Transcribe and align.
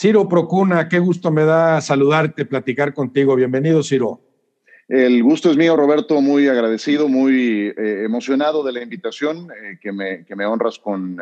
Ciro 0.00 0.28
Procuna, 0.28 0.88
qué 0.88 1.00
gusto 1.00 1.32
me 1.32 1.42
da 1.42 1.80
saludarte, 1.80 2.44
platicar 2.44 2.94
contigo. 2.94 3.34
Bienvenido, 3.34 3.82
Ciro. 3.82 4.20
El 4.86 5.24
gusto 5.24 5.50
es 5.50 5.56
mío, 5.56 5.76
Roberto, 5.76 6.20
muy 6.20 6.46
agradecido, 6.46 7.08
muy 7.08 7.74
eh, 7.76 8.04
emocionado 8.04 8.62
de 8.62 8.70
la 8.70 8.80
invitación 8.80 9.48
eh, 9.50 9.76
que, 9.80 9.90
me, 9.90 10.24
que, 10.24 10.36
me, 10.36 10.46
honras 10.46 10.78
con 10.78 11.18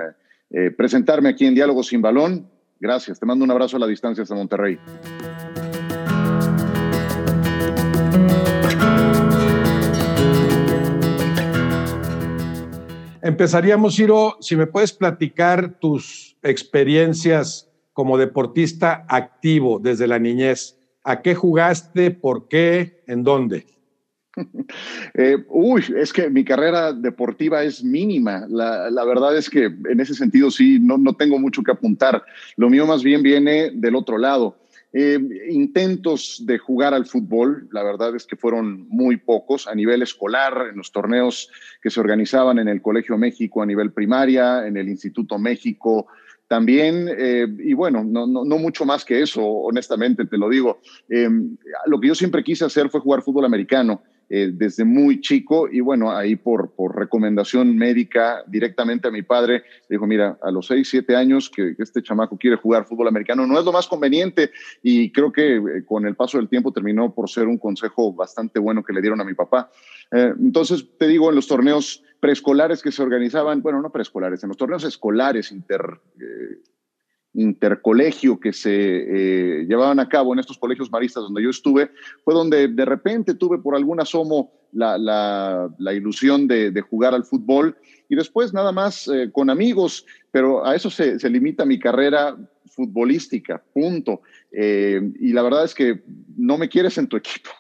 eh, 0.51 0.71
presentarme 0.73 1.31
aquí 1.31 1.47
en 1.47 1.55
Diálogo 1.55 1.83
Sin 1.83 2.03
Balón. 2.03 2.51
Gracias, 2.79 3.19
te 3.19 3.25
mando 3.25 3.47
un 3.47 3.51
abrazo 3.51 3.79
a 3.79 3.81
la 3.81 3.87
distancia 3.87 4.25
hasta 4.25 4.35
Monterrey. 4.35 4.79
Empezaríamos, 13.23 13.97
Ciro, 13.97 14.37
si 14.43 14.55
me 14.55 14.67
puedes 14.67 14.93
platicar 14.93 15.79
tus 15.81 16.37
experiencias 16.43 17.67
como 17.97 18.19
deportista 18.19 19.07
activo 19.09 19.79
desde 19.79 20.07
la 20.07 20.19
niñez. 20.19 20.77
¿A 21.03 21.23
qué 21.23 21.35
jugaste? 21.35 22.11
¿Por 22.11 22.47
qué? 22.47 23.03
¿En 23.07 23.25
dónde? 23.25 23.65
Eh, 25.15 25.39
uy, 25.49 25.83
es 25.97 26.13
que 26.13 26.29
mi 26.29 26.45
carrera 26.45 26.93
deportiva 26.93 27.63
es 27.63 27.83
mínima. 27.83 28.45
La, 28.51 29.05
verdad 29.07 29.35
es 29.35 29.49
que 29.49 29.65
en 29.65 29.99
ese 29.99 30.13
sentido 30.13 30.51
sí, 30.51 30.79
no, 30.79 30.99
no, 30.99 31.15
tengo 31.15 31.39
mucho 31.39 31.63
que 31.63 31.73
apuntar. 31.73 32.23
Lo 32.59 32.69
mío 32.69 32.87
más 32.87 33.03
bien 33.03 33.23
viene 33.23 33.71
del 33.73 33.97
otro 33.97 34.19
lado. 34.19 34.59
Eh, 34.93 35.19
intentos 35.49 36.43
de 36.45 36.59
jugar 36.59 36.93
al 36.93 37.07
fútbol, 37.07 37.67
la 37.73 37.83
verdad 37.83 38.15
es 38.15 38.27
que 38.27 38.37
fueron 38.37 38.87
muy 38.91 39.17
pocos 39.17 39.67
a 39.67 39.75
nivel 39.75 40.03
escolar, 40.03 40.67
en 40.71 40.77
los 40.77 40.93
torneos 40.93 41.51
que 41.81 41.89
se 41.89 42.01
organizaban 42.01 42.59
en 42.59 42.69
el 42.69 42.83
Colegio 42.83 43.17
México 43.17 43.63
a 43.63 43.67
nivel 43.67 43.91
primaria, 43.91 44.67
en 44.67 44.77
el 44.77 44.91
Instituto 44.91 45.39
México 45.39 46.09
también, 46.49 47.09
eh, 47.09 47.47
y 47.59 47.75
bueno, 47.75 48.05
no, 48.05 48.27
no, 48.27 48.59
mucho 48.59 48.85
más 48.85 49.05
que 49.05 49.21
eso, 49.21 49.45
honestamente 49.45 50.27
te 50.27 50.39
lo 50.39 50.49
digo. 50.49 50.81
Eh, 51.09 51.29
lo 51.87 52.01
que 52.01 52.09
yo 52.09 52.15
siempre 52.15 52.45
quise 52.45 52.65
hacer 52.65 52.89
fue 52.89 53.01
jugar 53.01 53.23
fútbol 53.23 53.45
americano 53.45 54.03
eh, 54.29 54.51
desde 54.53 54.85
muy 54.85 55.21
chico 55.21 55.69
y 55.71 55.81
bueno, 55.81 56.11
ahí 56.11 56.35
por, 56.35 56.73
por 56.73 56.97
recomendación 56.97 57.77
médica 57.77 58.43
directamente 58.49 59.07
a 59.07 59.13
mi 59.13 59.23
padre, 59.23 59.63
dijo, 59.89 60.05
mira, 60.05 60.37
a 60.43 60.51
los 60.51 60.67
6, 60.67 60.89
7 60.89 61.15
años 61.15 61.49
que, 61.49 61.77
este 61.79 62.03
chamaco 62.03 62.37
quiere 62.37 62.57
jugar 62.57 62.87
fútbol 62.87 63.07
americano, 63.07 63.47
no 63.47 63.57
es 63.57 63.65
lo 63.65 63.71
más 63.71 63.87
conveniente 63.87 64.51
y 64.83 65.13
creo 65.13 65.31
que 65.31 65.57
eh, 65.57 65.63
con 65.87 66.07
el 66.07 66.17
paso 66.17 66.39
del 66.39 66.49
tiempo 66.49 66.73
terminó 66.73 67.15
por 67.15 67.31
ser 67.31 67.47
un 67.47 67.57
consejo 67.57 68.13
bastante 68.13 68.59
bueno 68.59 68.83
que 68.83 68.93
le 68.93 69.01
dieron 69.01 69.21
a 69.21 69.25
mi 69.25 69.35
papá. 69.35 69.71
Entonces, 70.11 70.87
te 70.99 71.09
digo, 71.09 71.31
en 71.31 71.35
los 71.35 71.49
torneos 71.49 72.05
preescolares 72.21 72.83
que 72.83 72.93
se 72.93 73.03
organizaban, 73.03 73.63
bueno, 73.63 73.83
no 73.83 73.91
preescolares, 73.91 74.43
en 74.43 74.49
los 74.49 74.57
torneos 74.57 74.85
escolares 74.85 75.53
inter 75.53 76.01
intercolegio 77.37 78.41
que 78.41 78.53
se 78.53 78.71
eh, 78.73 79.67
llevaban 79.67 80.01
a 80.01 80.09
cabo 80.09 80.33
en 80.33 80.39
estos 80.39 80.57
colegios 80.57 80.91
maristas 80.91 81.23
donde 81.23 81.43
yo 81.43 81.51
estuve, 81.51 81.91
fue 82.25 82.33
donde 82.33 82.67
de 82.69 82.85
repente 82.87 83.35
tuve 83.35 83.59
por 83.59 83.77
algún 83.77 84.01
asomo 84.01 84.53
la, 84.73 84.99
la, 84.99 85.95
ilusión 85.95 86.49
de, 86.49 86.71
de, 86.71 86.81
jugar 86.81 87.15
al 87.15 87.25
fútbol 87.25 87.77
y 88.09 88.17
después 88.17 88.53
nada 88.53 88.73
más 88.73 89.09
eh, 89.09 89.31
con 89.33 89.51
amigos, 89.51 90.07
pero 90.31 90.67
a 90.67 90.75
eso 90.75 90.91
se, 90.91 91.19
se, 91.19 91.31
limita 91.31 91.65
mi 91.65 91.79
carrera 91.79 92.37
futbolística, 92.77 93.63
punto. 93.73 94.21
Eh, 94.53 95.01
y 95.21 95.33
la 95.33 95.43
verdad 95.43 95.65
es 95.65 95.75
que 95.75 96.03
no 96.37 96.59
me 96.59 96.69
quieres 96.69 96.99
en 96.99 97.07
tu 97.07 97.17
equipo, 97.17 97.51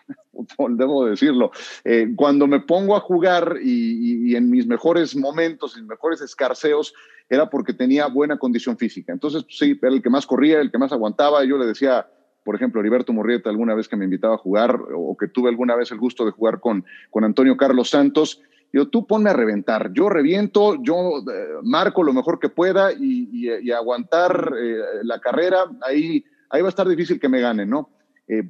debo 0.70 1.06
decirlo. 1.06 1.50
Eh, 1.84 2.12
cuando 2.16 2.46
me 2.46 2.60
pongo 2.60 2.96
a 2.96 3.00
jugar 3.00 3.56
y, 3.62 4.34
en 4.34 4.50
mis 4.50 4.66
mejores 4.66 5.16
momentos, 5.16 5.76
en 5.76 5.82
mis 5.82 5.90
mejores 5.90 6.20
escarceos, 6.20 6.94
era 7.28 7.50
porque 7.50 7.72
tenía 7.72 8.06
buena 8.06 8.38
condición 8.38 8.76
física. 8.76 9.12
Entonces, 9.12 9.44
pues, 9.44 9.58
sí, 9.58 9.78
era 9.80 9.92
el 9.92 10.02
que 10.02 10.10
más 10.10 10.26
corría, 10.26 10.60
el 10.60 10.70
que 10.70 10.78
más 10.78 10.92
aguantaba. 10.92 11.44
Yo 11.44 11.58
le 11.58 11.66
decía, 11.66 12.06
por 12.44 12.54
ejemplo, 12.54 12.80
Heriberto 12.80 13.12
Murrieta 13.12 13.50
alguna 13.50 13.74
vez 13.74 13.88
que 13.88 13.96
me 13.96 14.04
invitaba 14.04 14.34
a 14.34 14.38
jugar 14.38 14.80
o 14.94 15.16
que 15.16 15.28
tuve 15.28 15.48
alguna 15.48 15.74
vez 15.74 15.90
el 15.90 15.98
gusto 15.98 16.24
de 16.24 16.30
jugar 16.30 16.60
con, 16.60 16.84
con 17.10 17.24
Antonio 17.24 17.56
Carlos 17.56 17.90
Santos, 17.90 18.40
yo, 18.72 18.88
tú 18.88 19.06
ponme 19.06 19.30
a 19.30 19.32
reventar, 19.32 19.92
yo 19.92 20.08
reviento, 20.08 20.76
yo 20.82 21.18
eh, 21.20 21.46
marco 21.62 22.02
lo 22.02 22.12
mejor 22.12 22.38
que 22.38 22.48
pueda 22.48 22.92
y, 22.92 23.48
aguantar 23.70 24.52
eh, 24.58 24.76
la 25.02 25.18
carrera, 25.18 25.64
ahí, 25.82 26.24
ahí 26.50 26.62
va 26.62 26.68
a 26.68 26.70
estar 26.70 26.86
difícil 26.88 27.18
que 27.18 27.28
me 27.28 27.40
ganen, 27.40 27.70
¿no? 27.70 27.90
Eh, 28.28 28.42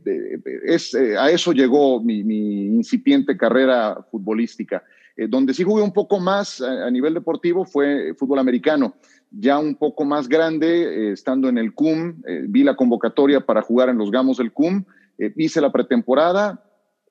es, 0.65 0.95
a 0.95 1.31
eso 1.31 1.53
llegó 1.53 2.03
mi, 2.03 2.21
incipiente 2.67 3.37
carrera 3.37 4.05
futbolística. 4.11 4.83
donde 5.29 5.55
sí 5.55 5.65
jugué 5.65 5.83
un 5.83 5.93
poco 5.93 6.21
más 6.21 6.61
a, 6.61 6.87
a, 6.87 6.91
nivel 6.91 7.15
deportivo 7.15 7.65
fue 7.65 8.15
fútbol 8.19 8.39
americano. 8.39 8.95
Ya 9.31 9.59
un 9.59 9.75
poco 9.75 10.05
más 10.05 10.29
grande, 10.29 11.13
estando 11.13 11.49
en 11.49 11.59
el 11.59 11.75
CUM, 11.75 12.23
vi 12.49 12.63
la 12.63 12.77
convocatoria 12.77 13.41
para 13.41 13.61
jugar 13.63 13.89
en 13.89 13.99
los 13.99 14.11
Gamos 14.11 14.39
del 14.39 14.53
CUM, 14.53 14.85
hice 15.37 15.61
la 15.61 15.73
pretemporada, 15.73 16.65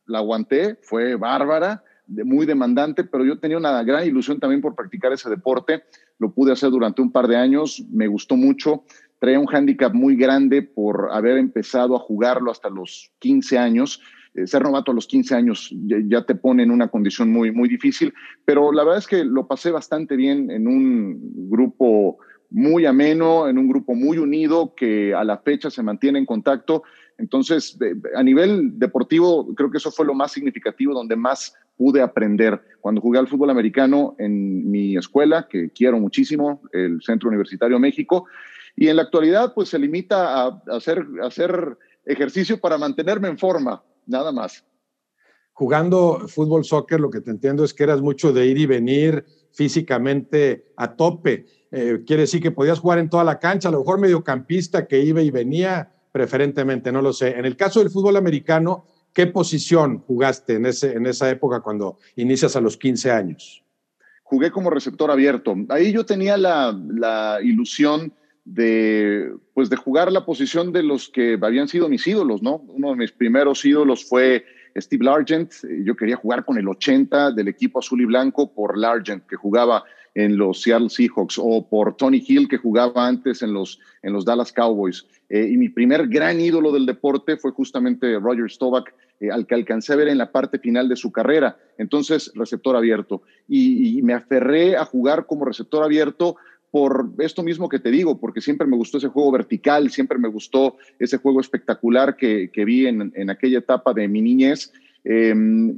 la 0.08 0.20
aguanté, 0.20 0.78
fue 0.82 1.16
bárbara 1.16 1.84
muy 2.08 2.46
demandante, 2.46 3.04
pero 3.04 3.26
yo 3.26 3.40
tenía 3.40 3.58
una 3.58 3.82
gran 3.84 4.06
ilusión 4.06 4.40
también 4.40 4.62
por 4.62 4.76
practicar 4.76 5.14
ese 5.14 5.30
deporte. 5.30 5.84
Lo 6.20 6.32
pude 6.32 6.52
hacer 6.52 6.70
durante 6.70 7.02
un 7.02 7.12
par 7.12 7.28
de 7.28 7.36
años, 7.36 7.84
me 7.92 8.08
gustó 8.08 8.36
mucho. 8.36 8.84
Traía 9.20 9.40
un 9.40 9.48
hándicap 9.48 9.94
muy 9.94 10.16
grande 10.16 10.62
por 10.62 11.10
haber 11.12 11.38
empezado 11.38 11.96
a 11.96 12.00
jugarlo 12.00 12.52
hasta 12.52 12.70
los 12.70 13.12
15 13.20 13.58
años. 13.58 14.02
Eh, 14.34 14.48
ser 14.48 14.64
novato 14.64 14.92
a 14.92 14.96
los 14.96 15.08
15 15.08 15.36
años 15.36 15.74
ya, 15.86 15.98
ya, 16.06 16.26
te 16.26 16.36
pone 16.36 16.64
en 16.64 16.72
una 16.72 16.90
condición 16.90 17.32
muy, 17.32 17.52
muy 17.52 17.70
difícil, 17.70 18.14
pero 18.44 18.74
la 18.74 18.84
verdad 18.84 19.00
es 19.00 19.08
que 19.08 19.24
lo 19.24 19.48
pasé 19.48 19.72
bastante 19.72 20.18
bien 20.18 20.52
en 20.52 20.68
un 20.68 21.50
grupo 21.50 22.18
muy 22.50 22.86
ameno, 22.86 23.48
en 23.48 23.58
un 23.58 23.68
grupo 23.68 23.96
muy 23.96 24.18
unido 24.18 24.74
que 24.76 25.14
a 25.14 25.24
la 25.24 25.38
fecha 25.40 25.70
se 25.70 25.84
mantiene 25.84 26.20
en 26.20 26.26
contacto. 26.26 26.84
Entonces, 27.18 27.78
a 28.16 28.24
nivel 28.24 28.78
deportivo, 28.78 29.54
creo 29.56 29.72
que 29.72 29.78
eso 29.78 29.92
fue 29.92 30.06
lo 30.06 30.14
más 30.14 30.32
significativo, 30.32 30.94
donde 30.94 31.16
más 31.16 31.54
pude 31.78 32.02
aprender. 32.02 32.62
Cuando 32.82 33.02
jugué 33.02 33.20
al 33.20 33.28
fútbol 33.28 33.50
americano 33.50 34.16
en 34.20 34.70
mi 34.70 34.96
escuela, 34.98 35.48
que 35.50 35.70
quiero 35.70 36.00
muchísimo, 36.00 36.62
el 36.72 37.02
Centro 37.02 37.30
Universitario 37.30 37.80
México, 37.80 38.26
y 38.76 38.90
en 38.90 38.98
la 38.98 39.04
actualidad, 39.04 39.54
pues 39.54 39.70
se 39.70 39.80
limita 39.80 40.44
a 40.44 40.62
hacer, 40.72 41.06
a 41.24 41.28
hacer 41.28 41.78
ejercicio 42.06 42.60
para 42.60 42.78
mantenerme 42.78 43.30
en 43.30 43.38
forma, 43.38 43.84
nada 44.06 44.32
más. 44.32 44.64
Jugando 45.54 46.28
fútbol, 46.28 46.66
soccer, 46.66 47.00
lo 47.00 47.10
que 47.10 47.22
te 47.22 47.32
entiendo 47.32 47.64
es 47.64 47.74
que 47.74 47.84
eras 47.84 48.02
mucho 48.02 48.34
de 48.34 48.46
ir 48.46 48.58
y 48.58 48.66
venir 48.66 49.26
físicamente 49.54 50.74
a 50.76 50.96
tope. 50.96 51.46
Eh, 51.72 52.04
quiere 52.06 52.24
decir 52.24 52.42
que 52.42 52.52
podías 52.52 52.80
jugar 52.80 53.00
en 53.00 53.10
toda 53.10 53.24
la 53.24 53.40
cancha, 53.40 53.70
a 53.70 53.72
lo 53.72 53.80
mejor 53.80 54.00
mediocampista 54.00 54.86
que 54.86 55.00
iba 55.00 55.22
y 55.22 55.32
venía 55.32 55.94
preferentemente, 56.12 56.92
no 56.92 57.02
lo 57.02 57.14
sé. 57.14 57.38
En 57.38 57.46
el 57.46 57.56
caso 57.56 57.80
del 57.80 57.90
fútbol 57.90 58.18
americano, 58.18 58.86
¿qué 59.14 59.28
posición 59.28 60.00
jugaste 60.00 60.56
en, 60.56 60.66
ese, 60.66 60.94
en 60.94 61.06
esa 61.06 61.30
época 61.30 61.62
cuando 61.62 61.98
inicias 62.18 62.58
a 62.58 62.62
los 62.62 62.76
15 62.76 63.12
años? 63.12 63.64
Jugué 64.24 64.52
como 64.52 64.70
receptor 64.70 65.10
abierto. 65.10 65.56
Ahí 65.70 65.94
yo 65.94 66.06
tenía 66.06 66.36
la, 66.36 66.78
la 66.90 67.40
ilusión 67.42 68.14
de, 68.46 69.34
pues 69.54 69.70
de 69.70 69.76
jugar 69.76 70.12
la 70.12 70.24
posición 70.24 70.72
de 70.72 70.84
los 70.84 71.10
que 71.10 71.38
habían 71.42 71.68
sido 71.68 71.90
mis 71.90 72.06
ídolos, 72.06 72.44
¿no? 72.44 72.58
Uno 72.68 72.92
de 72.92 72.96
mis 72.96 73.12
primeros 73.12 73.66
ídolos 73.66 74.06
fue 74.06 74.46
Steve 74.78 75.04
Largent. 75.04 75.52
Yo 75.84 75.96
quería 75.96 76.16
jugar 76.16 76.46
con 76.46 76.58
el 76.58 76.68
80 76.68 77.32
del 77.32 77.48
equipo 77.48 77.80
azul 77.80 78.02
y 78.02 78.06
blanco 78.06 78.54
por 78.54 78.78
Largent, 78.78 79.26
que 79.26 79.36
jugaba 79.36 79.84
en 80.14 80.38
los 80.38 80.62
Seattle 80.62 80.90
Seahawks, 80.90 81.38
o 81.38 81.68
por 81.68 81.98
Tony 81.98 82.24
Hill, 82.26 82.48
que 82.48 82.58
jugaba 82.58 83.06
antes 83.06 83.42
en 83.42 83.52
los, 83.52 83.80
en 84.02 84.14
los 84.14 84.24
Dallas 84.24 84.54
Cowboys. 84.54 85.06
Eh, 85.28 85.50
y 85.52 85.58
mi 85.58 85.70
primer 85.70 86.08
gran 86.08 86.40
ídolo 86.40 86.72
del 86.72 86.86
deporte 86.86 87.36
fue 87.36 87.52
justamente 87.52 88.18
Roger 88.20 88.50
Staubach, 88.50 88.86
eh, 89.20 89.32
al 89.32 89.46
que 89.46 89.56
alcancé 89.56 89.92
a 89.92 89.98
ver 89.98 90.08
en 90.08 90.20
la 90.20 90.32
parte 90.32 90.60
final 90.60 90.88
de 90.88 90.96
su 90.96 91.12
carrera. 91.12 91.58
Entonces, 91.78 92.32
receptor 92.36 92.78
abierto. 92.78 93.24
Y, 93.48 93.98
y 93.98 94.02
me 94.04 94.14
aferré 94.14 94.78
a 94.78 94.86
jugar 94.86 95.26
como 95.26 95.46
receptor 95.46 95.84
abierto 95.84 96.38
por 96.76 97.12
esto 97.20 97.42
mismo 97.42 97.70
que 97.70 97.80
te 97.80 97.90
digo, 97.90 98.20
porque 98.20 98.42
siempre 98.42 98.68
me 98.68 98.76
gustó 98.76 98.98
ese 98.98 99.08
juego 99.08 99.32
vertical, 99.32 99.90
siempre 99.92 100.18
me 100.18 100.28
gustó 100.28 100.76
ese 101.00 101.20
juego 101.20 101.40
espectacular 101.40 102.18
que, 102.18 102.50
vi 102.54 102.86
en, 102.86 103.30
aquella 103.30 103.60
etapa 103.60 103.94
de 103.94 104.10
mi 104.10 104.22
niñez. 104.22 104.74
Eh, 105.06 105.34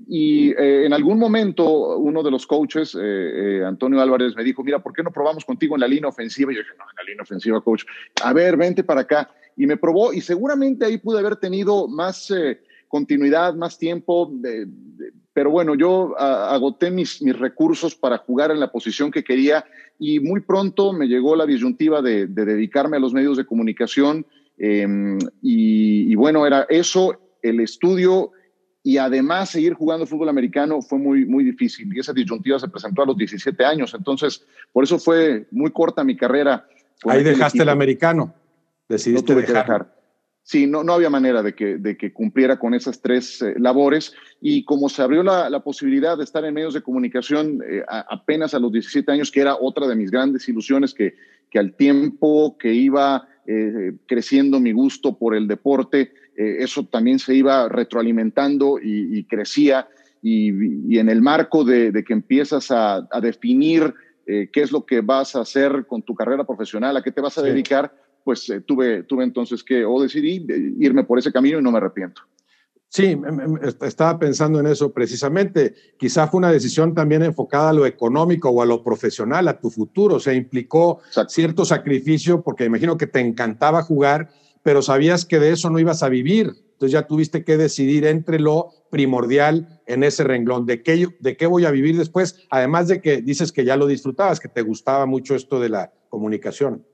y 0.07 0.49
eh, 0.53 0.87
en 0.87 0.93
algún 0.93 1.19
momento 1.19 1.99
uno 1.99 2.23
de 2.23 2.31
los 2.31 2.47
coaches, 2.47 2.95
eh, 2.95 2.99
eh, 3.59 3.63
Antonio 3.63 4.01
Álvarez, 4.01 4.35
me 4.35 4.43
dijo, 4.43 4.63
mira, 4.63 4.79
¿por 4.79 4.91
qué 4.91 5.03
no 5.03 5.11
probamos 5.11 5.45
contigo 5.45 5.75
en 5.75 5.81
la 5.81 5.87
línea 5.87 6.09
ofensiva? 6.09 6.51
Y 6.51 6.55
yo 6.55 6.61
dije, 6.61 6.73
no, 6.79 6.85
en 6.89 6.95
la 6.95 7.03
línea 7.03 7.21
ofensiva, 7.21 7.61
coach. 7.61 7.83
A 8.23 8.33
ver, 8.33 8.57
vente 8.57 8.83
para 8.83 9.01
acá. 9.01 9.29
Y 9.55 9.67
me 9.67 9.77
probó 9.77 10.13
y 10.13 10.21
seguramente 10.21 10.83
ahí 10.83 10.97
pude 10.97 11.19
haber 11.19 11.35
tenido 11.35 11.87
más 11.87 12.33
continuidad, 12.87 13.53
más 13.55 13.77
tiempo. 13.77 14.31
De, 14.31 14.65
de, 14.65 15.11
pero 15.33 15.51
bueno, 15.51 15.75
yo 15.75 16.15
a, 16.19 16.53
agoté 16.53 16.89
mis, 16.89 17.21
mis 17.21 17.37
recursos 17.37 17.95
para 17.95 18.17
jugar 18.17 18.51
en 18.51 18.59
la 18.59 18.71
posición 18.71 19.11
que 19.11 19.23
quería 19.23 19.65
y 19.99 20.19
muy 20.19 20.41
pronto 20.41 20.93
me 20.93 21.07
llegó 21.07 21.35
la 21.35 21.45
disyuntiva 21.45 22.01
de, 22.01 22.27
de 22.27 22.45
dedicarme 22.45 22.97
a 22.97 22.99
los 22.99 23.13
medios 23.13 23.37
de 23.37 23.45
comunicación 23.45 24.25
eh, 24.57 24.87
y, 25.41 26.11
y, 26.11 26.15
bueno, 26.15 26.45
era 26.47 26.65
eso, 26.69 27.15
el 27.41 27.59
estudio 27.59 28.31
y 28.83 28.97
además 28.97 29.49
seguir 29.49 29.73
jugando 29.73 30.05
fútbol 30.07 30.29
americano 30.29 30.81
fue 30.81 30.97
muy, 30.97 31.25
muy 31.25 31.43
difícil 31.43 31.93
y 31.93 31.99
esa 31.99 32.13
disyuntiva 32.13 32.57
se 32.57 32.69
presentó 32.69 33.03
a 33.03 33.05
los 33.05 33.17
17 33.17 33.63
años, 33.65 33.93
entonces 33.93 34.45
por 34.71 34.83
eso 34.83 34.97
fue 34.97 35.45
muy 35.51 35.71
corta 35.71 36.03
mi 36.03 36.15
carrera. 36.15 36.65
Ahí 37.05 37.23
dejaste 37.23 37.61
el 37.61 37.69
americano. 37.69 38.33
Decidiste 38.87 39.35
dejar. 39.35 39.96
Sí, 40.47 40.65
no, 40.65 40.81
no 40.81 40.93
había 40.93 41.09
manera 41.09 41.43
de 41.43 41.53
que, 41.53 41.77
de 41.77 41.97
que 41.97 42.13
cumpliera 42.13 42.57
con 42.57 42.73
esas 42.73 43.01
tres 43.01 43.41
eh, 43.41 43.55
labores. 43.57 44.13
Y 44.39 44.63
como 44.63 44.87
se 44.87 45.01
abrió 45.01 45.21
la, 45.21 45.49
la, 45.49 45.61
posibilidad 45.61 46.17
de 46.17 46.23
estar 46.23 46.45
en 46.45 46.53
medios 46.53 46.73
de 46.73 46.81
comunicación 46.81 47.61
eh, 47.69 47.83
apenas 47.87 48.53
a 48.53 48.59
los 48.59 48.71
17 48.71 49.11
años, 49.11 49.29
que 49.29 49.41
era 49.41 49.57
otra 49.59 49.87
de 49.87 49.97
mis 49.97 50.09
grandes 50.09 50.47
ilusiones, 50.47 50.93
que, 50.93 51.15
que 51.49 51.59
al 51.59 51.73
tiempo 51.73 52.57
que 52.57 52.73
iba 52.73 53.27
eh, 53.45 53.91
creciendo 54.05 54.61
mi 54.61 54.71
gusto 54.71 55.17
por 55.17 55.35
el 55.35 55.49
deporte, 55.49 56.13
eso 56.37 56.85
también 56.85 57.19
se 57.19 57.35
iba 57.35 57.67
retroalimentando 57.67 58.79
y, 58.81 59.25
crecía. 59.25 59.89
Y, 60.21 60.93
y, 60.93 60.97
en 60.99 61.09
el 61.09 61.21
marco 61.21 61.65
de, 61.65 61.91
de 61.91 62.05
que 62.05 62.13
empiezas 62.13 62.71
a, 62.71 63.05
a 63.11 63.19
definir 63.19 63.93
qué 64.25 64.49
es 64.53 64.71
lo 64.71 64.85
que 64.85 65.01
vas 65.01 65.35
a 65.35 65.41
hacer 65.41 65.85
con 65.87 66.03
tu 66.03 66.13
carrera 66.13 66.45
profesional, 66.45 66.95
a 66.95 67.01
qué 67.01 67.11
te 67.11 67.21
vas 67.21 67.39
a 67.39 67.41
dedicar, 67.41 67.91
pues 68.27 68.49
eh, 68.49 68.59
tuve, 68.59 69.03
tuve 69.03 69.23
entonces 69.23 69.63
que 69.63 69.85
o 69.85 70.01
decidí 70.01 70.45
irme 70.79 71.05
por 71.05 71.17
ese 71.17 71.31
camino 71.31 71.59
y 71.59 71.61
no 71.61 71.71
me 71.71 71.77
arrepiento. 71.77 72.23
Sí, 72.89 73.17
estaba 73.83 74.19
pensando 74.19 74.59
en 74.59 74.67
eso 74.67 74.91
precisamente. 74.91 75.73
Quizá 75.97 76.27
fue 76.27 76.39
una 76.39 76.51
decisión 76.51 76.93
también 76.93 77.23
enfocada 77.23 77.69
a 77.69 77.73
lo 77.73 77.85
económico 77.85 78.49
o 78.49 78.61
a 78.61 78.65
lo 78.65 78.83
profesional, 78.83 79.47
a 79.47 79.61
tu 79.61 79.69
futuro. 79.69 80.15
O 80.15 80.19
sea, 80.19 80.33
implicó 80.33 80.99
cierto 81.29 81.63
sacrificio 81.63 82.41
porque 82.41 82.65
imagino 82.65 82.97
que 82.97 83.07
te 83.07 83.21
encantaba 83.21 83.81
jugar, 83.81 84.29
pero 84.61 84.81
sabías 84.81 85.23
que 85.23 85.39
de 85.39 85.53
eso 85.53 85.69
no 85.69 85.79
ibas 85.79 86.03
a 86.03 86.09
vivir. 86.09 86.47
Entonces 86.73 86.91
ya 86.91 87.07
tuviste 87.07 87.45
que 87.45 87.55
decidir 87.55 88.05
entre 88.05 88.41
lo 88.41 88.71
primordial 88.91 89.81
en 89.85 90.03
ese 90.03 90.25
renglón, 90.25 90.65
de 90.65 90.83
qué, 90.83 91.07
de 91.21 91.37
qué 91.37 91.45
voy 91.45 91.63
a 91.63 91.71
vivir 91.71 91.97
después, 91.97 92.45
además 92.49 92.89
de 92.89 93.01
que 93.01 93.21
dices 93.21 93.53
que 93.53 93.63
ya 93.63 93.77
lo 93.77 93.87
disfrutabas, 93.87 94.41
que 94.41 94.49
te 94.49 94.63
gustaba 94.63 95.05
mucho 95.05 95.33
esto 95.33 95.61
de 95.61 95.69
la 95.69 95.93
comunicación. 96.09 96.85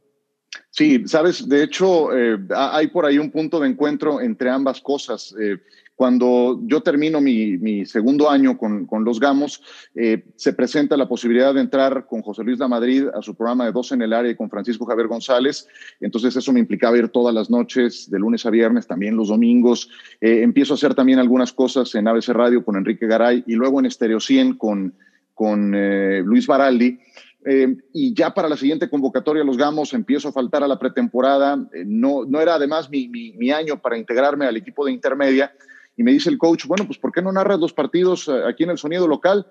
Sí, 0.76 1.04
sabes, 1.06 1.48
de 1.48 1.62
hecho, 1.62 2.18
eh, 2.18 2.40
hay 2.50 2.88
por 2.88 3.06
ahí 3.06 3.20
un 3.20 3.30
punto 3.30 3.60
de 3.60 3.70
encuentro 3.70 4.20
entre 4.20 4.50
ambas 4.50 4.82
cosas. 4.82 5.36
Eh, 5.40 5.60
cuando 5.96 6.62
yo 6.64 6.82
termino 6.82 7.22
mi, 7.22 7.86
segundo 7.86 8.28
año 8.28 8.58
con, 8.58 8.88
los 9.06 9.20
Gamos, 9.20 9.62
eh, 9.94 10.24
se 10.36 10.52
presenta 10.54 10.98
la 10.98 11.08
posibilidad 11.08 11.54
de 11.54 11.62
entrar 11.62 12.08
con 12.08 12.24
José 12.24 12.44
Luis 12.44 12.58
de 12.58 12.68
Madrid 12.68 13.06
a 13.14 13.22
su 13.22 13.36
programa 13.36 13.66
de 13.66 13.72
Dos 13.72 13.92
en 13.92 14.02
el 14.02 14.14
área 14.14 14.32
y 14.32 14.36
con 14.36 14.50
Francisco 14.50 14.88
Javier 14.88 15.08
González. 15.08 15.68
Entonces 16.00 16.36
eso 16.36 16.52
me 16.52 16.60
implicaba 16.60 16.98
ir 16.98 17.10
todas 17.10 17.36
las 17.36 17.52
noches, 17.52 18.10
de 18.10 18.18
lunes 18.18 18.44
a 18.48 18.50
viernes, 18.50 18.88
también 18.88 19.16
los 19.16 19.28
domingos. 19.28 19.92
empiezo 20.22 20.74
a 20.74 20.78
hacer 20.78 20.96
también 20.96 21.20
algunas 21.20 21.54
cosas 21.54 21.94
en 21.94 22.08
ABC 22.08 22.30
Radio 22.30 22.66
con 22.66 22.78
Enrique 22.78 23.06
Garay 23.06 23.44
y 23.46 23.54
luego 23.54 23.80
en 23.80 23.86
Estereo 23.86 24.20
100 24.20 24.56
con, 24.56 24.96
con 25.36 25.72
Luis 26.26 26.48
Baraldi. 26.48 26.98
Eh, 27.46 27.76
y 27.94 28.14
ya 28.14 28.34
para 28.34 28.48
la 28.48 28.56
siguiente 28.56 28.90
convocatoria 28.90 29.44
los 29.44 29.58
Gamos 29.58 29.94
empiezo 29.94 30.30
a 30.30 30.32
faltar 30.32 30.64
a 30.64 30.68
la 30.68 30.80
pretemporada. 30.80 31.58
Eh, 31.74 31.84
no, 31.86 32.24
no 32.26 32.40
era 32.40 32.56
además 32.56 32.90
mi, 32.90 33.08
mi, 33.08 33.52
año 33.52 33.82
para 33.82 33.98
integrarme 33.98 34.46
al 34.46 34.58
equipo 34.58 34.86
de 34.86 34.92
intermedia. 34.92 35.54
Y 35.96 36.04
me 36.04 36.12
dice 36.12 36.30
el 36.30 36.38
coach, 36.38 36.66
bueno, 36.66 36.86
pues 36.86 36.98
¿por 36.98 37.12
qué 37.12 37.22
no 37.22 37.32
narras 37.32 37.60
los 37.60 37.74
partidos 37.74 38.28
eh, 38.28 38.44
aquí 38.48 38.64
en 38.64 38.72
el 38.72 38.78
sonido 38.78 39.08
local? 39.08 39.46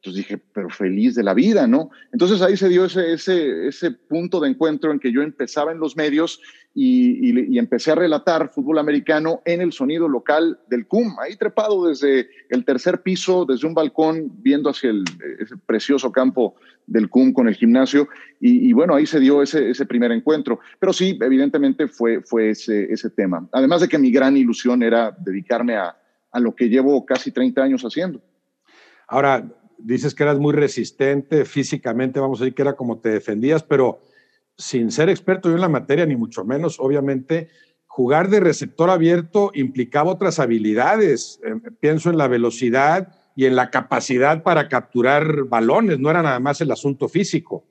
Entonces 0.00 0.24
dije, 0.24 0.42
pero 0.52 0.70
feliz 0.70 1.16
de 1.16 1.24
la 1.24 1.34
vida, 1.34 1.66
¿no? 1.66 1.90
Entonces 2.12 2.40
ahí 2.40 2.56
se 2.56 2.68
dio 2.68 2.84
ese, 2.84 3.14
ese, 3.14 3.66
ese 3.66 3.90
punto 3.90 4.38
de 4.38 4.48
encuentro 4.48 4.92
en 4.92 5.00
que 5.00 5.10
yo 5.10 5.22
empezaba 5.22 5.72
en 5.72 5.80
los 5.80 5.96
medios 5.96 6.40
y, 6.72 7.52
y, 7.52 7.58
empecé 7.58 7.90
a 7.90 7.96
relatar 7.96 8.50
fútbol 8.50 8.78
americano 8.78 9.42
en 9.44 9.60
el 9.60 9.72
sonido 9.72 10.06
local 10.06 10.60
del 10.68 10.86
CUM, 10.86 11.18
ahí 11.18 11.34
trepado 11.34 11.88
desde 11.88 12.28
el 12.48 12.64
tercer 12.64 13.02
piso, 13.02 13.44
desde 13.44 13.66
un 13.66 13.74
balcón, 13.74 14.30
viendo 14.40 14.70
hacia 14.70 14.90
el, 14.90 15.02
ese 15.40 15.56
precioso 15.56 16.12
campo 16.12 16.54
del 16.86 17.10
CUM 17.10 17.32
con 17.32 17.48
el 17.48 17.56
gimnasio. 17.56 18.08
Y, 18.38 18.68
y 18.68 18.72
bueno, 18.72 18.94
ahí 18.94 19.06
se 19.06 19.18
dio 19.18 19.42
ese, 19.42 19.70
ese, 19.70 19.86
primer 19.86 20.12
encuentro. 20.12 20.60
Pero 20.78 20.92
sí, 20.92 21.18
evidentemente 21.20 21.88
fue, 21.88 22.22
fue 22.22 22.50
ese, 22.50 22.92
ese 22.92 23.10
tema. 23.10 23.48
Además 23.50 23.80
de 23.80 23.88
que 23.88 23.98
mi 23.98 24.12
gran 24.12 24.36
ilusión 24.36 24.84
era 24.84 25.10
dedicarme 25.18 25.74
a, 25.74 25.96
a 26.30 26.38
lo 26.38 26.54
que 26.54 26.68
llevo 26.68 27.04
casi 27.04 27.32
30 27.32 27.60
años 27.60 27.82
haciendo. 27.82 28.22
Ahora, 29.08 29.42
dices 29.78 30.14
que 30.14 30.22
eras 30.22 30.38
muy 30.38 30.52
resistente 30.52 31.44
físicamente, 31.44 32.20
vamos 32.20 32.40
a 32.40 32.44
decir 32.44 32.54
que 32.54 32.62
era 32.62 32.74
como 32.76 32.98
te 32.98 33.10
defendías, 33.10 33.62
pero 33.62 34.00
sin 34.56 34.90
ser 34.90 35.08
experto 35.08 35.48
yo 35.48 35.54
en 35.54 35.60
la 35.60 35.68
materia, 35.68 36.04
ni 36.04 36.16
mucho 36.16 36.44
menos, 36.44 36.78
obviamente, 36.80 37.48
jugar 37.86 38.28
de 38.28 38.40
receptor 38.40 38.90
abierto 38.90 39.50
implicaba 39.54 40.12
otras 40.12 40.38
habilidades. 40.38 41.40
Eh, 41.44 41.70
pienso 41.80 42.10
en 42.10 42.18
la 42.18 42.28
velocidad 42.28 43.08
y 43.36 43.46
en 43.46 43.54
la 43.54 43.70
capacidad 43.70 44.42
para 44.42 44.68
capturar 44.68 45.44
balones, 45.44 45.98
no 45.98 46.10
era 46.10 46.22
nada 46.22 46.40
más 46.40 46.60
el 46.60 46.72
asunto 46.72 47.08
físico. 47.08 47.64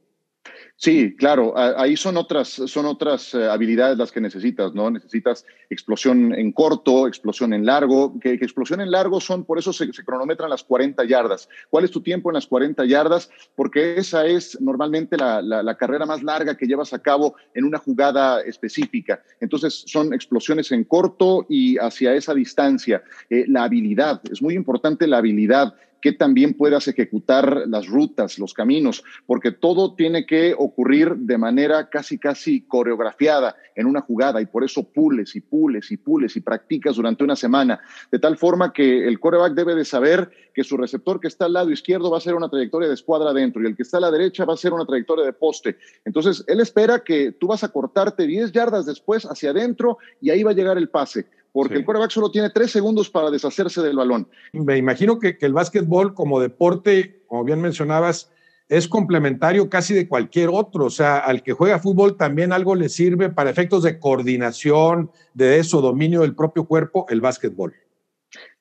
Sí, 0.79 1.15
claro, 1.15 1.55
ahí 1.57 1.97
son 1.97 2.17
otras, 2.17 2.49
son 2.49 2.85
otras 2.85 3.33
eh, 3.33 3.49
habilidades 3.49 3.97
las 3.97 4.11
que 4.11 4.21
necesitas, 4.21 4.75
¿no? 4.75 4.91
Necesitas 4.91 5.43
explosión 5.71 6.35
en 6.35 6.51
corto, 6.51 7.07
explosión 7.07 7.51
en 7.51 7.65
largo, 7.65 8.19
que, 8.19 8.33
explosión 8.33 8.81
en 8.81 8.91
largo 8.91 9.19
son, 9.19 9.43
por 9.43 9.57
eso 9.57 9.73
se, 9.73 9.91
cronometran 10.05 10.51
las 10.51 10.63
40 10.63 11.03
yardas. 11.05 11.49
¿Cuál 11.71 11.85
es 11.85 11.89
tu 11.89 12.01
tiempo 12.01 12.29
en 12.29 12.35
las 12.35 12.45
40 12.45 12.85
yardas? 12.85 13.31
Porque 13.55 13.97
esa 13.97 14.27
es 14.27 14.61
normalmente 14.61 15.17
la, 15.17 15.41
la, 15.41 15.75
carrera 15.77 16.05
más 16.05 16.21
larga 16.21 16.55
que 16.55 16.67
llevas 16.67 16.93
a 16.93 16.99
cabo 16.99 17.35
en 17.55 17.65
una 17.65 17.79
jugada 17.79 18.41
específica. 18.41 19.23
Entonces 19.39 19.83
son 19.87 20.13
explosiones 20.13 20.71
en 20.71 20.83
corto 20.83 21.47
y 21.49 21.79
hacia 21.79 22.13
esa 22.13 22.35
distancia. 22.35 23.01
Eh, 23.31 23.45
la 23.47 23.63
habilidad, 23.63 24.21
es 24.31 24.43
muy 24.43 24.53
importante 24.53 25.07
la 25.07 25.17
habilidad 25.17 25.73
que 26.01 26.13
también 26.13 26.53
puedas 26.53 26.87
ejecutar 26.87 27.63
las 27.67 27.87
rutas, 27.87 28.39
los 28.39 28.53
caminos, 28.53 29.03
porque 29.25 29.51
todo 29.51 29.95
tiene 29.95 30.25
que 30.25 30.55
ocurrir 30.57 31.15
de 31.15 31.37
manera 31.37 31.89
casi, 31.89 32.17
casi 32.17 32.61
coreografiada 32.61 33.55
en 33.75 33.85
una 33.85 34.01
jugada 34.01 34.41
y 34.41 34.45
por 34.45 34.63
eso 34.63 34.83
pules 34.83 35.35
y 35.35 35.41
pules 35.41 35.91
y 35.91 35.97
pules 35.97 36.35
y 36.35 36.41
practicas 36.41 36.95
durante 36.95 37.23
una 37.23 37.35
semana, 37.35 37.79
de 38.11 38.19
tal 38.19 38.37
forma 38.37 38.73
que 38.73 39.07
el 39.07 39.19
coreback 39.19 39.53
debe 39.53 39.75
de 39.75 39.85
saber 39.85 40.29
que 40.53 40.63
su 40.63 40.77
receptor 40.77 41.19
que 41.19 41.27
está 41.27 41.45
al 41.45 41.53
lado 41.53 41.71
izquierdo 41.71 42.09
va 42.09 42.17
a 42.17 42.21
ser 42.21 42.35
una 42.35 42.49
trayectoria 42.49 42.87
de 42.87 42.95
escuadra 42.95 43.29
adentro 43.29 43.61
y 43.61 43.67
el 43.67 43.75
que 43.75 43.83
está 43.83 43.97
a 43.97 44.01
la 44.01 44.11
derecha 44.11 44.45
va 44.45 44.53
a 44.53 44.57
ser 44.57 44.73
una 44.73 44.85
trayectoria 44.85 45.25
de 45.25 45.33
poste. 45.33 45.77
Entonces, 46.03 46.43
él 46.47 46.59
espera 46.59 47.03
que 47.03 47.31
tú 47.33 47.47
vas 47.47 47.63
a 47.63 47.69
cortarte 47.69 48.25
10 48.25 48.51
yardas 48.51 48.85
después 48.85 49.25
hacia 49.25 49.51
adentro 49.51 49.99
y 50.21 50.31
ahí 50.31 50.43
va 50.43 50.51
a 50.51 50.55
llegar 50.55 50.77
el 50.77 50.89
pase 50.89 51.27
porque 51.51 51.75
el 51.75 51.85
quarterback 51.85 52.11
solo 52.11 52.31
tiene 52.31 52.49
tres 52.49 52.71
segundos 52.71 53.09
para 53.09 53.31
deshacerse 53.31 53.81
del 53.81 53.95
balón. 53.95 54.27
Me 54.53 54.77
imagino 54.77 55.19
que, 55.19 55.37
que 55.37 55.45
el 55.45 55.53
básquetbol 55.53 56.13
como 56.13 56.39
deporte, 56.39 57.21
como 57.27 57.43
bien 57.43 57.61
mencionabas, 57.61 58.29
es 58.69 58.87
complementario 58.87 59.69
casi 59.69 59.93
de 59.93 60.07
cualquier 60.07 60.49
otro. 60.51 60.85
O 60.85 60.89
sea, 60.89 61.17
al 61.17 61.43
que 61.43 61.53
juega 61.53 61.79
fútbol 61.79 62.17
también 62.17 62.51
algo 62.51 62.75
le 62.75 62.89
sirve 62.89 63.29
para 63.29 63.49
efectos 63.49 63.83
de 63.83 63.99
coordinación, 63.99 65.11
de 65.33 65.59
eso, 65.59 65.81
dominio 65.81 66.21
del 66.21 66.35
propio 66.35 66.65
cuerpo, 66.65 67.05
el 67.09 67.21
básquetbol. 67.21 67.73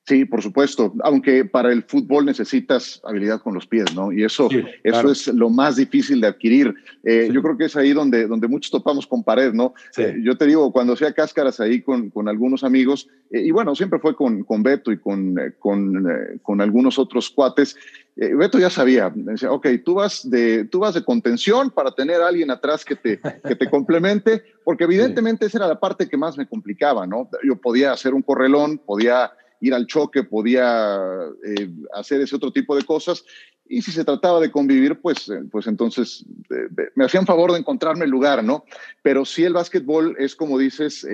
Sí, 0.07 0.25
por 0.25 0.41
supuesto, 0.41 0.95
aunque 1.03 1.45
para 1.45 1.73
el 1.73 1.83
fútbol 1.83 2.27
necesitas 2.27 3.01
habilidad 3.03 3.41
con 3.41 3.55
los 3.55 3.67
pies, 3.67 3.93
¿no? 3.93 4.13
Y 4.13 4.23
eso, 4.23 4.49
eso 4.85 5.11
es 5.11 5.27
lo 5.27 5.51
más 5.51 5.75
difícil 5.75 6.21
de 6.21 6.29
adquirir. 6.29 6.73
Eh, 7.03 7.29
yo 7.33 7.43
creo 7.43 7.59
que 7.59 7.65
es 7.65 7.75
ahí 7.75 7.93
donde, 7.93 8.29
donde 8.29 8.47
muchos 8.47 8.71
topamos 8.71 9.05
con 9.05 9.25
pared, 9.25 9.53
¿no? 9.53 9.75
Eh, 9.97 10.21
yo 10.23 10.37
te 10.37 10.47
digo, 10.47 10.71
cuando 10.71 10.93
hacía 10.93 11.13
cáscaras 11.13 11.59
ahí 11.59 11.83
con, 11.83 12.11
con 12.11 12.29
algunos 12.29 12.63
amigos, 12.63 13.09
eh, 13.33 13.41
y 13.41 13.51
bueno, 13.51 13.75
siempre 13.75 13.99
fue 13.99 14.15
con, 14.15 14.45
con 14.45 14.63
Beto 14.63 14.93
y 14.93 14.99
con, 14.99 15.35
con, 15.59 16.07
con 16.41 16.61
algunos 16.61 17.01
otros 17.01 17.29
cuates, 17.29 17.77
Beto 18.15 18.61
ya 18.61 18.71
sabía, 18.71 19.13
decía, 19.13 19.51
ok, 19.51 19.67
tú 19.85 19.95
vas, 19.95 20.31
de, 20.31 20.67
tú 20.67 20.79
vas 20.79 20.95
de 20.95 21.05
contención 21.05 21.69
para 21.71 21.91
tener 21.91 22.23
a 22.23 22.29
alguien 22.29 22.53
atrás 22.53 22.85
que 22.85 22.95
te, 22.95 23.21
que 23.47 23.57
te 23.57 23.69
complemente, 23.69 24.45
porque 24.65 24.85
evidentemente 25.25 25.47
esa 25.47 25.59
era 25.59 25.67
la 25.67 25.81
parte 25.81 26.09
que 26.09 26.17
más 26.17 26.39
me 26.39 26.47
complicaba, 26.47 27.09
¿no? 27.09 27.29
Yo 27.43 27.57
podía 27.57 27.91
hacer 27.91 28.15
un 28.15 28.23
correlón, 28.23 28.79
podía 28.79 29.33
ir 29.61 29.75
al 29.75 29.87
choque, 29.87 30.25
podía 30.25 30.99
eh, 31.45 31.71
hacer 31.95 32.21
ese 32.21 32.37
otro 32.37 32.53
tipo 32.53 32.77
de 32.77 32.85
cosas. 32.85 33.25
Y 33.69 33.83
si 33.83 33.91
se 33.91 34.05
trataba 34.05 34.41
de 34.41 34.51
convivir, 34.51 35.01
pues, 35.01 35.29
eh, 35.29 35.43
pues 35.51 35.67
entonces 35.67 36.25
eh, 36.51 36.91
me 36.95 37.05
hacían 37.05 37.27
favor 37.27 37.53
de 37.53 37.59
encontrarme 37.59 38.05
el 38.05 38.11
lugar, 38.11 38.45
¿no? 38.45 38.65
Pero 39.03 39.25
sí 39.25 39.45
el 39.45 39.55
básquetbol 39.55 40.17
es, 40.19 40.37
como 40.37 40.59
dices, 40.59 41.07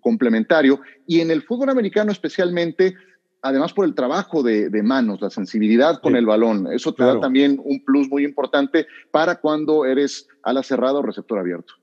complementario. 0.00 0.80
Y 1.06 1.20
en 1.20 1.30
el 1.30 1.42
fútbol 1.42 1.70
americano 1.70 2.12
especialmente, 2.12 2.94
además 3.42 3.72
por 3.72 3.84
el 3.84 3.94
trabajo 3.94 4.42
de, 4.42 4.70
manos, 4.82 5.20
la 5.20 5.30
sensibilidad 5.30 6.00
con 6.00 6.16
el 6.16 6.24
balón, 6.24 6.72
eso 6.72 6.94
te 6.94 7.04
da 7.04 7.20
también 7.20 7.60
un 7.62 7.84
plus 7.84 8.08
muy 8.08 8.24
importante 8.24 8.86
para 9.10 9.36
cuando 9.36 9.84
eres 9.84 10.28
ala 10.42 10.62
cerrada 10.62 11.00
o 11.00 11.02
receptor 11.02 11.38
abierto. 11.38 11.74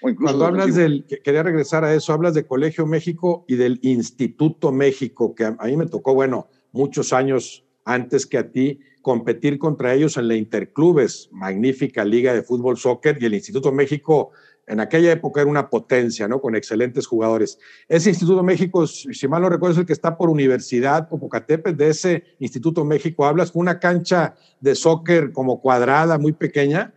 Cuando 0.00 0.46
hablas 0.46 0.74
del, 0.74 1.04
quería 1.24 1.42
regresar 1.42 1.84
a 1.84 1.94
eso, 1.94 2.12
hablas 2.12 2.34
de 2.34 2.46
Colegio 2.46 2.86
México 2.86 3.44
y 3.48 3.56
del 3.56 3.80
Instituto 3.82 4.70
México, 4.70 5.34
que 5.34 5.44
a, 5.44 5.56
mí 5.64 5.76
me 5.76 5.86
tocó, 5.86 6.14
bueno, 6.14 6.48
muchos 6.72 7.12
años 7.12 7.64
antes 7.84 8.26
que 8.26 8.38
a 8.38 8.50
ti, 8.50 8.80
competir 9.02 9.58
contra 9.58 9.94
ellos 9.94 10.16
en 10.16 10.28
la 10.28 10.36
Interclubes, 10.36 11.30
magnífica 11.32 12.04
liga 12.04 12.34
de 12.34 12.42
fútbol 12.42 12.76
soccer, 12.76 13.18
y 13.20 13.24
el 13.26 13.34
Instituto 13.34 13.72
México 13.72 14.30
en 14.68 14.80
aquella 14.80 15.12
época 15.12 15.40
era 15.40 15.50
una 15.50 15.70
potencia, 15.70 16.28
¿no? 16.28 16.40
Con 16.40 16.54
excelentes 16.54 17.06
jugadores. 17.06 17.58
Ese 17.88 18.10
Instituto 18.10 18.42
México, 18.42 18.86
si 18.86 19.26
mal 19.26 19.42
no 19.42 19.48
recuerdo, 19.48 19.72
es 19.72 19.78
el 19.78 19.86
que 19.86 19.94
está 19.94 20.16
por 20.16 20.28
Universidad 20.28 21.08
Popocatépetl. 21.08 21.76
De 21.76 21.88
ese 21.88 22.24
Instituto 22.38 22.84
México 22.84 23.24
hablas 23.24 23.50
con 23.50 23.62
una 23.62 23.80
cancha 23.80 24.34
de 24.60 24.74
soccer 24.74 25.32
como 25.32 25.60
cuadrada, 25.60 26.18
muy 26.18 26.32
pequeña. 26.32 26.92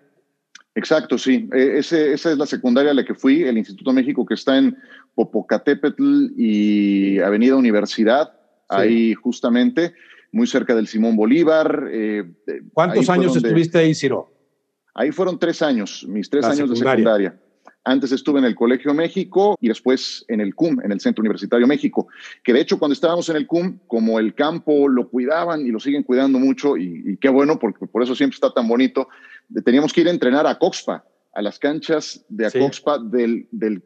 Exacto, 0.75 1.17
sí. 1.17 1.49
E, 1.53 1.79
ese, 1.79 2.13
esa 2.13 2.31
es 2.31 2.37
la 2.37 2.45
secundaria 2.45 2.91
a 2.91 2.93
la 2.93 3.05
que 3.05 3.13
fui, 3.13 3.43
el 3.43 3.57
Instituto 3.57 3.91
México 3.91 4.25
que 4.25 4.35
está 4.35 4.57
en 4.57 4.77
Popocatépetl 5.15 6.31
y 6.37 7.19
Avenida 7.19 7.55
Universidad, 7.55 8.33
ahí 8.69 9.13
justamente, 9.13 9.93
muy 10.31 10.47
cerca 10.47 10.73
del 10.73 10.87
Simón 10.87 11.15
Bolívar. 11.15 11.89
Eh, 11.91 12.23
¿Cuántos 12.73 13.09
años 13.09 13.35
estuviste 13.35 13.79
ahí, 13.79 13.93
Ciro? 13.93 14.31
Ahí 14.93 15.11
fueron 15.11 15.39
tres 15.39 15.61
años, 15.61 16.05
mis 16.07 16.29
tres 16.29 16.45
años 16.45 16.69
de 16.69 16.75
secundaria. 16.75 17.39
Antes 17.83 18.11
estuve 18.11 18.39
en 18.39 18.45
el 18.45 18.53
Colegio 18.53 18.93
México 18.93 19.57
y 19.59 19.67
después 19.67 20.23
en 20.27 20.39
el 20.39 20.53
CUM, 20.53 20.81
en 20.83 20.91
el 20.91 20.99
Centro 20.99 21.21
Universitario 21.21 21.65
México, 21.65 22.07
que 22.43 22.53
de 22.53 22.61
hecho 22.61 22.77
cuando 22.77 22.93
estábamos 22.93 23.27
en 23.29 23.37
el 23.37 23.47
CUM, 23.47 23.79
como 23.87 24.19
el 24.19 24.35
campo 24.35 24.87
lo 24.87 25.09
cuidaban 25.09 25.65
y 25.65 25.71
lo 25.71 25.79
siguen 25.79 26.03
cuidando 26.03 26.37
mucho, 26.37 26.77
y, 26.77 27.17
qué 27.17 27.29
bueno, 27.29 27.57
porque 27.57 27.87
por 27.87 28.03
eso 28.03 28.15
siempre 28.15 28.35
está 28.35 28.53
tan 28.53 28.67
bonito, 28.67 29.07
teníamos 29.65 29.93
que 29.93 30.01
ir 30.01 30.07
a 30.07 30.11
entrenar 30.11 30.45
a 30.45 30.59
Coxpa, 30.59 31.03
a 31.33 31.41
las 31.41 31.57
canchas 31.57 32.23
de 32.29 32.45
Acoxpa 32.45 32.99
del, 32.99 33.47
del, 33.51 33.81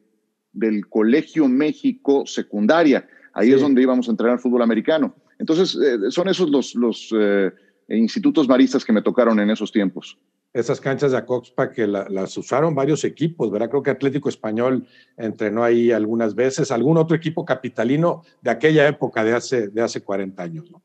del, 0.52 0.90
Colegio 0.90 1.48
México 1.48 2.26
Secundaria. 2.26 3.08
Ahí 3.34 3.52
es 3.52 3.62
donde 3.62 3.82
íbamos 3.82 4.08
a 4.08 4.12
entrenar 4.12 4.40
fútbol 4.40 4.62
americano. 4.62 5.16
Entonces, 5.40 5.78
eh, 5.82 6.12
son 6.12 6.28
esos 6.28 6.50
los, 6.50 6.76
los 6.76 7.14
eh, 7.18 7.52
institutos 7.90 8.48
maristas 8.48 8.84
que 8.84 8.94
me 8.94 9.02
tocaron 9.02 9.40
en 9.40 9.50
esos 9.50 9.72
tiempos 9.72 10.18
esas 10.56 10.80
canchas 10.80 11.12
de 11.12 11.18
Acoxpa 11.18 11.70
que 11.70 11.86
las 11.86 12.38
usaron 12.38 12.74
varios 12.74 13.04
equipos, 13.04 13.52
¿verdad? 13.52 13.70
Creo 13.70 13.84
que 13.84 13.92
Atlético 13.92 14.30
Español 14.30 14.88
entrenó 15.18 15.66
ahí 15.66 15.92
algunas 15.92 16.34
veces, 16.34 16.72
algún 16.72 16.98
otro 16.98 17.14
equipo 17.14 17.44
capitalino 17.44 18.24
de 18.42 18.52
aquella 18.52 18.88
época, 18.88 19.26
de 19.26 19.34
hace, 19.34 19.68
de 19.68 19.82
hace 19.82 20.02
40 20.02 20.42
años, 20.42 20.72
¿no? 20.72 20.82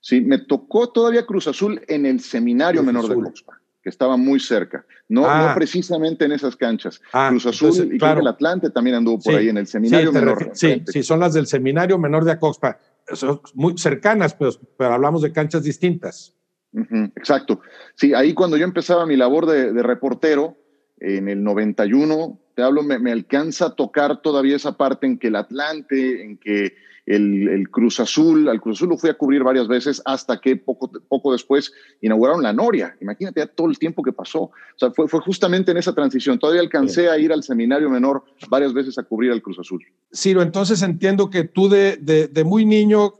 Sí, 0.00 0.20
me 0.20 0.38
tocó 0.38 0.90
todavía 0.90 1.26
Cruz 1.26 1.48
Azul 1.48 1.82
en 1.88 2.06
el 2.06 2.20
seminario 2.20 2.84
menor 2.84 3.08
de 3.08 3.14
Acoxpa, 3.14 3.60
que 3.82 3.90
estaba 3.90 4.16
muy 4.16 4.38
cerca, 4.38 4.86
no, 5.08 5.22
no 5.22 5.28
ah. 5.28 5.54
precisamente 5.56 6.24
en 6.24 6.32
esas 6.32 6.54
canchas. 6.54 7.02
Ah, 7.12 7.30
Cruz 7.30 7.46
Azul 7.46 7.92
y 7.92 7.98
claro. 7.98 8.20
el 8.20 8.28
Atlante 8.28 8.70
también 8.70 8.94
anduvo 8.94 9.18
por 9.18 9.34
ahí 9.34 9.48
en 9.48 9.58
el 9.58 9.66
seminario 9.66 10.12
menor. 10.12 10.52
Sí, 10.54 10.84
sí, 10.86 11.02
son 11.02 11.18
las 11.18 11.34
del 11.34 11.48
seminario 11.48 11.98
menor 11.98 12.24
de 12.24 12.30
Acoxpa, 12.30 12.78
son 13.12 13.40
muy 13.54 13.76
cercanas, 13.76 14.34
pero, 14.34 14.52
pero 14.78 14.94
hablamos 14.94 15.22
de 15.22 15.32
canchas 15.32 15.64
distintas 15.64 16.36
exacto. 16.72 17.60
Sí, 17.94 18.14
ahí 18.14 18.34
cuando 18.34 18.56
yo 18.56 18.64
empezaba 18.64 19.06
mi 19.06 19.16
labor 19.16 19.46
de, 19.46 19.82
reportero, 19.82 20.56
en 20.98 21.28
el 21.28 21.42
91, 21.42 22.38
te 22.54 22.62
hablo, 22.62 22.82
me, 22.82 23.10
alcanza 23.10 23.66
a 23.66 23.74
tocar 23.74 24.20
todavía 24.20 24.56
esa 24.56 24.76
parte 24.76 25.06
en 25.06 25.18
que 25.18 25.28
el 25.28 25.36
Atlante, 25.36 26.22
en 26.22 26.36
que 26.36 26.74
el, 27.14 27.68
Cruz 27.70 28.00
Azul, 28.00 28.48
al 28.48 28.60
Cruz 28.60 28.78
Azul 28.78 28.90
lo 28.90 28.96
fui 28.98 29.10
a 29.10 29.14
cubrir 29.14 29.42
varias 29.42 29.68
veces 29.68 30.00
hasta 30.04 30.40
que 30.40 30.56
poco, 30.56 30.90
poco 31.08 31.32
después 31.32 31.72
inauguraron 32.00 32.42
la 32.42 32.52
Noria. 32.52 32.96
Imagínate 33.00 33.40
ya 33.40 33.46
todo 33.46 33.68
el 33.68 33.78
tiempo 33.78 34.02
que 34.02 34.12
pasó. 34.12 34.42
O 34.42 34.52
sea, 34.76 34.90
fue, 34.90 35.08
fue 35.08 35.20
justamente 35.20 35.70
en 35.70 35.76
esa 35.76 35.94
transición. 35.94 36.38
Todavía 36.38 36.60
alcancé 36.60 37.08
a 37.08 37.18
ir 37.18 37.32
al 37.32 37.42
seminario 37.42 37.90
menor 37.90 38.24
varias 38.48 38.72
veces 38.72 38.98
a 38.98 39.02
cubrir 39.02 39.32
al 39.32 39.42
Cruz 39.42 39.58
Azul. 39.58 39.84
Ciro, 40.14 40.42
entonces 40.42 40.82
entiendo 40.82 41.30
que 41.30 41.44
tú 41.44 41.68
de, 41.68 41.96
de 41.96 42.44
muy 42.44 42.64
niño 42.64 43.14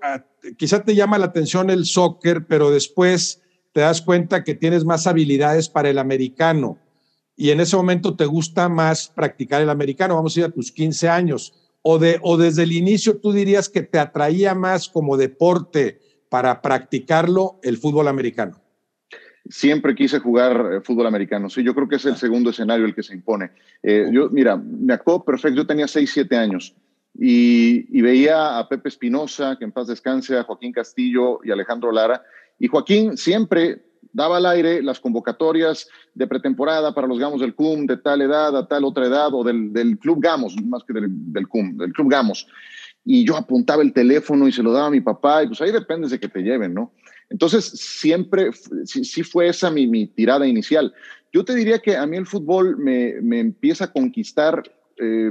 quizá 0.56 0.82
te 0.82 0.94
llama 0.94 1.18
la 1.18 1.26
atención 1.26 1.70
el 1.70 1.84
soccer, 1.84 2.46
pero 2.46 2.70
después 2.70 3.42
te 3.72 3.80
das 3.80 4.02
cuenta 4.02 4.44
que 4.44 4.54
tienes 4.54 4.84
más 4.84 5.06
habilidades 5.06 5.68
para 5.68 5.90
el 5.90 5.98
americano 5.98 6.78
y 7.40 7.52
en 7.52 7.60
ese 7.60 7.74
momento 7.74 8.14
te 8.16 8.26
gusta 8.26 8.68
más 8.68 9.08
practicar 9.08 9.62
el 9.62 9.70
americano, 9.70 10.14
vamos 10.14 10.36
a 10.36 10.40
ir 10.40 10.44
a 10.44 10.50
tus 10.50 10.70
15 10.70 11.08
años, 11.08 11.54
o, 11.82 11.98
de, 11.98 12.18
o 12.22 12.36
desde 12.36 12.62
el 12.64 12.72
inicio 12.72 13.18
tú 13.18 13.32
dirías 13.32 13.68
que 13.68 13.82
te 13.82 13.98
atraía 13.98 14.54
más 14.54 14.88
como 14.88 15.16
deporte 15.16 16.00
para 16.28 16.62
practicarlo 16.62 17.58
el 17.62 17.76
fútbol 17.76 18.08
americano. 18.08 18.60
Siempre 19.48 19.94
quise 19.94 20.18
jugar 20.18 20.74
eh, 20.74 20.80
fútbol 20.82 21.06
americano, 21.06 21.48
sí, 21.48 21.62
yo 21.62 21.74
creo 21.74 21.88
que 21.88 21.96
es 21.96 22.04
el 22.04 22.16
segundo 22.16 22.50
escenario 22.50 22.86
el 22.86 22.94
que 22.94 23.02
se 23.02 23.14
impone. 23.14 23.50
Eh, 23.82 24.08
yo, 24.12 24.28
mira, 24.30 24.56
me 24.56 24.94
acuerdo 24.94 25.24
perfecto, 25.24 25.56
yo 25.56 25.66
tenía 25.66 25.88
6, 25.88 26.10
7 26.12 26.36
años 26.36 26.74
y, 27.18 28.00
veía 28.00 28.58
a 28.58 28.68
Pepe 28.68 28.88
Espinosa, 28.88 29.56
que 29.58 29.64
en 29.64 29.72
paz 29.72 29.88
descanse, 29.88 30.38
a 30.38 30.44
Joaquín 30.44 30.72
Castillo 30.72 31.40
y 31.42 31.50
Alejandro 31.50 31.90
Lara, 31.92 32.22
y 32.58 32.68
Joaquín 32.68 33.16
siempre 33.16 33.82
daba 34.12 34.38
al 34.38 34.46
aire 34.46 34.82
las 34.82 35.00
convocatorias 35.00 35.88
de 36.14 36.26
pretemporada 36.26 36.94
para 36.94 37.06
los 37.06 37.18
Gamos 37.18 37.40
del 37.40 37.54
CUM 37.54 37.86
de 37.86 37.96
tal 37.96 38.22
edad 38.22 38.56
a 38.56 38.66
tal 38.66 38.84
otra 38.84 39.06
edad 39.06 39.32
o 39.32 39.44
del, 39.44 39.98
Club 39.98 40.20
Gamos, 40.20 40.54
más 40.64 40.84
que 40.84 40.92
del, 40.92 41.08
del, 41.10 41.48
CUM, 41.48 41.76
del 41.76 41.92
Club 41.92 42.10
Gamos. 42.10 42.46
Y 43.04 43.24
yo 43.24 43.36
apuntaba 43.36 43.82
el 43.82 43.92
teléfono 43.92 44.46
y 44.46 44.52
se 44.52 44.62
lo 44.62 44.72
daba 44.72 44.88
a 44.88 44.90
mi 44.90 45.00
papá 45.00 45.42
y 45.42 45.48
pues 45.48 45.60
ahí 45.60 45.72
depende 45.72 46.08
de 46.08 46.20
que 46.20 46.28
te 46.28 46.42
lleven, 46.42 46.74
¿no? 46.74 46.92
Entonces 47.30 47.64
siempre, 47.64 48.50
sí, 48.84 49.22
fue 49.22 49.48
esa 49.48 49.70
mi, 49.70 50.06
tirada 50.08 50.46
inicial. 50.46 50.92
Yo 51.32 51.44
te 51.44 51.54
diría 51.54 51.78
que 51.78 51.96
a 51.96 52.04
mí 52.04 52.16
el 52.16 52.26
fútbol 52.26 52.76
me, 52.76 53.14
empieza 53.38 53.84
a 53.84 53.92
conquistar 53.92 54.62
eh, 54.98 55.30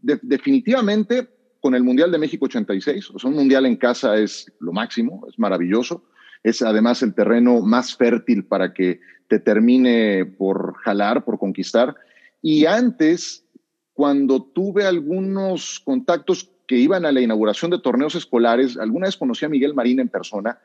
definitivamente 0.00 1.28
con 1.60 1.74
el 1.74 1.84
Mundial 1.84 2.10
de 2.10 2.18
México 2.18 2.46
86. 2.46 3.10
O 3.10 3.18
sea, 3.18 3.28
un 3.28 3.36
Mundial 3.36 3.66
en 3.66 3.76
casa 3.76 4.16
es 4.16 4.50
lo 4.58 4.72
máximo, 4.72 5.26
es 5.28 5.38
maravilloso. 5.38 6.02
Es 6.42 6.62
además 6.62 7.02
el 7.02 7.14
terreno 7.14 7.60
más 7.60 7.96
fértil 7.96 8.44
para 8.44 8.72
que 8.72 9.00
te 9.28 9.38
termine 9.38 10.24
por 10.24 10.74
jalar, 10.84 11.24
por 11.24 11.38
conquistar. 11.38 11.94
Y 12.42 12.66
antes, 12.66 13.44
cuando 13.92 14.42
tuve 14.42 14.84
algunos 14.84 15.80
contactos 15.80 16.50
que 16.66 16.76
iban 16.76 17.04
a 17.04 17.12
la 17.12 17.20
inauguración 17.20 17.70
de 17.70 17.80
torneos 17.80 18.14
escolares, 18.14 18.76
alguna 18.76 19.06
vez 19.06 19.16
conocí 19.16 19.44
a 19.44 19.48
Miguel 19.48 19.74
Marín 19.74 20.00
en 20.00 20.08
persona 20.08 20.58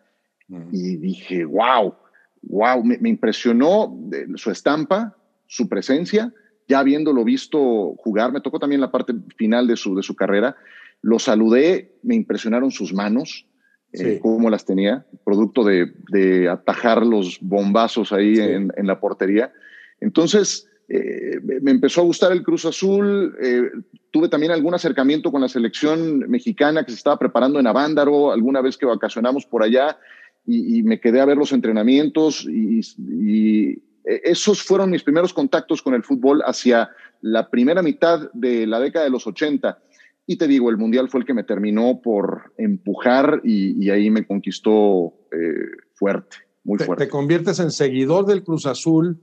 y 0.71 0.97
dije, 0.97 1.45
wow, 1.45 1.95
wow, 2.43 2.83
me, 2.83 3.09
impresionó 3.09 3.97
su 4.35 4.51
estampa, 4.51 5.15
su 5.47 5.69
presencia, 5.69 6.33
ya 6.67 6.79
habiéndolo 6.79 7.23
visto 7.23 7.95
jugar, 7.97 8.31
me 8.31 8.41
tocó 8.41 8.59
también 8.59 8.81
la 8.81 8.91
parte 8.91 9.13
final 9.37 9.67
de 9.67 9.77
su, 9.77 9.95
de 9.95 10.03
su 10.03 10.15
carrera, 10.15 10.55
lo 11.01 11.19
saludé, 11.19 11.97
me 12.03 12.15
impresionaron 12.15 12.71
sus 12.71 12.93
manos, 12.93 13.47
eh, 13.93 14.19
cómo 14.21 14.49
las 14.49 14.65
tenía, 14.65 15.05
producto 15.23 15.63
de, 15.63 16.49
atajar 16.49 17.05
los 17.05 17.37
bombazos 17.41 18.11
ahí 18.11 18.39
en, 18.39 18.71
la 18.87 18.99
portería. 18.99 19.53
Entonces, 19.99 20.67
eh, 20.89 21.39
me 21.61 21.71
empezó 21.71 22.01
a 22.01 22.05
gustar 22.05 22.31
el 22.31 22.41
Cruz 22.41 22.65
Azul. 22.65 23.37
Eh, 23.39 23.69
tuve 24.09 24.29
también 24.29 24.51
algún 24.51 24.73
acercamiento 24.73 25.31
con 25.31 25.41
la 25.41 25.47
selección 25.47 26.19
mexicana 26.29 26.83
que 26.83 26.91
se 26.91 26.97
estaba 26.97 27.19
preparando 27.19 27.59
en 27.59 27.67
Avándaro, 27.67 28.31
alguna 28.31 28.61
vez 28.61 28.77
que 28.77 28.87
vacacionamos 28.87 29.45
por 29.45 29.63
allá 29.63 29.97
y, 30.45 30.81
me 30.83 30.99
quedé 30.99 31.21
a 31.21 31.25
ver 31.25 31.37
los 31.37 31.51
entrenamientos 31.51 32.45
y, 32.49 32.81
y, 32.97 33.83
esos 34.05 34.61
fueron 34.61 34.89
mis 34.89 35.03
primeros 35.03 35.33
contactos 35.33 35.81
con 35.81 35.93
el 35.93 36.03
fútbol 36.03 36.41
hacia 36.45 36.89
la 37.21 37.49
primera 37.49 37.81
mitad 37.81 38.29
de 38.33 38.67
la 38.67 38.81
década 38.81 39.05
de 39.05 39.11
los 39.11 39.25
80 39.25 39.79
y 40.25 40.37
te 40.37 40.47
digo, 40.47 40.69
el 40.69 40.77
Mundial 40.77 41.09
fue 41.09 41.21
el 41.21 41.25
que 41.25 41.33
me 41.33 41.43
terminó 41.43 42.01
por 42.01 42.53
empujar 42.57 43.41
y, 43.43 43.89
ahí 43.89 44.09
me 44.09 44.25
conquistó 44.25 45.13
eh, 45.31 45.87
fuerte, 45.93 46.37
muy 46.63 46.79
fuerte. 46.79 47.05
¿Te 47.05 47.11
conviertes 47.11 47.59
en 47.59 47.71
seguidor 47.71 48.25
del 48.25 48.43
Cruz 48.43 48.65
Azul 48.65 49.21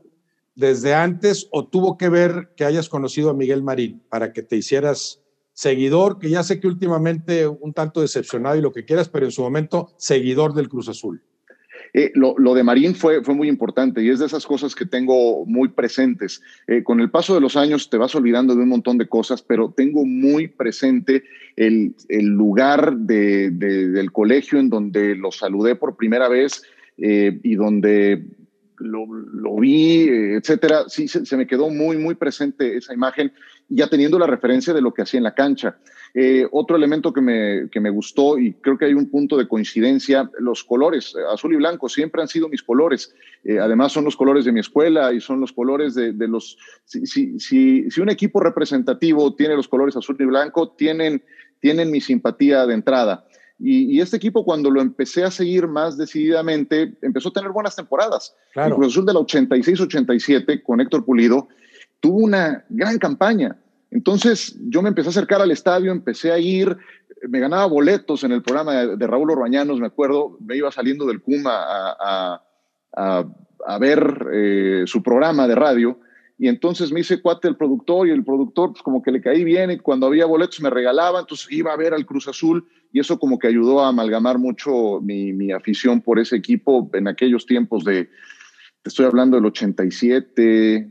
desde 0.55 0.95
antes 0.95 1.49
o 1.53 1.67
tuvo 1.67 1.97
que 1.97 2.09
ver 2.09 2.53
que 2.57 2.65
hayas 2.65 2.89
conocido 2.89 3.31
a 3.31 3.35
Miguel 3.35 3.63
Marín 3.63 4.03
para 4.11 4.33
que 4.33 4.43
te 4.43 4.57
hicieras 4.57 5.23
seguidor, 5.53 6.19
que 6.19 6.31
ya 6.31 6.43
sé 6.43 6.61
que 6.61 6.67
últimamente 6.67 7.47
un 7.47 7.73
tanto 7.73 8.01
decepcionado 8.01 8.57
y 8.57 8.61
lo 8.61 8.73
que 8.73 8.85
quieras, 8.85 9.09
pero 9.09 9.27
en 9.27 9.33
su 9.33 9.43
momento 9.43 9.95
seguidor 9.97 10.55
del 10.55 10.69
Cruz 10.69 10.89
Azul? 10.89 11.23
Eh, 11.93 12.13
lo, 12.15 12.55
de 12.55 12.63
Marín 12.63 12.95
fue, 12.95 13.23
fue 13.23 13.35
muy 13.35 13.49
importante 13.49 14.03
y 14.03 14.09
es 14.09 14.19
de 14.19 14.27
esas 14.27 14.47
cosas 14.47 14.75
que 14.75 14.87
tengo 14.87 15.45
muy 15.47 15.69
presentes. 15.69 16.43
Eh, 16.67 16.83
con 16.83 17.01
el 17.01 17.11
paso 17.11 17.35
de 17.35 17.41
los 17.41 17.57
años 17.57 17.91
te 17.91 17.97
vas 17.97 18.15
olvidando 18.15 18.55
de 18.55 18.63
un 18.63 18.69
montón 18.69 18.99
de 18.99 19.09
cosas, 19.09 19.43
pero 19.43 19.73
tengo 19.77 20.05
muy 20.05 20.49
presente 20.49 21.25
el, 21.57 21.95
lugar 22.09 22.97
del 22.97 24.13
colegio 24.13 24.59
en 24.59 24.71
donde 24.71 25.17
lo 25.17 25.33
saludé 25.33 25.75
por 25.75 25.97
primera 25.97 26.29
vez 26.29 26.63
eh, 26.99 27.41
y 27.43 27.55
donde 27.55 28.25
lo, 28.79 29.57
vi, 29.57 30.09
etcétera. 30.09 30.85
Sí, 30.89 31.09
se, 31.09 31.37
me 31.37 31.47
quedó 31.47 31.71
muy, 31.71 31.97
muy 31.97 32.15
presente 32.15 32.77
esa 32.77 32.95
imagen, 32.95 33.33
ya 33.69 33.89
teniendo 33.89 34.19
la 34.19 34.27
referencia 34.27 34.73
de 34.73 34.81
lo 34.81 34.95
que 34.95 35.03
hacía 35.03 35.19
en 35.19 35.25
la 35.25 35.35
cancha. 35.35 35.77
Eh, 36.15 36.47
otro 36.51 36.77
elemento 36.77 37.13
que 37.13 37.21
me, 37.21 37.69
que 37.71 37.81
me 37.81 37.91
gustó 37.91 38.39
y 38.39 38.55
creo 38.55 38.77
que 38.77 38.87
hay 38.87 38.95
un 38.95 39.11
punto 39.11 39.37
de 39.37 39.47
coincidencia, 39.47 40.29
los 40.39 40.65
colores, 40.65 41.15
azul 41.33 41.53
y 41.53 41.57
blanco, 41.57 41.89
siempre 41.89 42.21
han 42.21 42.29
sido 42.29 42.49
mis 42.49 42.63
colores. 42.63 43.15
Eh, 43.45 43.59
además 43.59 43.93
son 43.93 44.05
los 44.05 44.17
colores 44.17 44.45
de 44.45 44.53
mi 44.53 44.61
escuela 44.61 45.13
y 45.13 45.21
son 45.21 45.41
los 45.41 45.53
colores 45.53 45.95
de, 45.95 46.13
de 46.13 46.29
los... 46.29 46.59
Si, 46.85 47.07
si, 47.07 47.39
si, 47.91 48.01
un 48.01 48.11
equipo 48.11 48.41
representativo 48.41 49.35
tiene 49.35 49.55
los 49.55 49.69
colores 49.69 49.97
azul 49.97 50.17
y 50.19 50.25
blanco, 50.25 50.71
tienen, 50.71 51.23
tienen 51.61 51.91
mi 51.91 52.01
simpatía 52.01 52.67
de 52.67 52.75
entrada. 52.75 53.27
Y, 53.63 54.01
este 54.01 54.17
equipo, 54.17 54.43
cuando 54.43 54.71
lo 54.71 54.81
empecé 54.81 55.23
a 55.23 55.31
seguir 55.31 55.69
más 55.69 55.99
decididamente, 55.99 56.95
empezó 57.03 57.29
a 57.29 57.33
tener 57.33 57.51
buenas 57.51 57.77
temporadas. 57.77 58.35
El 58.55 58.75
Cruz 58.75 58.89
Azul 58.89 59.05
del 59.05 59.17
86-87, 59.17 60.63
con 60.63 60.81
Héctor 60.81 61.05
Pulido, 61.05 61.49
tuvo 62.01 62.21
una 62.21 62.65
gran 62.71 62.97
campaña. 62.99 63.59
Entonces 63.91 64.57
yo 64.69 64.83
me 64.83 64.89
empecé 64.89 65.09
a 65.09 65.11
acercar 65.11 65.41
al 65.41 65.51
estadio, 65.51 65.91
empecé 65.91 66.31
a 66.31 66.39
ir, 66.39 66.77
me 67.29 67.41
ganaba 67.41 67.67
boletos 67.67 68.25
en 68.25 68.33
el 68.33 68.43
programa 68.43 68.87
de, 68.97 69.07
Raúl 69.07 69.31
Orbañanos, 69.31 69.81
me 69.81 69.87
acuerdo, 69.87 70.39
me 70.41 70.57
iba 70.57 70.71
saliendo 70.71 71.07
del 71.07 71.21
CUM 71.21 71.45
a, 71.47 72.43
ver 73.81 74.27
eh, 74.33 74.83
su 74.87 75.03
programa 75.03 75.47
de 75.47 75.55
radio 75.55 75.99
y 76.39 76.49
entonces 76.49 76.91
me 76.91 77.01
hice 77.01 77.21
cuate 77.21 77.49
el 77.49 77.57
productor 77.57 78.09
y 78.09 78.11
el 78.11 78.25
productor 78.25 78.73
pues 78.73 78.83
como 78.83 79.03
que 79.03 79.13
le 79.13 79.21
caí 79.21 79.45
bien 79.45 79.71
y 79.71 79.79
cuando 79.79 80.07
había 80.07 80.25
boletos 80.25 80.61
me 80.63 80.71
regalaba, 80.71 81.21
entonces 81.21 81.47
iba 81.51 81.73
a 81.73 81.77
ver 81.77 81.93
al 81.93 82.07
Cruz 82.07 82.27
Azul 82.29 82.67
y 82.93 83.01
eso 83.01 83.19
como 83.19 83.39
que 83.39 83.49
ayudó 83.49 83.85
a 83.85 83.89
amalgamar 83.89 84.39
mucho 84.39 85.01
mi, 85.03 85.33
mi 85.33 85.53
afición 85.53 86.01
por 86.01 86.19
ese 86.19 86.37
equipo 86.37 86.91
en 86.95 87.09
aquellos 87.09 87.45
tiempos 87.45 87.85
de, 87.85 88.09
te 88.83 88.89
estoy 88.89 89.05
hablando 89.05 89.37
del 89.37 89.47
87, 89.47 90.91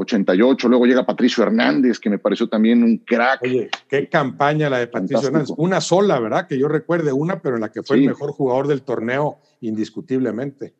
88, 0.00 0.66
eh, 0.66 0.70
luego 0.70 0.86
llega 0.86 1.06
Patricio 1.06 1.42
Hernández, 1.42 1.98
que 1.98 2.10
me 2.10 2.18
pareció 2.18 2.48
también 2.48 2.82
un 2.82 2.98
crack. 2.98 3.42
Oye, 3.42 3.70
qué 3.88 4.08
campaña 4.08 4.70
la 4.70 4.78
de 4.78 4.86
Patricio 4.86 5.28
Hernández. 5.28 5.50
Una 5.56 5.80
sola, 5.80 6.18
¿verdad? 6.20 6.46
Que 6.46 6.58
yo 6.58 6.68
recuerde 6.68 7.12
una, 7.12 7.40
pero 7.40 7.56
en 7.56 7.62
la 7.62 7.70
que 7.70 7.82
fue 7.82 7.98
el 7.98 8.06
mejor 8.06 8.32
jugador 8.32 8.66
del 8.66 8.82
torneo, 8.82 9.38
indiscutiblemente. 9.60 10.74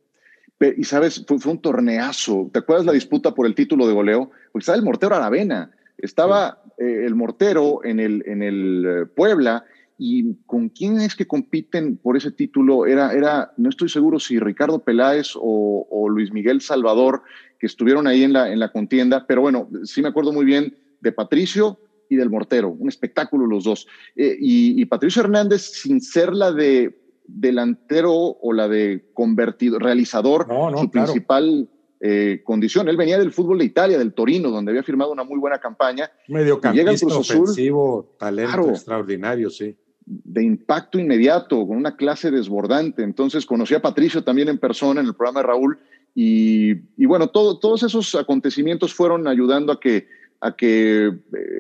Y 0.77 0.85
sabes, 0.85 1.25
fue, 1.27 1.39
un 1.51 1.61
torneazo. 1.61 2.51
¿Te 2.53 2.59
acuerdas 2.59 2.85
la 2.85 2.93
disputa 2.93 3.35
por 3.35 3.47
el 3.47 3.55
título 3.55 3.87
de 3.87 3.95
goleo? 3.95 4.31
Porque 4.53 4.63
estaba 4.63 4.77
el 4.77 4.85
mortero 4.85 5.17
Aravena, 5.17 5.71
estaba 5.97 6.63
eh, 6.77 7.05
el 7.07 7.15
mortero 7.15 7.81
en 7.85 7.99
el, 7.99 8.23
en 8.27 8.43
el 8.43 8.87
eh, 8.87 9.07
Puebla 9.07 9.65
¿Y 10.03 10.37
con 10.47 10.71
quién 10.71 10.99
es 10.99 11.15
que 11.15 11.27
compiten 11.27 11.99
por 11.99 12.17
ese 12.17 12.31
título? 12.31 12.87
Era, 12.87 13.13
era 13.13 13.53
no 13.59 13.69
estoy 13.69 13.91
seguro 13.91 14.19
si 14.19 14.41
Ricardo 14.41 14.79
Peláez 14.79 15.33
o, 15.35 16.09
Luis 16.09 16.33
Miguel 16.33 16.63
Salvador, 16.63 17.23
que 17.61 17.67
estuvieron 17.67 18.07
ahí 18.07 18.25
en 18.25 18.33
la, 18.33 18.51
en 18.51 18.59
la 18.59 18.73
contienda, 18.73 19.27
pero 19.29 19.43
bueno, 19.43 19.69
sí 19.85 20.01
me 20.01 20.09
acuerdo 20.09 20.33
muy 20.33 20.47
bien 20.47 20.75
de 21.01 21.13
Patricio 21.13 21.79
y 22.09 22.17
del 22.17 22.31
Mortero, 22.31 22.71
un 22.71 22.89
espectáculo 22.89 23.47
los 23.47 23.65
dos. 23.65 23.87
Eh, 24.17 24.37
y, 24.41 24.85
Patricio 24.87 25.23
Hernández, 25.23 25.63
sin 25.63 26.01
ser 26.01 26.33
la 26.33 26.51
de 26.53 26.99
delantero 27.27 28.13
o 28.13 28.53
la 28.53 28.67
de 28.67 29.05
convertido, 29.13 29.79
realizador, 29.79 30.49
su 30.77 30.91
principal 30.91 31.69
eh, 32.01 32.41
condición. 32.43 32.89
Él 32.89 32.97
venía 32.97 33.19
del 33.19 33.31
fútbol 33.31 33.59
de 33.59 33.67
Italia, 33.67 33.99
del 33.99 34.15
Torino, 34.15 34.51
donde 34.51 34.73
había 34.73 34.83
firmado 34.83 35.13
una 35.13 35.23
muy 35.23 35.39
buena 35.39 35.59
campaña. 35.59 36.11
Mediocampista 36.27 37.07
ofensivo, 37.07 38.17
talento 38.19 38.71
extraordinario, 38.71 39.51
sí 39.51 39.77
de 40.11 40.43
impacto 40.43 40.99
inmediato, 40.99 41.65
con 41.67 41.77
una 41.77 41.97
clase 41.97 42.33
desbordante. 42.33 43.05
Entonces 43.05 43.47
conocí 43.47 43.75
a 43.75 43.83
Patricio 43.83 44.25
también 44.25 44.49
en 44.49 44.59
persona 44.59 45.01
en 45.01 45.07
el 45.07 45.15
programa 45.15 45.41
de 45.41 45.47
Raúl 45.47 45.79
y, 46.23 47.07
bueno, 47.07 47.29
todos 47.29 47.83
esos 47.83 48.15
acontecimientos 48.15 48.93
fueron 48.93 49.27
ayudando 49.27 49.73
a 49.73 49.81
que, 49.81 50.07
a 50.41 50.55
que 50.55 51.07
eh, 51.07 51.13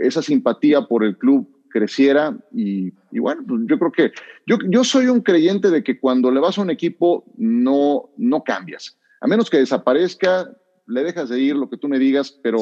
esa 0.02 0.20
simpatía 0.20 0.82
por 0.82 1.02
el 1.02 1.16
club 1.16 1.48
creciera 1.70 2.36
y, 2.52 2.92
bueno, 3.18 3.42
pues 3.48 3.62
yo 3.66 3.78
creo 3.78 3.92
que 3.92 4.12
yo, 4.46 4.58
yo 4.68 4.84
soy 4.84 5.06
un 5.06 5.22
creyente 5.22 5.70
de 5.70 5.82
que 5.82 5.98
cuando 5.98 6.30
le 6.30 6.40
vas 6.40 6.58
a 6.58 6.60
un 6.60 6.68
equipo 6.68 7.24
no, 7.38 8.10
no 8.18 8.44
cambias, 8.44 8.98
a 9.22 9.26
menos 9.26 9.48
que 9.48 9.56
desaparezca, 9.56 10.54
le 10.86 11.04
dejas 11.04 11.30
de 11.30 11.40
ir 11.40 11.56
lo 11.56 11.70
que 11.70 11.78
tú 11.78 11.88
me 11.88 11.98
digas, 11.98 12.30
pero, 12.42 12.58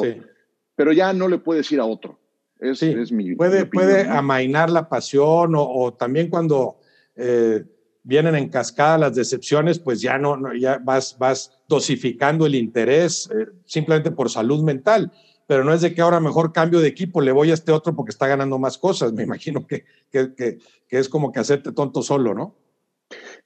pero 0.75 0.93
ya 0.93 1.11
no 1.11 1.27
le 1.27 1.39
puedes 1.39 1.69
ir 1.73 1.81
a 1.81 1.85
otro. 1.85 2.17
Puede, 3.35 3.65
puede 3.65 4.07
amainar 4.07 4.69
la 4.69 4.87
pasión 4.87 5.53
o, 5.55 5.93
también 5.95 6.29
cuando 6.29 6.77
eh, 7.17 7.65
vienen 8.09 8.35
en 8.35 8.49
cascada 8.49 8.97
las 8.97 9.15
decepciones, 9.15 9.79
pues 9.79 10.01
ya 10.01 10.17
no, 10.17 10.53
ya 10.55 10.79
vas, 10.79 11.15
vas 11.19 11.57
dosificando 11.69 12.47
el 12.47 12.55
interés 12.55 13.29
eh, 13.31 13.45
simplemente 13.65 14.11
por 14.11 14.29
salud 14.29 14.63
mental. 14.63 15.11
Pero 15.45 15.63
no 15.63 15.73
es 15.73 15.81
de 15.81 15.93
que 15.93 16.01
ahora 16.01 16.19
mejor 16.19 16.51
cambio 16.51 16.79
de 16.79 16.87
equipo, 16.87 17.21
le 17.21 17.31
voy 17.31 17.51
a 17.51 17.53
este 17.53 17.71
otro 17.71 17.95
porque 17.95 18.09
está 18.09 18.27
ganando 18.27 18.59
más 18.59 18.77
cosas. 18.77 19.13
Me 19.13 19.23
imagino 19.23 19.65
que, 19.65 19.85
que, 20.11 20.33
que, 20.33 20.57
es 20.89 21.07
como 21.07 21.31
que 21.31 21.39
hacerte 21.39 21.71
tonto 21.71 22.01
solo, 22.01 22.33
¿no? 22.33 22.55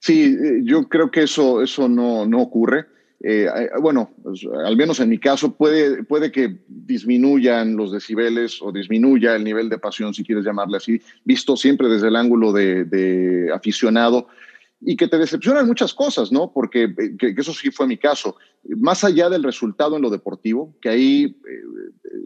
Sí, 0.00 0.36
eh, 0.42 0.60
yo 0.64 0.88
creo 0.88 1.10
que 1.10 1.22
eso, 1.22 1.62
eso 1.62 1.88
no, 1.88 2.26
no 2.26 2.40
ocurre. 2.40 2.86
Eh, 3.26 3.48
bueno, 3.80 4.10
pues, 4.22 4.46
al 4.66 4.76
menos 4.76 5.00
en 5.00 5.08
mi 5.08 5.18
caso, 5.18 5.56
puede, 5.56 6.04
puede 6.04 6.30
que 6.30 6.58
disminuyan 6.68 7.74
los 7.74 7.90
decibeles 7.90 8.60
o 8.60 8.70
disminuya 8.70 9.34
el 9.34 9.44
nivel 9.44 9.70
de 9.70 9.78
pasión, 9.78 10.12
si 10.12 10.22
quieres 10.22 10.44
llamarle 10.44 10.76
así, 10.76 11.00
visto 11.24 11.56
siempre 11.56 11.88
desde 11.88 12.08
el 12.08 12.16
ángulo 12.16 12.52
de, 12.52 13.50
aficionado 13.54 14.26
y 14.84 14.96
que 14.96 15.08
te 15.08 15.18
decepcionan 15.18 15.66
muchas 15.66 15.94
cosas, 15.94 16.30
¿no? 16.30 16.52
Porque 16.52 16.84
eh, 16.84 17.34
eso 17.36 17.52
sí 17.52 17.70
fue 17.70 17.86
mi 17.86 17.96
caso. 17.96 18.36
Más 18.68 19.04
allá 19.04 19.28
del 19.28 19.42
resultado 19.42 19.96
en 19.96 20.02
lo 20.02 20.10
deportivo, 20.10 20.74
que 20.80 20.88
ahí 20.88 21.40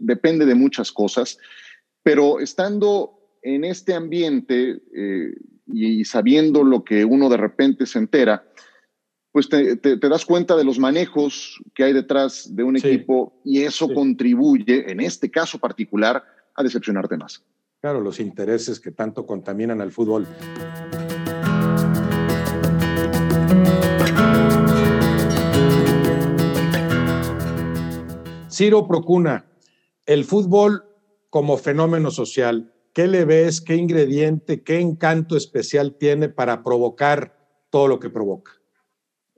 depende 0.01 0.45
de 0.45 0.55
muchas 0.55 0.91
cosas, 0.91 1.37
pero 2.03 2.39
estando 2.39 3.19
en 3.41 3.63
este 3.63 3.93
ambiente 3.93 4.81
y 5.67 6.03
sabiendo 6.03 6.63
lo 6.63 6.83
que 6.83 7.05
uno 7.05 7.29
de 7.29 7.37
repente 7.37 7.85
se 7.85 7.99
entera, 7.99 8.43
pues 9.31 9.47
te, 9.49 9.97
das 9.97 10.25
cuenta 10.25 10.55
de 10.55 10.63
los 10.63 10.79
manejos 10.79 11.61
que 11.75 11.83
hay 11.83 11.93
detrás 11.93 12.55
de 12.55 12.63
un 12.63 12.77
equipo 12.77 13.39
y 13.45 13.61
eso 13.61 13.93
contribuye, 13.93 14.91
en 14.91 14.99
este 14.99 15.29
caso 15.29 15.59
particular, 15.59 16.23
a 16.55 16.63
decepcionarte 16.63 17.17
más. 17.17 17.43
Claro, 17.81 18.01
los 18.01 18.19
intereses 18.19 18.79
que 18.79 18.91
tanto 18.91 19.25
contaminan 19.25 19.81
al 19.81 19.91
fútbol. 19.91 20.27
Ciro 28.59 28.89
Procuna, 28.89 29.45
el 30.05 30.25
fútbol 30.25 30.83
como 31.29 31.55
fenómeno 31.55 32.11
social, 32.11 32.73
¿qué 32.93 33.07
le 33.07 33.23
ves, 33.23 33.61
qué 33.61 33.77
ingrediente, 33.77 34.63
qué 34.63 34.81
encanto 34.81 35.37
especial 35.37 35.95
tiene 35.97 36.27
para 36.27 36.61
provocar 36.61 37.37
todo 37.69 37.87
lo 37.87 38.01
que 38.01 38.09
provoca? 38.09 38.51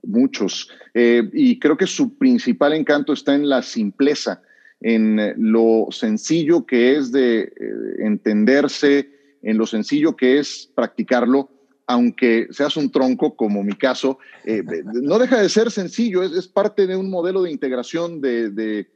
muchos. 0.02 0.68
Eh, 0.94 1.22
y 1.32 1.60
creo 1.60 1.76
que 1.76 1.86
su 1.86 2.18
principal 2.18 2.72
encanto 2.72 3.12
está 3.12 3.36
en 3.36 3.48
la 3.48 3.62
simpleza, 3.62 4.42
en 4.80 5.34
lo 5.36 5.86
sencillo 5.92 6.66
que 6.66 6.96
es 6.96 7.12
de 7.12 7.42
eh, 7.42 7.52
entenderse, 8.00 9.08
en 9.40 9.56
lo 9.56 9.66
sencillo 9.66 10.16
que 10.16 10.40
es 10.40 10.68
practicarlo, 10.74 11.48
aunque 11.86 12.48
seas 12.50 12.76
un 12.76 12.90
tronco, 12.90 13.36
como 13.36 13.62
mi 13.62 13.74
caso, 13.74 14.18
eh, 14.44 14.64
no 14.84 15.20
deja 15.20 15.40
de 15.40 15.48
ser 15.48 15.70
sencillo, 15.70 16.24
es, 16.24 16.48
parte 16.48 16.88
de 16.88 16.96
un 16.96 17.08
modelo 17.08 17.42
de 17.42 17.52
integración, 17.52 18.20
de, 18.20 18.90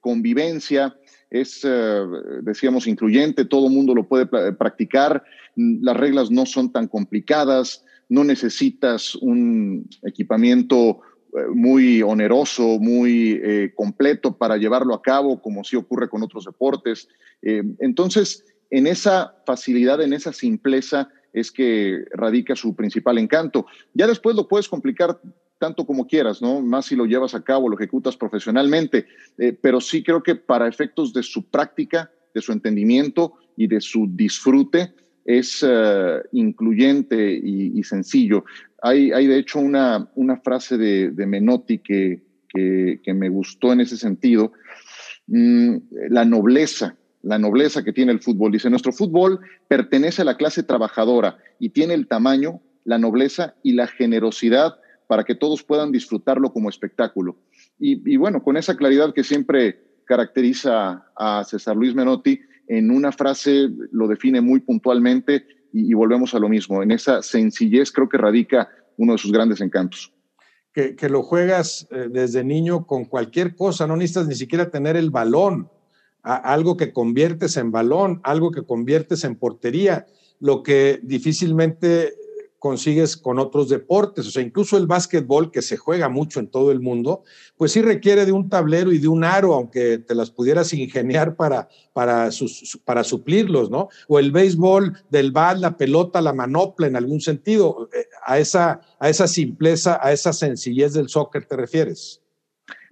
convivencia, 0.00 0.96
es, 1.30 1.66
decíamos, 2.42 2.86
incluyente, 2.86 3.44
todo 3.44 3.68
mundo 3.68 3.94
lo 3.94 4.08
puede 4.08 4.26
practicar, 4.26 5.22
las 5.56 5.96
reglas 5.96 6.30
no 6.30 6.46
son 6.46 6.72
tan 6.72 6.88
complicadas, 6.88 7.84
no 8.08 8.24
necesitas 8.24 9.14
un 9.16 9.88
equipamiento 10.02 11.00
eh, 11.36 11.40
muy 11.52 12.02
oneroso, 12.02 12.78
muy 12.78 13.38
eh, 13.42 13.72
completo 13.74 14.36
para 14.36 14.56
llevarlo 14.56 14.94
a 14.94 15.02
cabo, 15.02 15.42
como 15.42 15.64
sí 15.64 15.76
ocurre 15.76 16.08
con 16.08 16.22
otros 16.22 16.44
deportes. 16.44 17.08
Entonces, 17.42 18.44
en 18.70 18.86
esa 18.86 19.36
facilidad, 19.46 20.02
en 20.02 20.12
esa 20.12 20.32
simpleza, 20.32 21.08
es 21.32 21.52
que 21.52 22.04
radica 22.12 22.56
su 22.56 22.74
principal 22.74 23.18
encanto. 23.18 23.66
Ya 23.94 24.06
después 24.06 24.34
lo 24.34 24.48
puedes 24.48 24.68
complicar 24.68 25.20
tanto 25.58 25.84
como 25.84 26.06
quieras, 26.06 26.40
¿no? 26.40 26.60
Más 26.60 26.86
si 26.86 26.96
lo 26.96 27.04
llevas 27.04 27.34
a 27.34 27.42
cabo, 27.42 27.68
lo 27.68 27.76
ejecutas 27.76 28.16
profesionalmente, 28.16 29.06
pero 29.60 29.80
sí 29.80 30.02
creo 30.02 30.22
que 30.22 30.34
para 30.34 30.68
efectos 30.68 31.12
de 31.12 31.22
su 31.22 31.50
práctica, 31.50 32.10
de 32.34 32.40
su 32.40 32.52
entendimiento 32.52 33.34
y 33.56 33.66
de 33.66 33.80
su 33.80 34.08
disfrute, 34.10 34.92
es 35.28 35.62
eh, 35.62 36.22
incluyente 36.32 37.30
y, 37.30 37.82
sencillo. 37.82 38.46
Hay, 38.80 39.12
hay, 39.12 39.26
de 39.26 39.38
hecho 39.38 39.58
una, 39.58 40.08
una 40.14 40.38
frase 40.38 40.78
de, 40.78 41.26
Menotti 41.26 41.80
que, 41.80 42.22
que, 42.48 43.14
me 43.14 43.28
gustó 43.28 43.74
en 43.74 43.82
ese 43.82 43.98
sentido, 43.98 44.52
mm, 45.26 45.76
la 46.08 46.24
nobleza, 46.24 46.96
la 47.22 47.38
nobleza 47.38 47.84
que 47.84 47.92
tiene 47.92 48.12
el 48.12 48.20
fútbol. 48.20 48.52
Dice, 48.52 48.70
nuestro 48.70 48.90
fútbol 48.90 49.40
pertenece 49.68 50.22
a 50.22 50.24
la 50.24 50.38
clase 50.38 50.62
trabajadora 50.62 51.36
y 51.58 51.70
tiene 51.70 51.92
el 51.92 52.06
tamaño, 52.06 52.62
la 52.84 52.96
nobleza 52.96 53.54
y 53.62 53.72
la 53.72 53.86
generosidad 53.86 54.76
para 55.08 55.24
que 55.24 55.34
todos 55.34 55.64
puedan 55.64 55.90
disfrutarlo 55.90 56.52
como 56.52 56.68
espectáculo. 56.68 57.36
Y, 57.80 58.16
bueno, 58.16 58.42
con 58.42 58.56
esa 58.56 58.76
claridad 58.76 59.14
que 59.14 59.24
siempre 59.24 60.02
caracteriza 60.04 61.06
a 61.16 61.42
César 61.44 61.76
Luis 61.76 61.94
Menotti, 61.94 62.38
en 62.68 62.90
una 62.90 63.10
frase 63.10 63.70
lo 63.90 64.06
define 64.06 64.40
muy 64.40 64.60
puntualmente 64.60 65.46
y, 65.72 65.94
volvemos 65.94 66.34
a 66.34 66.38
lo 66.38 66.48
mismo. 66.48 66.82
En 66.82 66.90
esa 66.90 67.22
sencillez 67.22 67.90
creo 67.90 68.08
que 68.08 68.18
radica 68.18 68.68
uno 68.98 69.12
de 69.12 69.18
sus 69.18 69.32
grandes 69.32 69.60
encantos. 69.62 70.12
Que, 70.72 70.94
lo 71.08 71.22
juegas 71.22 71.88
eh, 71.90 72.08
desde 72.10 72.44
niño 72.44 72.86
con 72.86 73.06
cualquier 73.06 73.56
cosa, 73.56 73.86
no 73.86 73.96
necesitas 73.96 74.28
ni 74.28 74.34
siquiera 74.34 74.70
tener 74.70 74.96
el 74.96 75.10
balón, 75.10 75.70
algo 76.22 76.76
que 76.76 76.92
conviertes 76.92 77.56
en 77.56 77.72
balón, 77.72 78.20
algo 78.22 78.50
que 78.50 78.62
conviertes 78.62 79.24
en 79.24 79.36
portería, 79.36 80.06
lo 80.38 80.62
que 80.62 81.00
difícilmente 81.02 82.12
consigues 82.58 83.16
con 83.16 83.38
otros 83.38 83.68
deportes. 83.68 84.26
O 84.26 84.30
sea, 84.30 84.42
incluso 84.42 84.76
el 84.76 84.86
básquetbol, 84.86 85.50
que 85.50 85.62
se 85.62 85.76
juega 85.76 86.08
mucho 86.08 86.40
en 86.40 86.48
todo 86.48 86.72
el 86.72 86.80
mundo, 86.80 87.22
pues 87.56 87.72
sí 87.72 87.82
requiere 87.82 88.26
de 88.26 88.32
un 88.32 88.48
tablero 88.48 88.92
y 88.92 88.98
de 88.98 89.08
un 89.08 89.24
aro, 89.24 89.54
aunque 89.54 89.98
te 89.98 90.14
las 90.14 90.30
pudieras 90.30 90.72
ingeniar 90.74 91.36
para, 91.36 91.68
para, 91.92 92.30
para 92.84 93.04
suplirlos, 93.04 93.70
¿no? 93.70 93.88
O 94.08 94.18
el 94.18 94.32
béisbol, 94.32 94.98
del 95.10 95.32
bal, 95.32 95.60
la 95.60 95.76
pelota, 95.76 96.20
la 96.20 96.32
manopla, 96.32 96.86
en 96.86 96.96
algún 96.96 97.20
sentido. 97.20 97.88
Eh, 97.92 98.06
a 98.24 98.38
esa, 98.38 98.80
a 98.98 99.08
esa 99.08 99.26
simpleza, 99.26 99.98
a 100.02 100.12
esa 100.12 100.32
sencillez 100.32 100.92
del 100.92 101.08
soccer 101.08 101.46
te 101.46 101.56
refieres. 101.56 102.22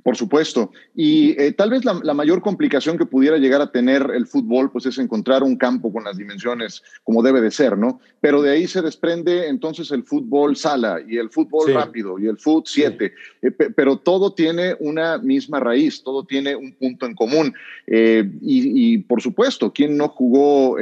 Por 0.06 0.16
supuesto. 0.16 0.70
Y 0.94 1.32
eh, 1.32 1.50
tal 1.50 1.70
vez 1.70 1.84
la, 1.84 2.14
mayor 2.14 2.40
complicación 2.40 2.96
que 2.96 3.06
pudiera 3.06 3.38
llegar 3.38 3.60
a 3.60 3.72
tener 3.72 4.08
el 4.14 4.28
fútbol, 4.28 4.70
pues 4.70 4.86
es 4.86 4.98
encontrar 4.98 5.42
un 5.42 5.56
campo 5.56 5.92
con 5.92 6.04
las 6.04 6.16
dimensiones 6.16 6.84
como 7.02 7.24
debe 7.24 7.40
de 7.40 7.50
ser, 7.50 7.76
¿no? 7.76 7.98
Pero 8.20 8.40
de 8.40 8.52
ahí 8.52 8.68
se 8.68 8.82
desprende 8.82 9.48
entonces 9.48 9.90
el 9.90 10.04
fútbol 10.04 10.54
sala 10.54 11.00
y 11.04 11.16
el 11.16 11.28
fútbol 11.28 11.74
rápido 11.74 12.20
y 12.20 12.28
el 12.28 12.38
fútbol 12.38 12.62
7. 12.66 13.12
Eh, 13.42 13.50
pero 13.50 13.96
todo 13.96 14.32
tiene 14.32 14.76
una 14.78 15.18
misma 15.18 15.58
raíz, 15.58 16.04
todo 16.04 16.22
tiene 16.22 16.54
un 16.54 16.72
punto 16.74 17.04
en 17.06 17.16
común. 17.16 17.52
Eh, 17.88 18.30
y, 18.42 18.98
por 18.98 19.20
supuesto, 19.20 19.72
¿quién 19.72 19.96
no 19.96 20.06
jugó 20.06 20.76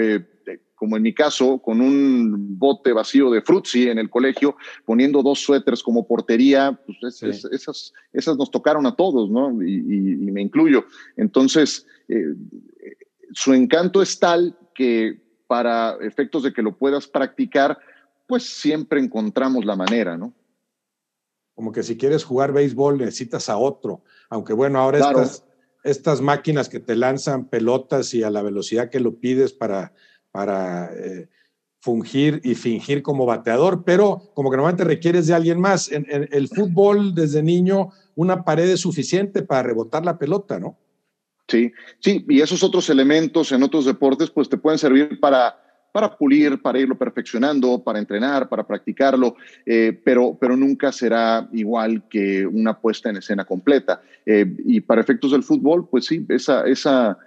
como 0.84 0.98
en 0.98 1.02
mi 1.02 1.14
caso, 1.14 1.62
con 1.62 1.80
un 1.80 2.58
bote 2.58 2.92
vacío 2.92 3.30
de 3.30 3.40
frutzi 3.40 3.88
en 3.88 3.98
el 3.98 4.10
colegio, 4.10 4.54
poniendo 4.84 5.22
dos 5.22 5.40
suéteres 5.40 5.82
como 5.82 6.06
portería, 6.06 6.78
pues 6.84 7.22
esas, 7.22 7.94
esas 8.12 8.36
nos 8.36 8.50
tocaron 8.50 8.84
a 8.84 8.94
todos, 8.94 9.30
¿no? 9.30 9.50
Y, 9.62 9.78
me 10.30 10.42
incluyo. 10.42 10.84
Entonces, 11.16 11.86
eh, 12.08 12.34
su 13.32 13.54
encanto 13.54 14.02
es 14.02 14.18
tal 14.18 14.58
que 14.74 15.22
para 15.46 15.96
efectos 16.02 16.42
de 16.42 16.52
que 16.52 16.60
lo 16.60 16.76
puedas 16.76 17.06
practicar, 17.06 17.78
pues 18.26 18.42
siempre 18.42 19.00
encontramos 19.00 19.64
la 19.64 19.76
manera, 19.76 20.18
¿no? 20.18 20.34
Como 21.54 21.72
que 21.72 21.82
si 21.82 21.96
quieres 21.96 22.24
jugar 22.24 22.52
béisbol 22.52 22.98
necesitas 22.98 23.48
a 23.48 23.56
otro, 23.56 24.02
aunque 24.28 24.52
bueno, 24.52 24.80
ahora 24.80 24.98
estas, 24.98 25.46
estas 25.82 26.20
máquinas 26.20 26.68
que 26.68 26.80
te 26.80 26.94
lanzan 26.94 27.48
pelotas 27.48 28.12
y 28.12 28.22
a 28.22 28.28
la 28.28 28.42
velocidad 28.42 28.90
que 28.90 29.00
lo 29.00 29.14
pides 29.14 29.54
para 29.54 29.94
para 30.34 30.90
eh, 30.92 31.28
fungir 31.78 32.40
y 32.42 32.56
fingir 32.56 33.02
como 33.02 33.24
bateador, 33.24 33.84
pero 33.84 34.32
como 34.34 34.50
que 34.50 34.56
normalmente 34.56 34.82
requieres 34.82 35.28
de 35.28 35.34
alguien 35.34 35.60
más. 35.60 35.92
En, 35.92 36.04
el 36.10 36.48
fútbol, 36.48 37.14
desde 37.14 37.40
niño, 37.40 37.90
una 38.16 38.42
pared 38.42 38.68
es 38.68 38.80
suficiente 38.80 39.42
para 39.42 39.62
rebotar 39.62 40.04
la 40.04 40.18
pelota, 40.18 40.58
¿no? 40.58 40.76
Sí, 41.46 41.70
sí, 42.00 42.24
y 42.28 42.40
esos 42.40 42.64
otros 42.64 42.90
elementos 42.90 43.52
en 43.52 43.62
otros 43.62 43.84
deportes, 43.84 44.28
pues 44.28 44.48
te 44.48 44.56
pueden 44.56 44.76
servir 44.76 45.20
para, 45.20 45.56
para 45.92 46.18
pulir, 46.18 46.60
para 46.60 46.80
irlo 46.80 46.98
perfeccionando, 46.98 47.84
para 47.84 48.00
entrenar, 48.00 48.48
para 48.48 48.66
practicarlo, 48.66 49.36
eh, 49.64 49.96
pero, 50.04 50.36
pero 50.40 50.56
nunca 50.56 50.90
será 50.90 51.48
igual 51.52 52.08
que 52.08 52.44
una 52.44 52.80
puesta 52.80 53.08
en 53.08 53.18
escena 53.18 53.44
completa. 53.44 54.02
Eh, 54.26 54.56
y 54.66 54.80
para 54.80 55.00
efectos 55.00 55.30
del 55.30 55.44
fútbol, 55.44 55.88
pues 55.88 56.06
sí, 56.06 56.26
esa, 56.28 56.66
esa 56.66 57.18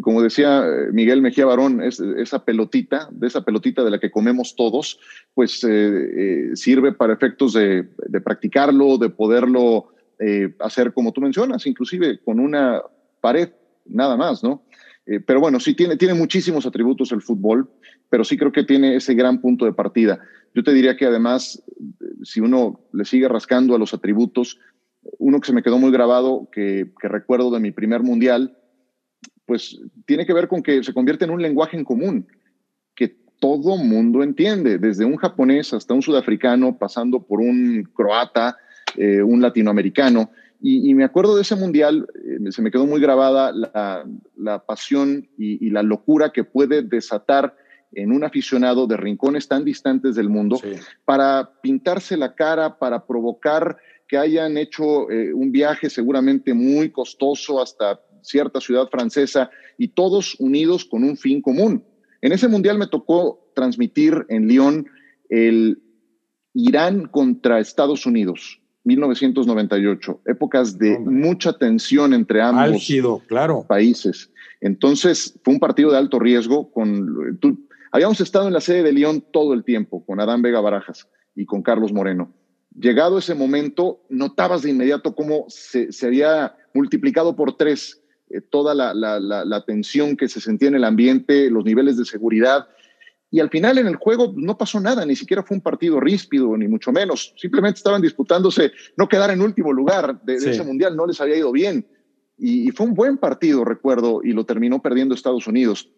como 0.00 0.22
decía 0.22 0.64
eh, 0.66 0.92
Miguel 0.92 1.22
Mejía 1.22 1.46
Barón, 1.46 1.82
esa 1.82 2.44
pelotita, 2.44 3.08
de 3.10 3.26
esa 3.26 3.44
pelotita 3.44 3.84
de 3.84 3.90
la 3.90 4.00
que 4.00 4.10
comemos 4.10 4.54
todos, 4.56 4.98
pues 5.34 5.64
eh, 5.64 5.70
eh, 5.70 6.56
sirve 6.56 6.92
para 6.92 7.12
efectos 7.12 7.54
de, 7.54 7.84
practicarlo, 8.24 8.98
de 8.98 9.10
poderlo 9.10 9.88
hacer 10.58 10.92
como 10.92 11.12
tú 11.12 11.22
mencionas, 11.22 11.66
inclusive 11.66 12.20
con 12.22 12.40
una 12.40 12.82
pared, 13.22 13.48
nada 13.86 14.18
más, 14.18 14.44
¿no? 14.44 14.64
pero 15.26 15.40
bueno, 15.40 15.58
sí 15.58 15.74
tiene, 15.74 15.96
tiene 15.96 16.12
muchísimos 16.12 16.66
atributos 16.66 17.10
el 17.10 17.22
fútbol, 17.22 17.70
pero 18.10 18.22
sí 18.22 18.36
creo 18.36 18.52
que 18.52 18.62
tiene 18.62 18.94
ese 18.94 19.14
gran 19.14 19.40
punto 19.40 19.64
de 19.64 19.72
partida. 19.72 20.20
Yo 20.54 20.62
te 20.62 20.74
diría 20.74 20.96
que 20.96 21.06
además, 21.06 21.64
si 22.22 22.40
uno 22.40 22.80
le 22.92 23.06
sigue 23.06 23.28
rascando 23.28 23.74
a 23.74 23.78
los 23.78 23.94
atributos, 23.94 24.60
uno 25.18 25.40
que 25.40 25.46
se 25.46 25.54
me 25.54 25.62
quedó 25.62 25.78
muy 25.78 25.90
grabado, 25.90 26.48
que, 26.52 26.92
que 27.00 27.08
recuerdo 27.08 27.50
de 27.50 27.60
mi 27.60 27.72
primer 27.72 28.02
mundial, 28.02 28.59
pues 29.50 29.80
tiene 30.06 30.24
que 30.24 30.32
ver 30.32 30.46
con 30.46 30.62
que 30.62 30.80
se 30.84 30.94
convierte 30.94 31.24
en 31.24 31.32
un 31.32 31.42
lenguaje 31.42 31.76
en 31.76 31.82
común 31.82 32.28
que 32.94 33.16
todo 33.40 33.76
mundo 33.78 34.22
entiende, 34.22 34.78
desde 34.78 35.04
un 35.04 35.16
japonés 35.16 35.74
hasta 35.74 35.92
un 35.92 36.02
sudafricano, 36.02 36.78
pasando 36.78 37.20
por 37.20 37.40
un 37.40 37.82
croata, 37.92 38.58
eh, 38.96 39.20
un 39.20 39.42
latinoamericano. 39.42 40.30
Y, 40.60 40.94
me 40.94 41.02
acuerdo 41.02 41.34
de 41.34 41.42
ese 41.42 41.56
mundial, 41.56 42.06
eh, 42.14 42.52
se 42.52 42.62
me 42.62 42.70
quedó 42.70 42.86
muy 42.86 43.00
grabada 43.00 43.50
la, 43.52 44.64
pasión 44.64 45.28
y, 45.36 45.68
la 45.70 45.82
locura 45.82 46.30
que 46.30 46.44
puede 46.44 46.82
desatar 46.82 47.56
en 47.90 48.12
un 48.12 48.22
aficionado 48.22 48.86
de 48.86 48.98
rincones 48.98 49.48
tan 49.48 49.64
distantes 49.64 50.14
del 50.14 50.28
mundo 50.28 50.60
para 51.04 51.50
pintarse 51.60 52.16
la 52.16 52.36
cara, 52.36 52.78
para 52.78 53.04
provocar 53.04 53.78
que 54.06 54.16
hayan 54.16 54.56
hecho 54.56 55.10
eh, 55.10 55.34
un 55.34 55.50
viaje 55.50 55.90
seguramente 55.90 56.54
muy 56.54 56.90
costoso 56.90 57.60
hasta 57.60 58.00
cierta 58.22 58.60
ciudad 58.60 58.88
francesa 58.88 59.50
y 59.78 59.88
todos 59.88 60.36
unidos 60.38 60.84
con 60.84 61.04
un 61.04 61.16
fin 61.16 61.40
común. 61.40 61.84
En 62.22 62.32
ese 62.32 62.48
mundial 62.48 62.78
me 62.78 62.86
tocó 62.86 63.50
transmitir 63.54 64.26
en 64.28 64.46
Lyon 64.46 64.86
el 65.28 65.80
Irán 66.52 67.06
contra 67.06 67.60
Estados 67.60 68.06
Unidos, 68.06 68.60
1998, 68.84 70.22
épocas 70.26 70.78
de 70.78 70.98
mucha 70.98 71.52
tensión 71.52 72.12
entre 72.14 72.42
ambos 72.42 72.86
claro. 73.26 73.64
países. 73.68 74.30
Entonces 74.60 75.38
fue 75.44 75.54
un 75.54 75.60
partido 75.60 75.90
de 75.90 75.98
alto 75.98 76.18
riesgo. 76.18 76.70
Con, 76.72 77.38
habíamos 77.92 78.20
estado 78.20 78.46
en 78.46 78.52
la 78.52 78.60
sede 78.60 78.82
de 78.82 78.92
Lyon 78.92 79.24
todo 79.32 79.54
el 79.54 79.64
tiempo 79.64 80.04
con 80.04 80.20
Adán 80.20 80.42
Vega 80.42 80.60
Barajas 80.60 81.08
y 81.34 81.46
con 81.46 81.62
Carlos 81.62 81.92
Moreno. 81.92 82.32
Llegado 82.78 83.18
ese 83.18 83.34
momento, 83.34 84.02
notabas 84.08 84.62
de 84.62 84.70
inmediato 84.70 85.14
cómo 85.14 85.46
se, 85.48 85.92
se 85.92 86.06
había 86.06 86.54
multiplicado 86.72 87.34
por 87.34 87.56
tres 87.56 87.99
eh, 88.30 88.40
toda 88.40 88.74
la, 88.74 89.64
tensión 89.66 90.16
que 90.16 90.28
se 90.28 90.40
sentía 90.40 90.68
en 90.68 90.76
el 90.76 90.84
ambiente, 90.84 91.50
los 91.50 91.64
niveles 91.64 91.96
de 91.96 92.04
seguridad. 92.04 92.68
Y 93.30 93.40
al 93.40 93.50
final 93.50 93.78
en 93.78 93.86
el 93.86 93.96
juego 93.96 94.32
no 94.36 94.56
pasó 94.56 94.80
nada, 94.80 95.04
ni 95.04 95.16
siquiera 95.16 95.42
fue 95.42 95.56
un 95.56 95.62
partido 95.62 96.00
ríspido, 96.00 96.56
ni 96.56 96.68
mucho 96.68 96.92
menos. 96.92 97.34
Simplemente 97.36 97.78
estaban 97.78 98.02
disputándose 98.02 98.72
no 98.96 99.08
quedar 99.08 99.30
en 99.30 99.40
último 99.40 99.72
lugar 99.72 100.22
de, 100.22 100.36
ese 100.36 100.62
mundial, 100.62 100.96
no 100.96 101.06
les 101.06 101.20
había 101.20 101.36
ido 101.36 101.50
bien. 101.52 101.86
Y, 102.38 102.70
fue 102.70 102.86
un 102.86 102.94
buen 102.94 103.18
partido, 103.18 103.64
recuerdo, 103.64 104.20
y 104.22 104.32
lo 104.32 104.44
terminó 104.44 104.80
perdiendo 104.80 105.14
Estados 105.14 105.46
Unidos. 105.46 105.90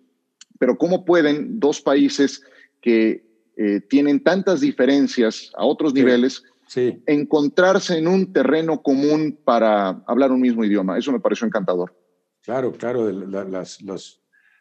Pero 0.59 0.77
¿cómo 0.77 1.05
pueden 1.05 1.61
dos 1.61 1.81
países 1.81 2.43
que 2.81 3.25
eh, 3.57 3.81
tienen 3.89 4.23
tantas 4.23 4.61
diferencias 4.61 5.53
a 5.55 5.65
otros 5.65 5.95
niveles 5.95 6.43
encontrarse 7.07 7.99
en 7.99 8.09
un 8.09 8.33
terreno 8.33 8.83
común 8.83 9.39
para 9.45 10.03
hablar 10.07 10.33
un 10.33 10.41
mismo 10.41 10.65
idioma? 10.65 10.99
Eso 10.99 11.13
me 11.13 11.21
pareció 11.21 11.47
encantador. 11.47 11.95
Claro, 12.43 12.73
claro, 12.73 13.09
los, 13.11 14.21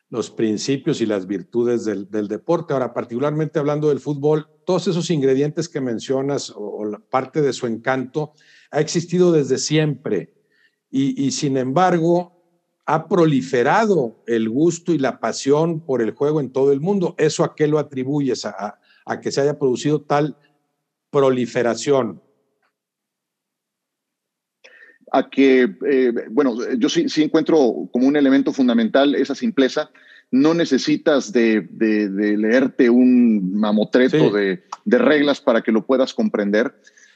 los, 0.10 0.30
principios 0.30 1.02
y 1.02 1.08
las 1.08 1.26
virtudes 1.26 1.84
del, 1.84 2.28
deporte. 2.28 2.74
Ahora, 2.74 2.94
particularmente 2.94 3.58
hablando 3.58 3.90
del 3.90 4.00
fútbol, 4.00 4.48
todos 4.66 4.88
esos 4.88 5.10
ingredientes 5.10 5.68
que 5.68 5.82
mencionas 5.82 6.54
o, 6.56 6.86
parte 7.10 7.42
de 7.42 7.54
su 7.54 7.66
encanto 7.66 8.34
ha 8.70 8.80
existido 8.80 9.32
desde 9.32 9.58
siempre 9.58 10.36
y, 10.92 11.32
sin 11.32 11.58
embargo 11.58 12.38
ha 12.86 13.08
proliferado 13.08 14.24
el 14.28 14.50
gusto 14.50 14.92
y 14.92 14.98
la 14.98 15.20
pasión 15.20 15.80
por 15.80 16.02
el 16.02 16.12
juego 16.12 16.40
en 16.40 16.52
todo 16.52 16.72
el 16.72 16.82
mundo. 16.82 17.16
¿Eso 17.18 17.44
a 17.44 17.56
qué 17.56 17.68
lo 17.68 17.80
atribuyes? 17.80 18.46
a 18.46 19.20
que 19.22 19.32
se 19.32 19.42
haya 19.42 19.58
producido 19.58 20.02
tal 20.02 20.38
proliferación 21.10 22.22
a 25.12 25.30
que, 25.30 25.76
eh, 25.88 26.14
bueno, 26.30 26.56
yo 26.78 26.90
sí, 26.90 27.10
sí, 27.10 27.24
encuentro 27.24 27.90
como 27.92 28.08
un 28.08 28.16
elemento 28.16 28.54
fundamental 28.54 29.14
esa 29.16 29.36
simpleza. 29.36 29.92
No 30.32 30.54
necesitas 30.54 31.34
de, 31.34 31.68
leerte 31.78 32.90
un 32.90 33.54
mamotreto 33.54 34.32
de, 34.32 34.64
reglas 34.86 35.42
para 35.42 35.62
que 35.62 35.74
lo 35.74 35.86
puedas 35.86 36.14
comprender. 36.14 36.74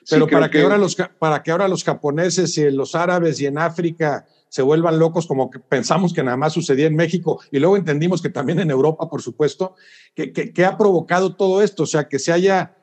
Pero 0.09 0.27
para, 0.27 0.51
que, 0.51 0.61
ahora 0.61 0.77
los, 0.77 0.95
para 0.95 1.41
que 1.41 1.51
ahora 1.51 1.69
los 1.69 1.83
japoneses 1.83 2.57
y 2.57 2.69
los 2.69 2.93
árabes 2.93 3.39
y 3.39 3.45
en 3.45 3.57
África 3.57 4.25
se 4.49 4.61
vuelvan 4.61 4.99
locos 4.99 5.25
como 5.25 5.49
que 5.49 5.59
pensamos 5.59 6.13
que 6.13 6.21
nada 6.21 6.37
más 6.37 6.53
sucedía 6.53 6.85
en 6.87 6.95
México 6.95 7.41
y 7.51 7.59
luego 7.59 7.75
entendimos 7.75 8.21
que 8.21 8.29
también 8.29 8.59
en 8.59 8.69
Europa, 8.69 9.09
por 9.09 9.21
supuesto, 9.21 9.75
que, 10.13 10.31
que 10.31 10.65
ha 10.65 10.77
provocado 10.77 11.35
todo 11.35 11.63
esto, 11.63 11.83
o 11.83 11.87
sea, 11.87 12.07
que 12.07 12.19
se 12.19 12.31
haya 12.31 12.75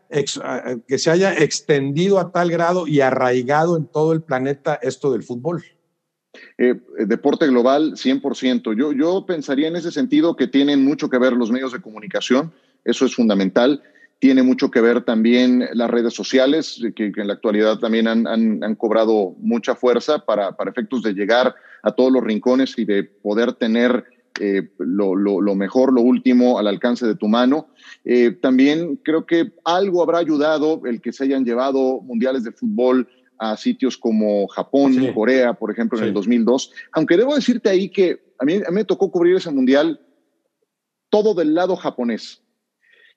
que 0.87 0.99
se 0.99 1.11
haya 1.11 1.33
extendido 1.35 2.19
a 2.19 2.33
tal 2.33 2.51
grado 2.51 2.87
y 2.87 3.01
arraigado 3.01 3.77
en 3.77 3.87
todo 3.87 4.13
el 4.13 4.23
planeta 4.23 4.79
esto 4.83 5.13
del 5.13 5.23
fútbol? 5.23 5.65
Eh, 6.59 6.75
deporte 7.07 7.47
global, 7.47 7.93
100%. 7.93 8.77
Yo, 8.77 8.93
yo 8.93 9.25
pensaría 9.27 9.69
en 9.69 9.77
ese 9.77 9.91
sentido 9.91 10.37
que 10.37 10.47
tienen 10.47 10.85
mucho 10.85 11.09
que 11.09 11.19
ver 11.19 11.33
los 11.33 11.51
medios 11.51 11.73
de 11.73 11.81
comunicación, 11.81 12.53
eso 12.85 13.07
es 13.07 13.15
fundamental. 13.15 13.83
Tiene 14.19 14.43
mucho 14.43 14.71
que 14.71 14.81
ver 14.81 15.03
también 15.03 15.69
las 15.73 15.91
redes 15.91 16.15
sociales, 16.15 16.81
que, 16.95 17.13
en 17.17 17.27
la 17.27 17.35
actualidad 17.35 17.79
también 17.79 18.07
han, 18.07 18.27
han, 18.27 18.75
cobrado 18.77 19.35
mucha 19.39 19.75
fuerza 19.75 20.21
para, 20.21 20.53
para 20.53 20.71
efectos 20.71 21.03
de 21.03 21.13
llegar 21.13 21.55
a 21.83 21.93
todos 21.93 22.13
los 22.13 22.23
rincones 22.23 22.79
y 22.79 22.85
de 22.85 23.03
poder 23.03 23.55
tener 23.55 24.05
eh, 24.41 24.71
lo, 24.79 25.15
lo, 25.15 25.55
mejor, 25.55 25.93
lo 25.93 26.01
último 26.01 26.59
al 26.59 26.67
alcance 26.67 27.07
de 27.07 27.15
tu 27.15 27.29
mano. 27.29 27.69
Eh, 28.05 28.31
también 28.31 28.97
creo 28.97 29.27
que 29.27 29.53
algo 29.65 30.03
habrá 30.03 30.19
ayudado 30.19 30.83
el 30.87 31.01
que 31.01 31.13
se 31.13 31.25
hayan 31.25 31.45
llevado 31.45 32.01
mundiales 32.01 32.45
de 32.45 32.53
fútbol 32.53 33.09
a 33.39 33.57
sitios 33.57 33.97
como 33.99 34.47
Japón, 34.49 35.13
Corea, 35.15 35.55
por 35.55 35.71
ejemplo, 35.71 35.99
en 35.99 36.05
el 36.05 36.15
2002. 36.15 36.73
Aunque 36.93 37.17
debo 37.17 37.35
decirte 37.35 37.69
ahí 37.69 37.89
que 37.89 38.35
a 38.39 38.45
mí, 38.45 38.55
a 38.55 38.71
mí 38.71 38.75
me 38.77 38.85
tocó 38.85 39.11
cubrir 39.11 39.37
ese 39.37 39.51
mundial 39.51 40.01
todo 41.11 41.35
del 41.35 41.55
lado 41.55 41.77
japonés. 41.77 42.43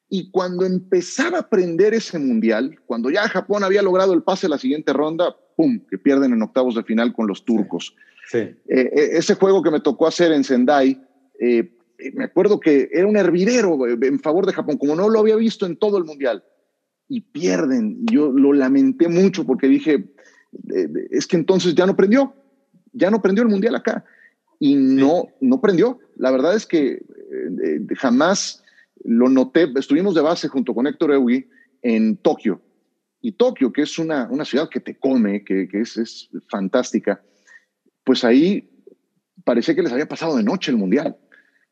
Y 0.10 0.30
cuando 0.32 0.66
empezaba 0.66 1.38
a 1.38 1.42
aprender 1.42 1.94
ese 1.94 2.20
mundial, 2.20 2.80
cuando 2.86 3.10
ya 3.10 3.28
Japón 3.28 3.64
había 3.64 3.82
logrado 3.82 4.14
el 4.14 4.24
pase 4.24 4.46
a 4.48 4.50
la 4.50 4.58
siguiente 4.58 4.94
ronda, 4.94 5.36
¡pum!, 5.56 5.80
que 5.90 5.98
pierden 5.98 6.34
en 6.34 6.42
octavos 6.42 6.76
de 6.76 6.84
final 6.84 7.14
con 7.14 7.28
los 7.28 7.44
turcos. 7.44 7.96
Eh, 8.34 8.56
eh, 8.68 8.92
ese 9.14 9.36
juego 9.36 9.62
que 9.62 9.72
me 9.72 9.80
tocó 9.80 10.08
hacer 10.08 10.32
en 10.32 10.44
Sendai, 10.44 11.02
eh, 11.40 11.72
me 12.14 12.26
acuerdo 12.26 12.60
que 12.60 12.90
era 12.92 13.08
un 13.08 13.18
hervidero 13.18 13.78
en 13.88 14.20
favor 14.20 14.46
de 14.46 14.54
Japón, 14.54 14.78
como 14.78 14.96
no 14.96 15.10
lo 15.10 15.20
había 15.20 15.36
visto 15.36 15.66
en 15.66 15.78
todo 15.78 15.98
el 15.98 16.04
Mundial. 16.04 16.44
Y 17.08 17.22
pierden. 17.22 18.06
Yo 18.12 18.32
lo 18.32 18.52
lamenté 18.54 19.08
mucho 19.08 19.46
porque 19.46 19.68
dije, 19.68 20.06
es 21.12 21.28
que 21.28 21.38
entonces 21.38 21.76
ya 21.76 21.86
no 21.86 21.96
prendió, 21.96 22.34
ya 22.94 23.12
no 23.12 23.22
prendió 23.22 23.44
el 23.44 23.50
Mundial 23.50 23.76
acá. 23.76 24.04
Y 24.60 24.76
no, 24.76 25.28
no 25.42 25.62
prendió. 25.62 26.00
La 26.18 26.32
verdad 26.32 26.56
es 26.56 26.66
que 26.66 27.04
jamás 27.98 28.64
lo 29.04 29.30
noté. 29.30 29.72
Estuvimos 29.76 30.16
de 30.16 30.22
base 30.22 30.48
junto 30.48 30.74
con 30.74 30.88
Héctor 30.88 31.14
Eugui 31.14 31.48
en 31.82 32.18
Tokio. 32.18 32.62
Y 33.22 33.34
Tokio, 33.34 33.72
que 33.72 33.84
es 33.84 33.98
una, 34.00 34.28
una 34.30 34.46
ciudad 34.46 34.70
que 34.70 34.80
te 34.80 34.98
come, 34.98 35.44
que, 35.44 35.68
que 35.68 35.82
es, 35.82 35.98
es 35.98 36.30
fantástica, 36.48 37.22
pues 38.04 38.24
ahí 38.24 38.70
parecía 39.44 39.76
que 39.76 39.84
les 39.84 39.92
había 39.92 40.08
pasado 40.08 40.38
de 40.38 40.44
noche 40.44 40.72
el 40.72 40.78
Mundial. 40.78 41.18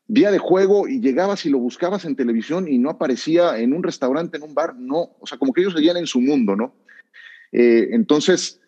Día 0.08 0.32
de 0.32 0.38
juego 0.38 0.88
y 0.88 1.00
llegabas 1.00 1.46
y 1.46 1.50
lo 1.50 1.60
buscabas 1.60 2.04
en 2.06 2.16
televisión 2.16 2.68
y 2.68 2.78
no 2.78 2.90
aparecía 2.90 3.58
en 3.60 3.74
un 3.74 3.84
restaurante, 3.84 4.38
en 4.38 4.44
un 4.44 4.54
bar, 4.54 4.76
no. 4.76 5.16
O 5.20 5.26
sea, 5.26 5.38
como 5.38 5.54
que 5.54 5.62
ellos 5.62 5.74
seguían 5.74 5.98
en 5.98 6.08
su 6.08 6.20
mundo, 6.20 6.56
¿no? 6.56 6.76
Eh, 7.54 7.90
entonces, 7.92 8.60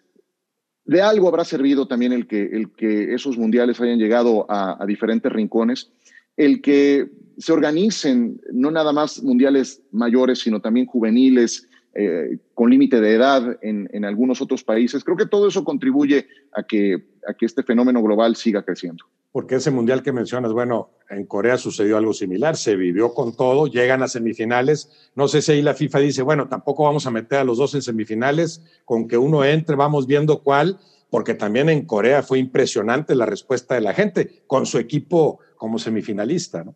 de 0.85 1.01
algo 1.01 1.27
habrá 1.27 1.43
servido 1.43 1.87
también 1.87 2.13
el 2.13 2.27
que, 2.27 2.43
el 2.43 2.71
que 2.71 3.13
esos 3.13 3.37
mundiales 3.37 3.81
hayan 3.81 3.97
llegado 3.97 4.45
a, 4.47 4.85
diferentes 4.85 5.31
rincones, 5.31 5.91
el 6.37 6.61
que 6.61 7.09
se 7.37 7.51
organicen 7.51 8.39
no 8.53 8.71
nada 8.71 8.93
más 8.93 9.21
mundiales 9.21 9.81
mayores, 9.91 10.39
sino 10.39 10.61
también 10.61 10.85
juveniles, 10.85 11.67
eh, 11.95 12.37
con 12.53 12.69
límite 12.69 13.01
de 13.01 13.13
edad 13.13 13.57
en, 13.61 13.89
en, 13.91 14.05
algunos 14.05 14.41
otros 14.41 14.63
países. 14.63 15.03
Creo 15.03 15.17
que 15.17 15.25
todo 15.25 15.47
eso 15.47 15.63
contribuye 15.63 16.27
a 16.53 16.63
que, 16.63 17.03
a 17.27 17.33
que 17.33 17.45
este 17.45 17.63
fenómeno 17.63 18.01
global 18.01 18.35
siga 18.35 18.63
creciendo. 18.63 19.05
Porque 19.31 19.55
ese 19.55 19.71
mundial 19.71 20.01
que 20.01 20.11
mencionas, 20.11 20.53
bueno, 20.53 20.91
en 21.09 21.25
Corea 21.25 21.57
sucedió 21.57 21.97
algo 21.97 22.13
similar, 22.13 22.55
se 22.55 22.75
vivió 22.75 23.13
con 23.13 23.35
todo, 23.35 23.67
llegan 23.67 24.01
a 24.01 24.07
semifinales. 24.07 25.11
No 25.15 25.27
sé 25.27 25.41
si 25.41 25.51
ahí 25.51 25.61
la 25.61 25.73
FIFA 25.73 25.99
dice, 25.99 26.21
bueno, 26.21 26.47
tampoco 26.47 26.83
vamos 26.83 27.05
a 27.05 27.11
meter 27.11 27.39
a 27.39 27.43
los 27.43 27.57
dos 27.57 27.75
en 27.75 27.81
semifinales, 27.81 28.63
con 28.85 29.07
que 29.07 29.17
uno 29.17 29.43
entre, 29.43 29.75
vamos 29.75 30.07
viendo 30.07 30.41
cuál, 30.41 30.79
porque 31.09 31.33
también 31.33 31.69
en 31.69 31.85
Corea 31.85 32.23
fue 32.23 32.39
impresionante 32.39 33.15
la 33.15 33.25
respuesta 33.25 33.75
de 33.75 33.81
la 33.81 33.93
gente, 33.93 34.43
con 34.47 34.65
su 34.65 34.77
equipo 34.77 35.39
como 35.57 35.79
semifinalista, 35.79 36.63
¿no? 36.63 36.75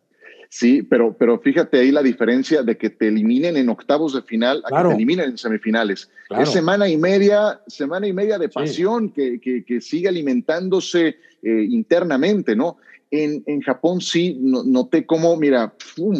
Sí, 0.52 0.82
pero, 0.82 1.16
pero 1.16 1.38
fíjate 1.38 1.78
ahí 1.78 1.92
la 1.92 2.02
diferencia 2.02 2.64
de 2.64 2.76
que 2.76 2.90
te 2.90 3.06
eliminen 3.06 3.56
en 3.56 3.68
octavos 3.68 4.14
de 4.14 4.22
final 4.22 4.60
a 4.64 4.82
que 4.82 4.88
te 4.88 4.94
eliminen 4.96 5.30
en 5.30 5.38
semifinales. 5.38 6.10
Es 6.28 6.50
semana 6.50 6.88
y 6.88 6.96
media, 6.96 7.60
semana 7.68 8.08
y 8.08 8.12
media 8.12 8.36
de 8.36 8.48
pasión 8.48 9.12
que, 9.12 9.40
que, 9.40 9.80
sigue 9.80 10.08
alimentándose 10.08 11.18
eh, 11.42 11.66
internamente, 11.68 12.56
¿no? 12.56 12.78
En, 13.12 13.44
en, 13.46 13.60
Japón 13.60 14.00
sí 14.00 14.38
noté 14.40 15.06
cómo, 15.06 15.36
mira, 15.36 15.72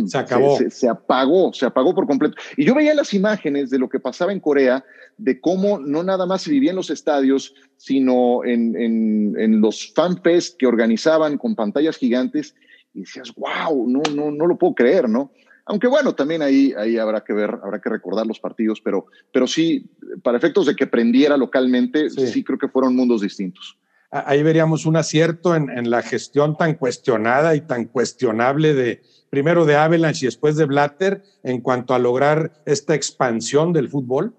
se 0.07 0.19
acabó. 0.19 0.59
Se, 0.69 0.89
apagó, 0.89 1.53
se 1.53 1.67
apagó 1.67 1.93
por 1.93 2.07
completo. 2.07 2.37
Y 2.57 2.65
yo 2.65 2.75
veía 2.77 2.95
las 2.95 3.13
imágenes 3.13 3.69
de 3.69 3.81
lo 3.81 3.89
que 3.89 3.99
pasaba 3.99 4.33
en 4.33 4.39
Corea, 4.39 4.85
de 5.19 5.41
cómo 5.41 5.81
no 5.81 6.05
nada 6.05 6.27
más 6.27 6.43
se 6.43 6.53
vivía 6.53 6.71
en 6.71 6.77
los 6.77 6.91
estadios, 6.91 7.55
sino 7.77 8.45
en, 8.45 8.77
en, 8.77 9.35
en 9.39 9.61
los 9.61 9.93
fanfests 9.93 10.55
que 10.57 10.69
organizaban 10.69 11.37
con 11.37 11.57
pantallas 11.57 11.97
gigantes 11.97 12.55
y 12.93 13.01
decías, 13.01 13.33
wow, 13.35 13.89
no, 13.89 14.03
no, 14.15 14.31
no 14.31 14.47
lo 14.47 14.59
puedo 14.59 14.75
creer, 14.75 15.09
¿no? 15.09 15.33
Aunque 15.67 15.87
bueno, 15.87 16.15
también 16.15 16.43
ahí, 16.43 16.75
ahí 16.77 16.99
habrá 16.99 17.23
que 17.23 17.33
ver, 17.33 17.51
habrá 17.63 17.81
que 17.81 17.91
recordar 17.91 18.27
los 18.27 18.41
partidos, 18.41 18.81
pero, 18.81 19.07
pero 19.33 19.47
sí, 19.47 19.89
para 20.23 20.39
efectos 20.39 20.67
de 20.67 20.75
que 20.75 20.87
prendiera 20.87 21.37
localmente, 21.37 22.11
sí, 22.11 22.43
creo 22.43 22.59
que 22.59 22.69
fueron 22.69 22.97
mundos 22.97 23.21
distintos. 23.21 23.79
Ahí 24.11 24.43
veríamos 24.43 24.87
un 24.87 24.97
acierto 24.97 25.55
en, 25.55 25.71
en, 25.71 25.89
la 25.89 26.03
gestión 26.03 26.57
tan 26.57 26.75
cuestionada 26.75 27.55
y 27.55 27.61
tan 27.61 27.85
cuestionable 27.85 28.75
de 28.75 29.03
primero 29.31 29.65
de 29.65 29.77
Avalanche 29.77 30.25
y 30.25 30.27
después 30.27 30.57
de 30.57 30.67
Blatter 30.67 31.23
en 31.45 31.61
cuanto 31.61 31.95
a 31.95 32.01
lograr 32.01 32.53
esta 32.67 32.97
expansión 32.97 33.73
del 33.73 33.89
fútbol. 33.89 34.35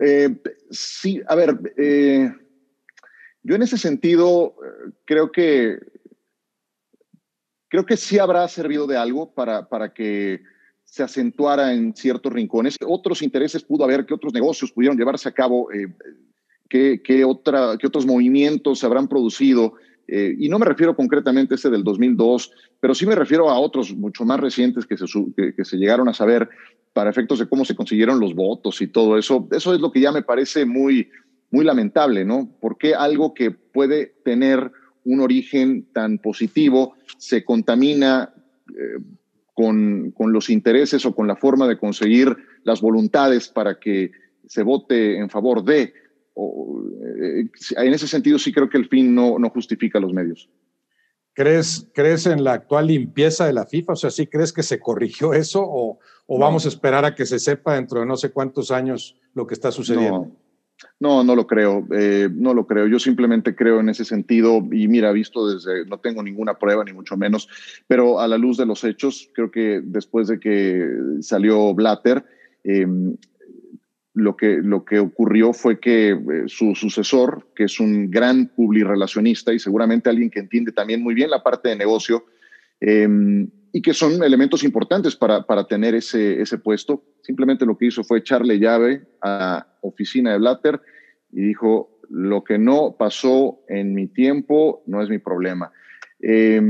Eh, 0.00 0.40
sí, 0.70 1.20
a 1.26 1.34
ver, 1.34 1.58
eh, 1.76 2.32
yo 3.42 3.54
en 3.54 3.62
ese 3.62 3.76
sentido 3.76 4.54
eh, 4.64 4.92
creo 5.04 5.30
que 5.32 5.78
creo 7.70 7.86
que 7.86 7.96
sí 7.96 8.18
habrá 8.18 8.46
servido 8.48 8.86
de 8.86 8.98
algo 8.98 9.32
para, 9.32 9.68
para 9.68 9.94
que 9.94 10.42
se 10.84 11.04
acentuara 11.04 11.72
en 11.72 11.94
ciertos 11.94 12.32
rincones. 12.32 12.76
Otros 12.84 13.22
intereses 13.22 13.62
pudo 13.62 13.84
haber, 13.84 14.04
que 14.04 14.12
otros 14.12 14.34
negocios 14.34 14.72
pudieron 14.72 14.98
llevarse 14.98 15.28
a 15.28 15.32
cabo, 15.32 15.70
eh, 15.72 15.86
qué, 16.68 17.24
otra, 17.24 17.78
qué 17.78 17.86
otros 17.86 18.04
movimientos 18.04 18.80
se 18.80 18.86
habrán 18.86 19.06
producido. 19.06 19.74
Eh, 20.08 20.34
y 20.36 20.48
no 20.48 20.58
me 20.58 20.66
refiero 20.66 20.96
concretamente 20.96 21.54
a 21.54 21.56
este 21.56 21.70
del 21.70 21.84
2002, 21.84 22.52
pero 22.80 22.92
sí 22.96 23.06
me 23.06 23.14
refiero 23.14 23.48
a 23.48 23.60
otros 23.60 23.94
mucho 23.94 24.24
más 24.24 24.40
recientes 24.40 24.84
que 24.84 24.96
se, 24.96 25.06
que, 25.54 25.64
se 25.64 25.76
llegaron 25.76 26.08
a 26.08 26.14
saber 26.14 26.48
para 26.92 27.10
efectos 27.10 27.38
de 27.38 27.48
cómo 27.48 27.64
se 27.64 27.76
consiguieron 27.76 28.18
los 28.18 28.34
votos 28.34 28.82
y 28.82 28.88
todo 28.88 29.16
eso. 29.16 29.46
Eso 29.52 29.72
es 29.72 29.80
lo 29.80 29.92
que 29.92 30.00
ya 30.00 30.10
me 30.10 30.22
parece 30.22 30.64
muy, 30.64 31.08
muy 31.52 31.64
lamentable, 31.64 32.24
¿no? 32.24 32.50
Porque 32.60 32.96
algo 32.96 33.32
que 33.32 33.52
puede 33.52 34.06
tener 34.24 34.72
un 35.04 35.20
origen 35.20 35.88
tan 35.92 36.18
positivo 36.18 36.94
se 37.18 37.44
contamina 37.44 38.34
eh, 38.70 39.02
con, 39.54 40.12
con, 40.12 40.32
los 40.32 40.50
intereses 40.50 41.04
o 41.04 41.14
con 41.14 41.26
la 41.26 41.36
forma 41.36 41.66
de 41.68 41.78
conseguir 41.78 42.36
las 42.64 42.80
voluntades 42.80 43.48
para 43.48 43.78
que 43.78 44.12
se 44.46 44.62
vote 44.62 45.18
en 45.18 45.30
favor 45.30 45.64
de. 45.64 45.92
O, 46.34 46.82
eh, 47.22 47.48
en 47.76 47.94
ese 47.94 48.08
sentido 48.08 48.38
sí 48.38 48.52
creo 48.52 48.68
que 48.68 48.78
el 48.78 48.88
fin 48.88 49.14
no, 49.14 49.38
no 49.38 49.50
justifica 49.50 50.00
los 50.00 50.12
medios. 50.12 50.48
¿Crees, 51.34 51.88
¿Crees 51.94 52.26
en 52.26 52.42
la 52.42 52.54
actual 52.54 52.88
limpieza 52.88 53.46
de 53.46 53.52
la 53.52 53.66
FIFA? 53.66 53.92
O 53.92 53.96
sea, 53.96 54.10
¿sí 54.10 54.26
crees 54.26 54.52
que 54.52 54.62
se 54.62 54.80
corrigió 54.80 55.32
eso 55.32 55.62
o, 55.62 55.98
o 56.26 56.38
no. 56.38 56.44
vamos 56.44 56.64
a 56.64 56.68
esperar 56.68 57.04
a 57.04 57.14
que 57.14 57.24
se 57.24 57.38
sepa 57.38 57.74
dentro 57.74 58.00
de 58.00 58.06
no 58.06 58.16
sé 58.16 58.30
cuántos 58.30 58.70
años 58.70 59.16
lo 59.34 59.46
que 59.46 59.54
está 59.54 59.70
sucediendo? 59.70 60.18
No. 60.18 60.49
No, 60.98 61.24
no 61.24 61.34
lo 61.34 61.46
creo, 61.46 61.86
eh, 61.92 62.28
no 62.32 62.54
lo 62.54 62.66
creo. 62.66 62.86
Yo 62.86 62.98
simplemente 62.98 63.54
creo 63.54 63.80
en 63.80 63.88
ese 63.88 64.04
sentido 64.04 64.66
y 64.70 64.88
mira, 64.88 65.12
visto 65.12 65.48
desde, 65.48 65.86
no 65.86 65.98
tengo 65.98 66.22
ninguna 66.22 66.54
prueba 66.54 66.84
ni 66.84 66.92
mucho 66.92 67.16
menos, 67.16 67.48
pero 67.86 68.20
a 68.20 68.28
la 68.28 68.38
luz 68.38 68.56
de 68.56 68.66
los 68.66 68.84
hechos, 68.84 69.30
creo 69.34 69.50
que 69.50 69.80
después 69.82 70.28
de 70.28 70.38
que 70.38 70.88
salió 71.20 71.74
Blatter, 71.74 72.24
eh, 72.64 72.86
lo, 74.14 74.36
que, 74.36 74.58
lo 74.62 74.84
que 74.84 74.98
ocurrió 74.98 75.52
fue 75.52 75.80
que 75.80 76.10
eh, 76.10 76.18
su 76.46 76.74
sucesor, 76.74 77.46
que 77.54 77.64
es 77.64 77.80
un 77.80 78.10
gran 78.10 78.48
publirelacionista 78.48 79.52
y 79.52 79.58
seguramente 79.58 80.10
alguien 80.10 80.30
que 80.30 80.40
entiende 80.40 80.72
también 80.72 81.02
muy 81.02 81.14
bien 81.14 81.30
la 81.30 81.42
parte 81.42 81.70
de 81.70 81.76
negocio, 81.76 82.24
y 83.72 83.82
que 83.82 83.92
son 83.92 84.22
elementos 84.22 84.64
importantes 84.64 85.14
para, 85.14 85.42
para 85.42 85.66
tener 85.66 85.94
ese, 85.94 86.40
ese 86.40 86.56
puesto. 86.56 87.04
Simplemente 87.20 87.66
lo 87.66 87.76
que 87.76 87.86
hizo 87.86 88.02
fue 88.02 88.20
echarle 88.20 88.58
llave 88.58 89.02
a 89.22 89.66
oficina 89.80 90.32
de 90.32 90.38
Blatter 90.38 90.80
y 91.32 91.42
dijo, 91.42 92.00
lo 92.08 92.42
que 92.42 92.58
no 92.58 92.96
pasó 92.98 93.60
en 93.68 93.94
mi 93.94 94.08
tiempo 94.08 94.82
no 94.86 95.02
es 95.02 95.08
mi 95.08 95.18
problema. 95.18 95.72
Eh, 96.20 96.60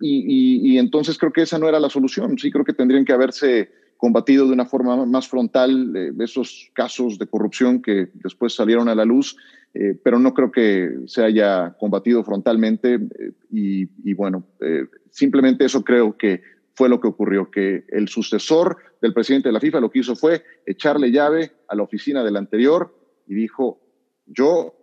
y, 0.00 0.78
entonces 0.78 1.18
creo 1.18 1.32
que 1.32 1.42
esa 1.42 1.58
no 1.58 1.68
era 1.68 1.80
la 1.80 1.88
solución. 1.88 2.38
Sí 2.38 2.50
creo 2.50 2.64
que 2.64 2.72
tendrían 2.72 3.04
que 3.04 3.12
haberse 3.12 3.70
combatido 3.96 4.46
de 4.46 4.52
una 4.52 4.66
forma 4.66 5.06
más 5.06 5.26
frontal 5.26 5.96
eh, 5.96 6.12
esos 6.20 6.70
casos 6.74 7.18
de 7.18 7.26
corrupción 7.26 7.80
que 7.80 8.08
después 8.14 8.54
salieron 8.54 8.88
a 8.88 8.94
la 8.94 9.06
luz, 9.06 9.36
eh, 9.72 9.98
pero 10.02 10.18
no 10.18 10.34
creo 10.34 10.52
que 10.52 10.90
se 11.06 11.24
haya 11.24 11.74
combatido 11.78 12.22
frontalmente 12.22 12.94
eh, 12.94 13.32
y, 13.50 13.88
y, 14.04 14.14
bueno, 14.14 14.46
eh, 14.60 14.86
simplemente 15.10 15.64
eso 15.64 15.82
creo 15.82 16.16
que 16.16 16.42
fue 16.76 16.88
lo 16.90 17.00
que 17.00 17.08
ocurrió, 17.08 17.50
que 17.50 17.84
el 17.88 18.08
sucesor 18.08 18.76
del 19.00 19.14
presidente 19.14 19.48
de 19.48 19.54
la 19.54 19.60
FIFA 19.60 19.80
lo 19.80 19.90
que 19.90 20.00
hizo 20.00 20.14
fue 20.14 20.44
echarle 20.66 21.10
llave 21.10 21.52
a 21.68 21.74
la 21.74 21.82
oficina 21.82 22.22
del 22.22 22.36
anterior 22.36 22.94
y 23.26 23.34
dijo, 23.34 23.80
yo 24.26 24.74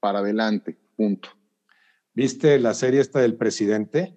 para 0.00 0.20
adelante, 0.20 0.78
punto. 0.96 1.30
¿Viste 2.14 2.58
la 2.60 2.72
serie 2.72 3.00
esta 3.00 3.20
del 3.20 3.34
presidente? 3.34 4.14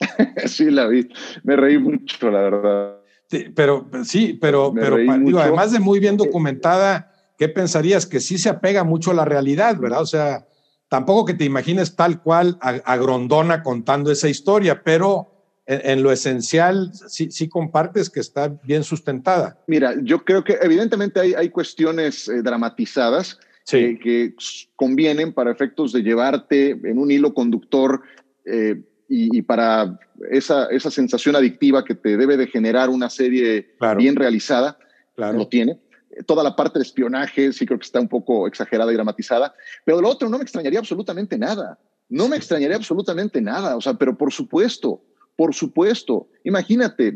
sí, 0.46 0.70
la 0.70 0.86
vi. 0.86 1.06
Me 1.42 1.56
reí 1.56 1.78
mucho, 1.78 2.30
la 2.30 2.40
verdad. 2.40 3.00
Sí, 3.28 3.46
pero 3.54 3.90
sí, 4.04 4.38
pero, 4.40 4.72
pero 4.72 4.96
digo, 4.96 5.40
además 5.40 5.72
de 5.72 5.80
muy 5.80 6.00
bien 6.00 6.16
documentada, 6.16 7.12
¿qué 7.36 7.48
pensarías? 7.50 8.06
Que 8.06 8.20
sí 8.20 8.38
se 8.38 8.48
apega 8.48 8.84
mucho 8.84 9.10
a 9.10 9.14
la 9.14 9.26
realidad, 9.26 9.76
¿verdad? 9.78 10.00
O 10.00 10.06
sea, 10.06 10.46
tampoco 10.88 11.26
que 11.26 11.34
te 11.34 11.44
imagines 11.44 11.94
tal 11.94 12.22
cual 12.22 12.56
a, 12.62 12.70
a 12.70 12.96
Grondona 12.96 13.62
contando 13.62 14.10
esa 14.10 14.28
historia, 14.28 14.82
pero 14.82 15.33
en, 15.66 15.80
en 15.84 16.02
lo 16.02 16.12
esencial 16.12 16.90
sí, 17.08 17.30
sí, 17.30 17.48
compartes 17.48 18.10
que 18.10 18.20
está 18.20 18.48
bien 18.48 18.84
sustentada. 18.84 19.58
Mira, 19.66 19.94
yo 20.02 20.24
creo 20.24 20.44
que 20.44 20.58
evidentemente 20.60 21.20
hay, 21.20 21.34
hay 21.34 21.48
cuestiones 21.48 22.28
eh, 22.28 22.42
dramatizadas 22.42 23.38
sí. 23.64 23.76
eh, 23.78 23.98
que 24.02 24.34
convienen 24.76 25.32
para 25.32 25.50
efectos 25.50 25.92
de 25.92 26.02
llevarte 26.02 26.70
en 26.70 26.98
un 26.98 27.10
hilo 27.10 27.32
conductor 27.34 28.02
eh, 28.44 28.82
y, 29.08 29.38
y, 29.38 29.42
para 29.42 29.98
esa, 30.30 30.66
esa 30.66 30.90
sensación 30.90 31.36
adictiva 31.36 31.84
que 31.84 31.94
te 31.94 32.16
debe 32.16 32.36
de 32.36 32.46
generar 32.46 32.88
una 32.88 33.10
serie 33.10 33.74
claro. 33.78 33.98
bien 33.98 34.16
realizada, 34.16 34.78
claro. 35.14 35.38
lo 35.38 35.48
tiene. 35.48 35.78
toda 36.26 36.42
la 36.42 36.56
parte 36.56 36.78
de 36.78 36.84
espionaje, 36.84 37.52
sí 37.52 37.66
creo 37.66 37.78
que 37.78 37.84
está 37.84 38.00
un 38.00 38.08
poco 38.08 38.46
exagerada 38.46 38.92
y 38.92 38.94
dramatizada, 38.94 39.54
pero 39.84 40.00
lo 40.00 40.08
otro 40.08 40.28
no 40.28 40.38
me 40.38 40.44
extrañaría 40.44 40.78
absolutamente 40.78 41.36
nada. 41.38 41.78
No 42.08 42.28
me 42.28 42.36
extrañaría 42.36 42.76
absolutamente 42.76 43.40
nada, 43.40 43.76
o 43.76 43.80
sea, 43.80 43.94
pero 43.94 44.16
por 44.16 44.30
supuesto, 44.32 45.02
por 45.36 45.54
supuesto. 45.54 46.28
Imagínate, 46.44 47.14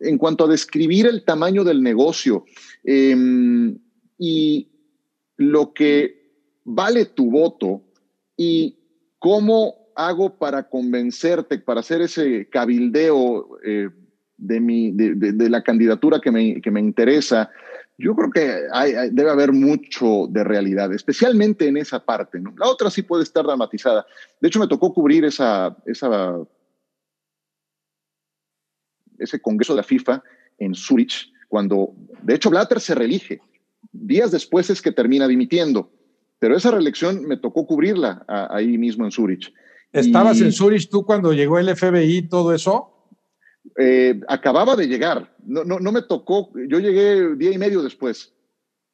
en 0.00 0.18
cuanto 0.18 0.44
a 0.44 0.48
describir 0.48 1.06
el 1.06 1.24
tamaño 1.24 1.64
del 1.64 1.82
negocio 1.82 2.44
em, 2.84 3.78
y 4.18 4.68
lo 5.36 5.72
que 5.72 6.32
vale 6.64 7.06
tu 7.06 7.30
voto 7.30 7.82
y 8.36 8.78
cómo 9.18 9.74
hago 9.94 10.38
para 10.38 10.68
convencerte, 10.68 11.58
para 11.58 11.80
hacer 11.80 12.00
ese 12.02 12.48
cabildeo 12.48 13.58
eh, 13.64 13.88
de, 14.36 14.60
mi, 14.60 14.92
de, 14.92 15.50
la 15.50 15.62
candidatura 15.62 16.20
que 16.20 16.30
me, 16.30 16.60
que 16.60 16.70
me 16.70 16.80
interesa, 16.80 17.50
yo 17.98 18.14
creo 18.14 18.30
que 18.30 19.10
debe 19.10 19.30
haber 19.30 19.52
mucho 19.52 20.28
de 20.28 20.44
realidad, 20.44 20.92
especialmente 20.92 21.66
en 21.66 21.76
esa 21.76 22.04
parte. 22.04 22.40
La 22.56 22.68
otra 22.68 22.90
sí 22.90 23.02
puede 23.02 23.24
estar 23.24 23.44
dramatizada. 23.44 24.06
De 24.40 24.46
hecho, 24.46 24.60
me 24.60 24.68
tocó 24.68 24.94
cubrir 24.94 25.24
esa, 25.24 25.76
esa, 25.84 26.38
ese 29.18 29.40
congreso 29.40 29.72
de 29.72 29.78
la 29.78 29.82
FIFA 29.82 30.22
en 30.58 30.74
Zurich, 30.74 31.32
cuando, 31.48 31.94
de 32.22 32.34
hecho, 32.34 32.50
Blatter 32.50 32.80
se 32.80 32.94
reelige. 32.94 33.40
Días 33.92 34.30
después 34.30 34.70
es 34.70 34.82
que 34.82 34.92
termina 34.92 35.26
dimitiendo. 35.26 35.90
Pero 36.38 36.56
esa 36.56 36.70
reelección 36.70 37.24
me 37.24 37.36
tocó 37.36 37.66
cubrirla 37.66 38.24
ahí 38.28 38.78
mismo 38.78 39.04
en 39.04 39.10
Zurich. 39.10 39.52
¿Estabas 39.92 40.40
en 40.40 40.52
Zurich 40.52 40.88
tú 40.88 41.04
cuando 41.04 41.32
llegó 41.32 41.58
el 41.58 41.74
FBI 41.74 42.18
y 42.18 42.28
todo 42.28 42.54
eso? 42.54 42.94
Eh, 43.76 44.20
acababa 44.28 44.76
de 44.76 44.86
llegar, 44.86 45.34
no, 45.44 45.64
no, 45.64 45.78
no, 45.78 45.92
me 45.92 46.02
tocó, 46.02 46.50
yo 46.68 46.78
llegué 46.78 47.36
día 47.36 47.52
y 47.52 47.58
medio 47.58 47.82
después, 47.82 48.32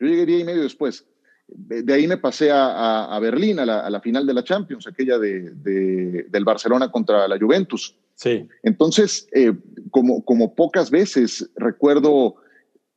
yo 0.01 0.07
llegué 0.07 0.27
día 0.27 0.39
y 0.41 0.45
medio 0.45 0.63
después. 0.63 1.07
De, 1.47 1.93
ahí 1.93 2.07
me 2.07 2.17
pasé 2.17 2.51
a, 2.51 3.05
a, 3.05 3.19
Berlín, 3.21 3.59
a 3.59 3.67
la, 3.67 3.81
a 3.81 3.91
la, 3.91 4.01
final 4.01 4.27
de 4.27 4.35
la 4.35 4.43
Champions, 4.43 4.87
aquella 4.87 5.19
de, 5.19 5.51
de, 5.51 6.27
del 6.29 6.45
Barcelona 6.45 6.91
contra 6.91 7.29
la 7.29 7.39
Juventus. 7.39 7.95
Sí. 8.15 8.49
Entonces, 8.63 9.29
eh, 9.33 9.53
como, 9.91 10.25
como 10.25 10.55
pocas 10.55 10.91
veces 10.91 11.51
recuerdo 11.57 12.37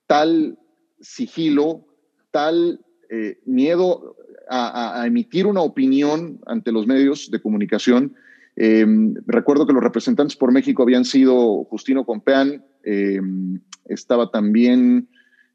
tal 0.06 0.58
sigilo, 1.02 1.86
tal 2.32 2.82
eh, 3.10 3.40
miedo 3.46 4.16
a, 4.50 5.04
emitir 5.06 5.46
una 5.46 5.62
opinión 5.62 6.40
ante 6.46 6.72
los 6.72 6.88
medios 6.88 7.30
de 7.32 7.42
comunicación 7.42 8.16
Em, 8.60 9.14
recuerdo 9.28 9.68
que 9.68 9.74
los 9.74 9.84
representantes 9.84 10.36
por 10.36 10.52
México 10.52 10.82
habían 10.82 11.06
sido 11.06 11.64
Justino 11.66 12.06
Compeán, 12.06 12.66
em, 12.84 13.60
estaba 13.86 14.32
también 14.32 15.10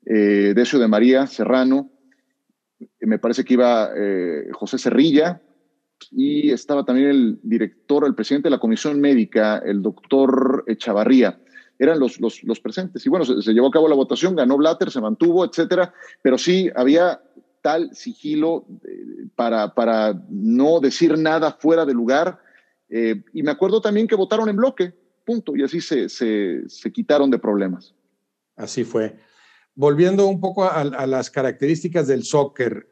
eh, 0.07 0.53
Decio 0.55 0.79
de 0.79 0.87
María 0.87 1.27
Serrano, 1.27 1.91
me 3.01 3.19
parece 3.19 3.45
que 3.45 3.55
iba 3.55 3.91
José 4.53 4.79
Cerrilla 4.79 5.41
y 6.11 6.51
estaba 6.51 6.85
también 6.85 7.11
el 7.11 7.39
director, 7.43 8.07
el 8.07 8.15
presidente 8.15 8.47
de 8.47 8.53
la 8.53 8.59
Comisión 8.59 9.01
Médica, 9.01 9.59
el 9.59 9.83
doctor 9.83 10.65
Echavarría. 10.67 11.41
Eran 11.79 11.99
los, 11.99 12.21
los, 12.21 12.61
presentes. 12.61 13.05
Y 13.07 13.09
bueno, 13.09 13.25
se, 13.25 13.53
llevó 13.53 13.69
a 13.69 13.73
cabo 13.73 13.89
la 13.89 13.95
votación, 13.95 14.37
ganó 14.37 14.57
Blatter, 14.57 14.91
se 14.91 15.01
mantuvo, 15.01 15.45
etcétera, 15.45 15.93
pero 16.23 16.39
sí 16.39 16.71
había 16.77 17.21
tal 17.61 17.95
sigilo 17.95 18.67
eh, 18.85 19.27
para, 19.35 19.75
para 19.75 20.21
no 20.29 20.81
decir 20.81 21.19
nada 21.19 21.53
fuera 21.53 21.85
de 21.85 21.95
lugar 21.95 22.39
eh, 22.95 23.25
y 23.33 23.43
me 23.43 23.51
acuerdo 23.51 23.81
también 23.81 24.07
que 24.07 24.15
votaron 24.15 24.51
en 24.51 24.57
bloque, 24.57 24.93
punto, 25.25 25.57
y 25.57 25.63
así 25.63 25.81
se, 25.81 26.11
se, 26.11 26.93
quitaron 26.93 27.31
de 27.31 27.39
problemas. 27.39 27.95
Así 28.55 28.85
fue. 28.85 29.17
Volviendo 29.75 30.27
un 30.27 30.41
poco 30.41 30.65
a, 30.65 30.85
las 31.07 31.31
características 31.31 32.07
del 32.07 32.23
soccer, 32.23 32.91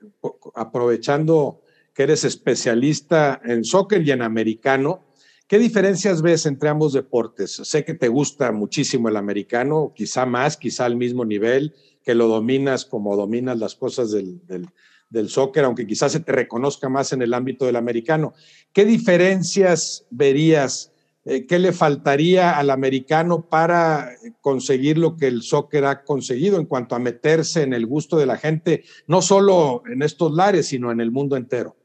aprovechando 0.54 1.60
eres 2.02 2.24
especialista 2.24 3.40
en 3.44 3.64
soccer 3.64 4.02
y 4.06 4.10
en 4.10 4.22
americano, 4.22 5.04
¿qué 5.46 5.58
diferencias 5.58 6.22
ves 6.22 6.46
entre 6.46 6.68
ambos 6.68 6.92
deportes? 6.92 7.52
Sé 7.64 7.84
que 7.84 7.94
te 7.94 8.08
gusta 8.08 8.52
muchísimo 8.52 9.08
el 9.08 9.16
americano, 9.16 9.92
quizá 9.94 10.26
más, 10.26 10.56
quizá 10.56 10.86
al 10.86 10.96
mismo 10.96 11.24
nivel, 11.24 11.74
que 12.02 12.14
lo 12.14 12.28
dominas 12.28 12.84
como 12.84 13.16
dominas 13.16 13.58
las 13.58 13.74
cosas 13.74 14.10
del, 14.10 14.40
del 15.10 15.28
soccer, 15.28 15.64
aunque 15.64 15.86
quizás 15.86 16.12
se 16.12 16.20
te 16.20 16.32
reconozca 16.32 16.88
más 16.88 17.12
en 17.12 17.22
el 17.22 17.34
ámbito 17.34 17.66
del 17.66 17.76
americano. 17.76 18.32
¿Qué 18.72 18.84
diferencias 18.84 20.06
verías? 20.10 20.92
Eh, 21.24 21.44
¿Qué 21.46 21.58
le 21.58 21.72
faltaría 21.72 22.56
al 22.56 22.70
americano 22.70 23.46
para 23.48 24.10
conseguir 24.40 24.96
lo 24.96 25.16
que 25.16 25.26
el 25.26 25.42
soccer 25.42 25.84
ha 25.84 26.02
conseguido 26.02 26.58
en 26.58 26.64
cuanto 26.64 26.94
a 26.94 26.98
meterse 26.98 27.62
en 27.62 27.74
el 27.74 27.84
gusto 27.86 28.16
de 28.16 28.26
la 28.26 28.38
gente, 28.38 28.84
no 29.06 29.20
solo 29.20 29.82
en 29.92 30.02
estos 30.02 30.32
lares, 30.32 30.68
sino 30.68 30.90
en 30.90 31.00
el 31.00 31.10
mundo 31.10 31.36
entero? 31.36 31.76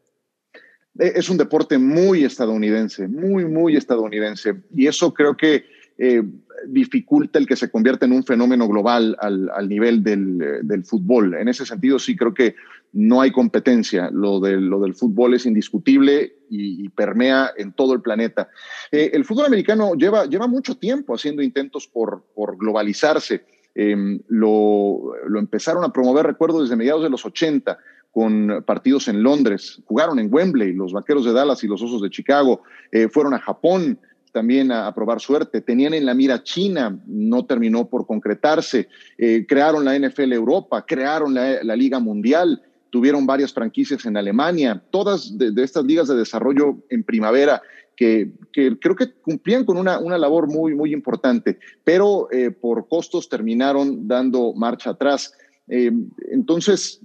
Eh, 0.99 1.13
es 1.15 1.29
un 1.29 1.37
deporte 1.37 1.77
muy 1.77 2.23
estadounidense, 2.23 3.07
muy, 3.07 3.45
muy 3.45 3.75
estadounidense. 3.75 4.55
Y 4.75 4.87
eso 4.87 5.13
creo 5.13 5.35
que 5.35 5.65
eh, 5.97 6.23
dificulta 6.67 7.39
el 7.39 7.47
que 7.47 7.55
se 7.55 7.69
convierta 7.69 8.05
en 8.05 8.11
un 8.11 8.23
fenómeno 8.23 8.67
global 8.67 9.15
al, 9.19 9.69
nivel 9.69 10.03
eh, 10.05 10.59
del, 10.61 10.83
fútbol. 10.83 11.35
En 11.35 11.47
ese 11.47 11.65
sentido, 11.65 11.99
sí 11.99 12.15
creo 12.15 12.33
que 12.33 12.55
no 12.93 13.21
hay 13.21 13.31
competencia. 13.31 14.09
Lo, 14.11 14.39
lo 14.39 14.79
del 14.81 14.95
fútbol 14.95 15.35
es 15.35 15.45
indiscutible 15.45 16.35
y, 16.49 16.89
permea 16.89 17.51
en 17.55 17.73
todo 17.73 17.93
el 17.93 18.01
planeta. 18.01 18.49
Eh, 18.91 19.11
el 19.13 19.25
fútbol 19.25 19.45
americano 19.45 19.93
lleva, 19.95 20.25
lleva 20.25 20.47
mucho 20.47 20.75
tiempo 20.77 21.13
haciendo 21.13 21.41
intentos 21.41 21.87
por, 21.87 22.23
por 22.33 22.57
globalizarse. 22.57 23.45
Em, 23.73 24.19
lo, 24.29 25.13
lo, 25.27 25.39
empezaron 25.39 25.83
a 25.83 25.91
promover, 25.91 26.25
recuerdo, 26.25 26.61
desde 26.61 26.77
mediados 26.77 27.03
de 27.03 27.09
los 27.09 27.25
80 27.25 27.77
con 28.15 28.63
partidos 28.65 29.09
en 29.09 29.21
Londres. 29.21 29.81
Jugaron 29.85 30.19
en 30.19 30.33
Wembley, 30.33 30.71
los 30.71 30.93
Vaqueros 30.93 31.25
de 31.25 31.33
Dallas 31.33 31.63
y 31.63 31.67
los 31.67 31.81
Osos 31.81 32.01
de 32.01 32.09
Chicago. 32.09 32.61
fueron 33.11 33.33
a 33.33 33.39
Japón, 33.39 33.99
también 34.35 34.69
a, 34.69 34.93
probar 34.93 35.21
suerte. 35.21 35.61
Tenían 35.61 35.93
en 35.93 36.05
la 36.05 36.13
mira 36.13 36.43
China, 36.43 36.99
no 37.07 37.45
terminó 37.45 37.87
por 37.87 38.05
concretarse. 38.05 38.89
Eh, 39.17 39.45
crearon 39.47 39.85
la 39.85 39.97
NFL 39.97 40.33
Europa, 40.33 40.85
crearon 40.85 41.33
la, 41.33 41.75
Liga 41.77 42.01
Mundial, 42.01 42.61
tuvieron 42.89 43.25
varias 43.25 43.53
franquicias 43.53 44.05
en 44.05 44.17
Alemania, 44.17 44.83
todas 44.91 45.37
de, 45.37 45.53
estas 45.63 45.85
ligas 45.85 46.09
de 46.09 46.17
desarrollo 46.17 46.83
en 46.89 47.05
primavera 47.05 47.61
que, 47.95 48.33
creo 48.51 48.95
que 48.97 49.13
cumplían 49.21 49.63
con 49.63 49.77
una, 49.77 49.99
labor 50.17 50.47
muy, 50.47 50.75
muy 50.75 50.91
importante, 50.91 51.57
pero 51.85 52.27
eh, 52.29 52.51
por 52.51 52.89
costos 52.89 53.29
terminaron 53.29 54.05
dando 54.05 54.51
marcha 54.53 54.89
atrás. 54.89 55.31
Eh, 55.67 55.91
entonces, 56.31 57.01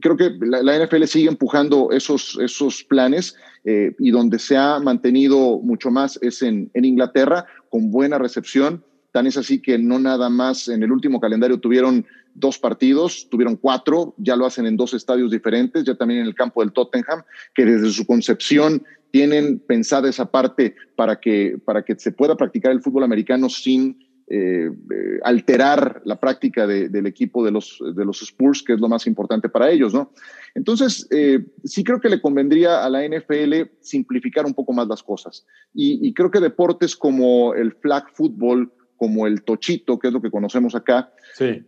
creo 0.00 0.16
que 0.16 0.30
la, 0.40 0.84
NFL 0.84 1.04
sigue 1.04 1.28
empujando 1.28 1.90
esos, 1.90 2.38
esos 2.40 2.82
planes 2.84 3.36
eh, 3.64 3.94
y 3.98 4.10
donde 4.10 4.38
se 4.38 4.56
ha 4.56 4.78
mantenido 4.80 5.60
mucho 5.60 5.90
más 5.90 6.18
es 6.22 6.42
en, 6.42 6.70
en, 6.74 6.84
Inglaterra, 6.84 7.46
con 7.68 7.90
buena 7.90 8.18
recepción. 8.18 8.84
Tan 9.12 9.26
es 9.26 9.36
así 9.36 9.60
que 9.60 9.78
no 9.78 9.98
nada 9.98 10.28
más 10.30 10.68
en 10.68 10.82
el 10.82 10.92
último 10.92 11.20
calendario 11.20 11.58
tuvieron 11.58 12.06
dos 12.34 12.58
partidos, 12.58 13.28
tuvieron 13.28 13.56
cuatro, 13.56 14.14
ya 14.18 14.36
lo 14.36 14.46
hacen 14.46 14.66
en 14.66 14.76
dos 14.76 14.94
estadios 14.94 15.30
diferentes, 15.30 15.84
ya 15.84 15.94
también 15.94 16.20
en 16.20 16.26
el 16.26 16.34
campo 16.34 16.62
del 16.62 16.72
Tottenham, 16.72 17.22
que 17.54 17.64
desde 17.64 17.90
su 17.90 18.06
concepción 18.06 18.84
tienen 19.10 19.58
pensada 19.58 20.08
esa 20.08 20.30
parte 20.30 20.76
para 20.96 21.18
que, 21.18 21.58
para 21.64 21.84
que 21.84 21.96
se 21.98 22.12
pueda 22.12 22.36
practicar 22.36 22.70
el 22.72 22.82
fútbol 22.82 23.02
americano 23.02 23.48
sin 23.48 23.98
eh, 24.32 24.70
eh, 24.70 25.18
alterar 25.24 26.02
la 26.04 26.20
práctica 26.20 26.64
del 26.64 27.04
equipo 27.06 27.44
de 27.44 27.50
los, 27.50 27.82
de 27.96 28.04
los 28.04 28.22
Spurs, 28.22 28.62
que 28.62 28.74
es 28.74 28.80
lo 28.80 28.88
más 28.88 29.08
importante 29.08 29.48
para 29.48 29.68
ellos, 29.68 29.92
¿no? 29.92 30.12
Entonces, 30.54 31.08
eh, 31.10 31.44
sí 31.64 31.82
creo 31.82 32.00
que 32.00 32.08
le 32.08 32.20
convendría 32.20 32.84
a 32.84 32.88
la 32.88 33.04
NFL 33.04 33.72
simplificar 33.80 34.46
un 34.46 34.54
poco 34.54 34.72
más 34.72 34.86
las 34.86 35.02
cosas. 35.02 35.44
Y, 35.74 36.14
creo 36.14 36.30
que 36.30 36.38
deportes 36.38 36.94
como 36.94 37.54
el 37.54 37.72
flag 37.72 38.08
football, 38.12 38.72
como 38.96 39.26
el 39.26 39.42
tochito, 39.42 39.98
que 39.98 40.06
es 40.06 40.12
lo 40.12 40.22
que 40.22 40.30
conocemos 40.30 40.76
acá, 40.76 41.12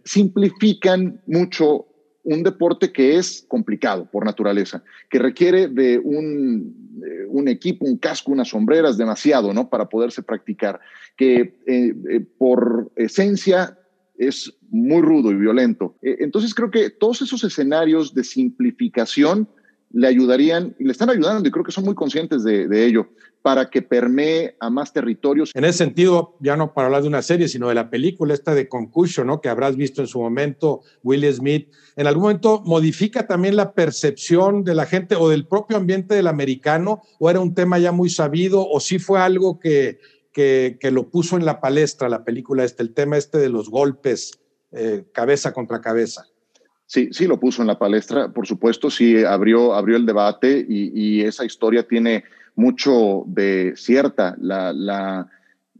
simplifican 0.05 1.21
mucho 1.27 1.87
un 2.25 2.43
deporte 2.43 2.93
que 2.93 3.17
es 3.17 3.45
complicado 3.49 4.09
por 4.11 4.25
naturaleza, 4.25 4.83
que 5.11 5.19
requiere 5.19 5.69
de 5.69 5.99
un, 5.99 7.01
eh, 7.05 7.27
un 7.29 7.49
equipo, 7.49 7.85
un 7.85 7.99
casco, 7.99 8.33
unas 8.33 8.49
sombreras, 8.49 8.97
demasiado, 8.97 9.53
¿no? 9.53 9.69
Para 9.69 9.89
poderse 9.89 10.23
practicar, 10.23 10.81
que 11.17 11.57
eh, 11.67 11.95
eh, 12.11 12.21
por 12.39 12.93
esencia 12.97 13.79
es 14.17 14.53
muy 14.71 15.03
rudo 15.03 15.33
y 15.33 15.35
violento. 15.35 15.97
entonces 16.01 16.55
creo 16.55 16.71
que 16.71 16.91
todos 16.91 17.23
esos 17.23 17.43
escenarios 17.45 18.15
de 18.15 18.23
simplificación 18.23 19.49
le 19.93 20.07
ayudarían, 20.07 20.75
y 20.79 20.85
le 20.85 20.93
están 20.93 21.11
ayudando, 21.11 21.47
y 21.47 21.51
creo 21.51 21.65
que 21.65 21.73
son 21.73 21.85
muy 21.85 21.95
conscientes 21.95 22.45
de, 22.45 22.87
ello, 22.87 23.09
para 23.43 23.69
que 23.71 23.83
permee 23.83 24.57
a 24.61 24.71
más 24.71 24.93
territorios. 24.93 25.51
En 25.55 25.65
ese 25.65 25.79
sentido, 25.79 26.37
ya 26.41 26.57
no 26.57 26.73
para 26.73 26.87
hablar 26.87 27.03
de 27.03 27.09
una 27.09 27.23
serie, 27.23 27.49
sino 27.49 27.69
de 27.69 27.75
la 27.75 27.91
película 27.91 28.35
esta 28.35 28.55
de 28.55 28.69
Concussion, 28.69 29.27
¿no? 29.27 29.41
que 29.41 29.49
habrás 29.49 29.77
visto 29.77 30.01
en 30.01 30.07
su 30.07 30.21
momento, 30.21 30.81
Will 31.03 31.31
Smith, 31.33 31.69
en 31.97 32.07
algún 32.07 32.23
momento 32.23 32.63
modifica 32.65 33.27
también 33.27 33.57
la 33.57 33.75
percepción 33.75 34.65
de 34.65 34.75
la 34.75 34.87
gente 34.87 35.17
o 35.17 35.29
del 35.29 35.47
propio 35.47 35.77
ambiente 35.77 36.15
del 36.15 36.29
americano, 36.29 37.03
o 37.19 37.29
era 37.29 37.41
un 37.41 37.55
tema 37.55 37.79
ya 37.79 37.93
muy 37.93 38.11
sabido, 38.11 38.67
o 38.69 38.81
sí 38.81 38.99
fue 38.99 39.21
algo 39.21 39.59
que, 39.59 39.99
que, 40.33 40.91
lo 40.91 41.11
puso 41.11 41.37
en 41.37 41.45
la 41.45 41.61
palestra 41.61 42.09
la 42.09 42.25
película 42.25 42.65
este, 42.65 42.83
el 42.83 42.95
tema 42.95 43.17
este 43.17 43.39
de 43.39 43.49
los 43.49 43.69
golpes 43.69 44.41
eh, 44.73 45.05
cabeza 45.13 45.53
contra 45.53 45.81
cabeza. 45.81 46.27
Sí, 46.93 47.09
sí 47.11 47.27
lo 47.27 47.41
puso 47.41 47.63
en 47.63 47.69
la 47.69 47.79
palestra, 47.79 48.29
por 48.29 48.47
supuesto, 48.47 48.91
sí 48.91 49.25
abrió, 49.25 49.73
abrió 49.73 49.97
el 49.97 50.05
debate 50.05 50.63
y, 50.69 51.23
esa 51.23 51.43
historia 51.43 51.89
tiene 51.89 52.25
mucho 52.55 53.25
de 53.29 53.73
cierta. 53.77 54.37
La, 54.39 55.27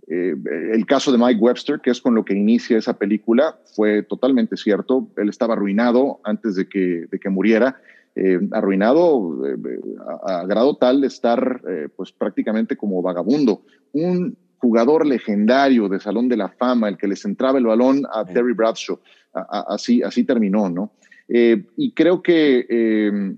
eh, 0.09 0.35
el 0.73 0.87
caso 0.87 1.13
de 1.13 1.19
Mike 1.19 1.39
Webster, 1.39 1.81
que 1.81 1.91
es 1.91 2.01
con 2.01 2.15
lo 2.15 2.25
que 2.25 2.33
inicia 2.33 2.79
esa 2.79 2.95
película, 2.95 3.59
fue 3.77 4.03
totalmente 4.03 4.57
cierto. 4.57 5.07
Él 5.19 5.29
estaba 5.29 5.53
arruinado 5.53 6.21
antes 6.25 6.57
de 6.57 6.67
que, 6.67 7.05
de 7.11 7.19
que 7.21 7.29
muriera, 7.29 7.79
eh, 8.17 8.41
arruinado 8.51 9.47
eh, 9.47 9.81
a, 10.25 10.47
grado 10.47 10.79
tal 10.79 11.03
de 11.03 11.09
estar 11.09 11.61
pues 11.95 12.11
prácticamente 12.11 12.75
como 12.75 13.03
vagabundo. 13.03 13.61
Un 13.93 14.35
jugador 14.57 15.05
legendario 15.05 15.91
de 15.91 16.01
Salón 16.01 16.31
de 16.31 16.39
la 16.39 16.49
Fama, 16.49 16.89
el 16.89 16.97
que 16.97 17.09
les 17.09 17.23
entraba 17.27 17.59
el 17.59 17.67
balón 17.67 18.05
a 18.11 18.25
Terry 18.25 18.55
Bradshaw. 18.55 18.99
Así, 19.33 20.03
así 20.03 20.25
terminó, 20.25 20.69
¿no? 20.69 20.93
Eh, 21.29 21.65
y 21.77 21.93
creo 21.93 22.23
que 22.23 22.67
eh, 22.69 23.35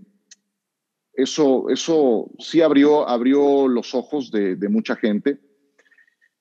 eso, 1.12 1.70
eso 1.70 2.30
sí 2.38 2.60
abrió, 2.60 3.08
abrió 3.08 3.68
los 3.68 3.94
ojos 3.94 4.30
de, 4.30 4.56
mucha 4.68 4.96
gente. 4.96 5.38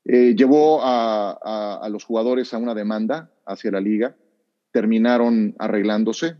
Eh, 0.06 0.36
llevó 0.36 0.80
a, 0.84 1.88
los 1.92 2.04
jugadores 2.04 2.54
a 2.54 2.58
una 2.58 2.74
demanda 2.74 3.32
hacia 3.46 3.72
la 3.72 3.80
liga. 3.80 4.16
Terminaron 4.72 5.56
arreglándose. 5.60 6.36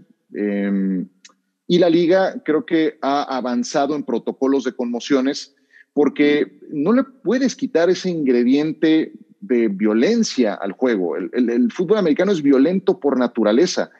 y 1.68 1.78
la 1.78 1.90
liga 1.90 2.42
creo 2.44 2.66
que 2.66 2.98
ha 3.02 3.38
avanzado 3.38 3.96
en 3.96 4.04
protocolos 4.04 4.64
de 4.64 4.76
conmociones 4.76 5.56
porque 5.94 6.60
no 6.72 6.92
le 6.92 7.04
puedes 7.04 7.56
quitar 7.56 7.92
ese 7.92 8.10
ingrediente 8.10 9.14
de 9.44 9.68
violencia 9.68 10.54
al 10.54 10.72
juego. 10.72 11.18
el, 11.18 11.72
fútbol 11.72 11.98
americano 11.98 12.32
es 12.32 12.42
violento 12.42 13.00
por 13.00 13.18
naturaleza. 13.18 13.92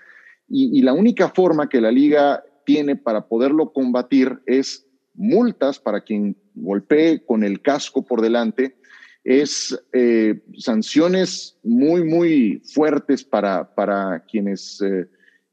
Y, 0.48 0.82
la 0.82 0.94
única 0.94 1.30
forma 1.30 1.68
que 1.68 1.82
la 1.82 1.92
liga 1.92 2.44
tiene 2.66 2.96
para 2.96 3.28
poderlo 3.28 3.74
combatir 3.74 4.40
es 4.46 4.86
multas 5.16 5.80
para 5.80 6.02
quien 6.02 6.38
golpee 6.56 7.26
con 7.26 7.44
el 7.44 7.62
casco 7.62 8.06
por 8.06 8.22
delante, 8.22 8.78
es 9.24 9.78
eh, 9.94 10.42
sanciones 10.58 11.58
muy, 11.64 12.04
muy 12.04 12.62
fuertes 12.74 13.24
para, 13.24 13.74
para 13.74 14.24
quienes 14.30 14.82
eh, 14.82 15.08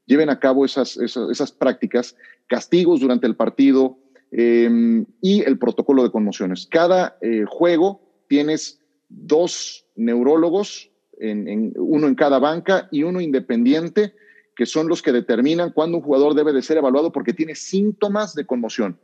lleven 0.05 0.29
a 0.29 0.39
cabo 0.39 0.65
esas, 0.65 0.97
esas, 0.97 1.51
prácticas, 1.51 2.15
castigos 2.47 2.99
durante 2.99 3.27
el 3.27 3.35
partido 3.35 3.97
em, 4.31 5.05
y 5.21 5.41
el 5.41 5.57
protocolo 5.57 6.03
de 6.03 6.11
conmociones. 6.11 6.67
Cada 6.69 7.17
eh, 7.21 7.45
juego 7.47 8.01
tienes 8.27 8.80
dos 9.11 9.85
neurólogos, 9.95 10.89
en, 11.19 11.73
uno 11.77 12.07
en 12.07 12.15
cada 12.15 12.39
banca 12.39 12.87
y 12.91 13.03
uno 13.03 13.21
independiente 13.21 14.13
que 14.55 14.65
son 14.65 14.87
los 14.87 15.01
que 15.01 15.11
determinan 15.11 15.71
cuándo 15.71 15.97
un 15.97 16.03
jugador 16.03 16.35
debe 16.35 16.51
de 16.53 16.61
ser 16.61 16.77
evaluado 16.77 17.11
porque 17.11 17.33
tiene 17.33 17.55
síntomas 17.55 18.35
de 18.35 18.45
conmoción. 18.45 18.99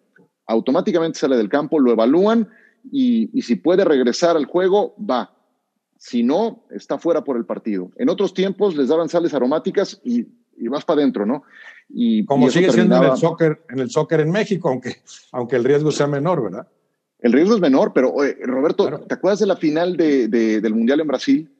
Automáticamente 0.45 1.19
sale 1.19 1.37
del 1.37 1.49
campo, 1.49 1.79
lo 1.79 1.91
evalúan 1.91 2.49
y, 2.91 3.41
si 3.41 3.55
puede 3.55 3.83
regresar 3.85 4.35
al 4.37 4.45
juego, 4.45 4.95
va. 4.97 5.33
Si 5.97 6.21
no, 6.23 6.65
está 6.69 6.97
fuera 6.97 7.23
por 7.23 7.37
el 7.37 7.45
partido. 7.45 7.91
En 7.97 8.09
otros 8.09 8.33
tiempos 8.33 8.75
les 8.75 8.89
daban 8.89 9.09
sales 9.09 9.33
aromáticas 9.33 9.99
y, 10.03 10.27
vas 10.67 10.85
para 10.85 11.01
adentro, 11.01 11.25
¿no? 11.25 11.43
Y, 11.89 12.25
Como 12.25 12.49
sigue 12.49 12.71
siendo 12.71 12.97
en 12.97 13.03
el, 13.11 13.17
soccer, 13.17 13.63
en 13.69 13.79
el 13.79 13.89
soccer 13.89 14.19
en 14.19 14.31
México, 14.31 14.69
aunque, 14.69 14.97
aunque 15.31 15.55
el 15.55 15.63
riesgo 15.63 15.91
sea 15.91 16.07
menor, 16.07 16.43
¿verdad? 16.43 16.67
El 17.19 17.33
riesgo 17.33 17.55
es 17.55 17.61
menor, 17.61 17.93
pero 17.93 18.15
Roberto, 18.43 18.99
¿te 19.07 19.15
acuerdas 19.15 19.39
de 19.39 19.47
la 19.47 19.55
final 19.55 19.97
del 19.97 20.73
Mundial 20.73 20.99
en 20.99 21.07
Brasil? 21.07 21.51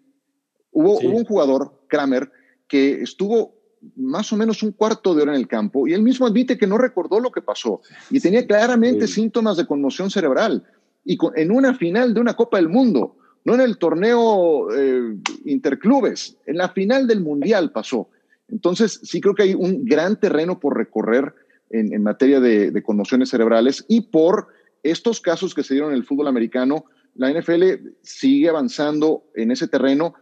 Hubo, 0.72 1.00
hubo 1.00 1.18
un 1.18 1.26
jugador, 1.26 1.84
Kramer, 1.88 2.32
que 2.68 3.02
estuvo 3.02 3.58
más 3.96 4.32
o 4.34 4.38
menos 4.38 4.64
un 4.64 4.72
cuarto 4.72 5.14
de 5.14 5.24
hora 5.24 5.34
en 5.34 5.40
el 5.40 5.48
campo 5.48 5.88
y 5.88 5.94
él 5.94 6.02
mismo 6.02 6.26
admite 6.26 6.58
que 6.58 6.68
no 6.68 6.78
recordó 6.78 7.20
lo 7.20 7.32
que 7.32 7.42
pasó 7.42 7.82
y 8.10 8.20
tenía 8.20 8.46
claramente 8.46 9.08
síntomas 9.08 9.58
de 9.58 9.66
conmoción 9.66 10.10
cerebral 10.10 10.64
y 11.06 11.18
en 11.36 11.52
una 11.52 11.74
final 11.74 12.14
de 12.14 12.20
una 12.20 12.36
Copa 12.36 12.58
del 12.58 12.70
Mundo, 12.70 13.16
no 13.46 13.56
en 13.56 13.62
el 13.62 13.78
torneo 13.78 14.68
eh, 14.76 15.16
interclubes, 15.46 16.38
en 16.46 16.58
la 16.58 16.70
final 16.70 17.08
del 17.08 17.22
Mundial 17.22 17.72
pasó. 17.72 18.10
Entonces, 18.50 19.00
sí 19.04 19.22
creo 19.22 19.34
que 19.34 19.44
hay 19.44 19.54
un 19.54 19.86
gran 19.86 20.20
terreno 20.20 20.60
por 20.60 20.76
recorrer 20.76 21.34
en, 21.70 22.02
materia 22.04 22.40
de, 22.40 22.72
de, 22.72 22.84
conmociones 22.84 23.30
cerebrales 23.30 23.86
y 23.88 24.02
por 24.02 24.48
estos 24.84 25.22
casos 25.22 25.54
que 25.54 25.64
se 25.64 25.74
dieron 25.74 25.92
en 25.92 25.98
el 25.98 26.06
fútbol 26.06 26.28
americano, 26.28 26.86
la 27.16 27.32
NFL 27.32 27.64
sigue 28.02 28.50
avanzando 28.50 29.26
en 29.36 29.52
ese 29.52 29.68
terreno 29.68 30.14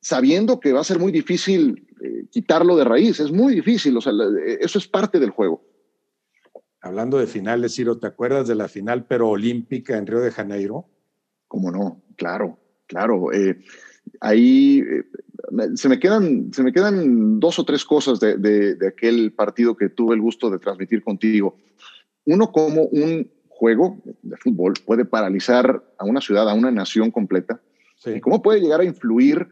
sabiendo 0.00 0.60
que 0.60 0.72
va 0.72 0.80
a 0.80 0.84
ser 0.84 1.00
muy 1.00 1.10
difícil 1.10 1.88
eh, 2.00 2.26
quitarlo 2.30 2.76
de 2.76 2.84
raíz. 2.84 3.18
Es 3.18 3.32
muy 3.32 3.54
difícil, 3.54 3.96
o 3.96 4.00
sea, 4.00 4.12
eso 4.60 4.78
es 4.78 4.86
parte 4.86 5.18
del 5.18 5.30
juego. 5.30 5.64
Hablando 6.80 7.18
de 7.18 7.26
finales, 7.26 7.74
Ciro, 7.74 7.98
¿te 7.98 8.06
acuerdas 8.06 8.46
de 8.46 8.54
la 8.54 8.68
final 8.68 9.06
pero 9.06 9.28
olímpica 9.28 9.96
en 9.96 10.06
Río 10.06 10.20
de 10.20 10.30
Janeiro? 10.30 10.88
¿Cómo 11.48 11.72
no? 11.72 12.02
Claro, 12.16 12.58
claro. 12.86 13.32
Eh, 13.32 13.58
ahí 14.20 14.78
eh, 14.80 15.04
se, 15.74 15.88
me 15.88 15.98
quedan, 15.98 16.52
se 16.52 16.62
me 16.62 16.72
quedan 16.72 17.40
dos 17.40 17.58
o 17.58 17.64
tres 17.64 17.84
cosas 17.84 18.20
de, 18.20 18.36
de, 18.36 18.86
aquel 18.86 19.32
partido 19.32 19.76
que 19.76 19.88
tuve 19.88 20.14
el 20.14 20.20
gusto 20.20 20.50
de 20.50 20.60
transmitir 20.60 21.02
contigo. 21.02 21.56
Uno, 22.24 22.52
como 22.52 22.82
un 22.82 23.28
juego 23.58 23.98
de 24.22 24.36
fútbol 24.36 24.74
puede 24.84 25.04
paralizar 25.04 25.82
a 25.98 26.04
una 26.04 26.20
ciudad, 26.20 26.48
a 26.48 26.54
una 26.54 26.70
nación 26.70 27.10
completa. 27.10 27.60
Sí. 27.98 28.20
cómo 28.20 28.42
puede 28.42 28.60
llegar 28.60 28.80
a 28.80 28.84
influir 28.84 29.48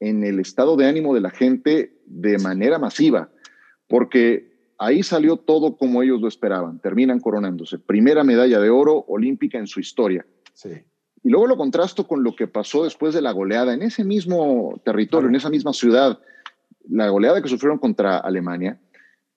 en 0.00 0.22
el 0.22 0.38
estado 0.38 0.76
de 0.76 0.86
ánimo 0.86 1.14
de 1.14 1.22
la 1.22 1.30
gente 1.30 1.98
de 2.04 2.38
manera 2.38 2.78
masiva, 2.78 3.30
porque 3.88 4.74
ahí 4.78 5.02
salió 5.02 5.38
todo 5.38 5.76
como 5.76 6.02
ellos 6.02 6.20
lo 6.20 6.28
esperaban. 6.28 6.78
Terminan 6.80 7.20
coronándose. 7.20 7.78
Primera 7.78 8.22
medalla 8.22 8.60
de 8.60 8.68
oro 8.68 9.04
olímpica 9.08 9.58
en 9.58 9.66
su 9.66 9.80
historia. 9.80 10.26
Sí. 10.52 10.70
Y 11.22 11.30
luego 11.30 11.46
lo 11.46 11.56
contrasto 11.56 12.06
con 12.06 12.22
lo 12.22 12.36
que 12.36 12.46
pasó 12.46 12.84
después 12.84 13.14
de 13.14 13.22
la 13.22 13.32
goleada 13.32 13.74
en 13.74 13.82
ese 13.82 14.04
mismo 14.04 14.80
territorio, 14.84 15.28
en 15.28 15.34
esa 15.34 15.50
misma 15.50 15.72
ciudad, 15.72 16.20
la 16.88 17.08
goleada 17.08 17.42
que 17.42 17.48
sufrieron 17.48 17.78
contra 17.78 18.18
Alemania. 18.18 18.78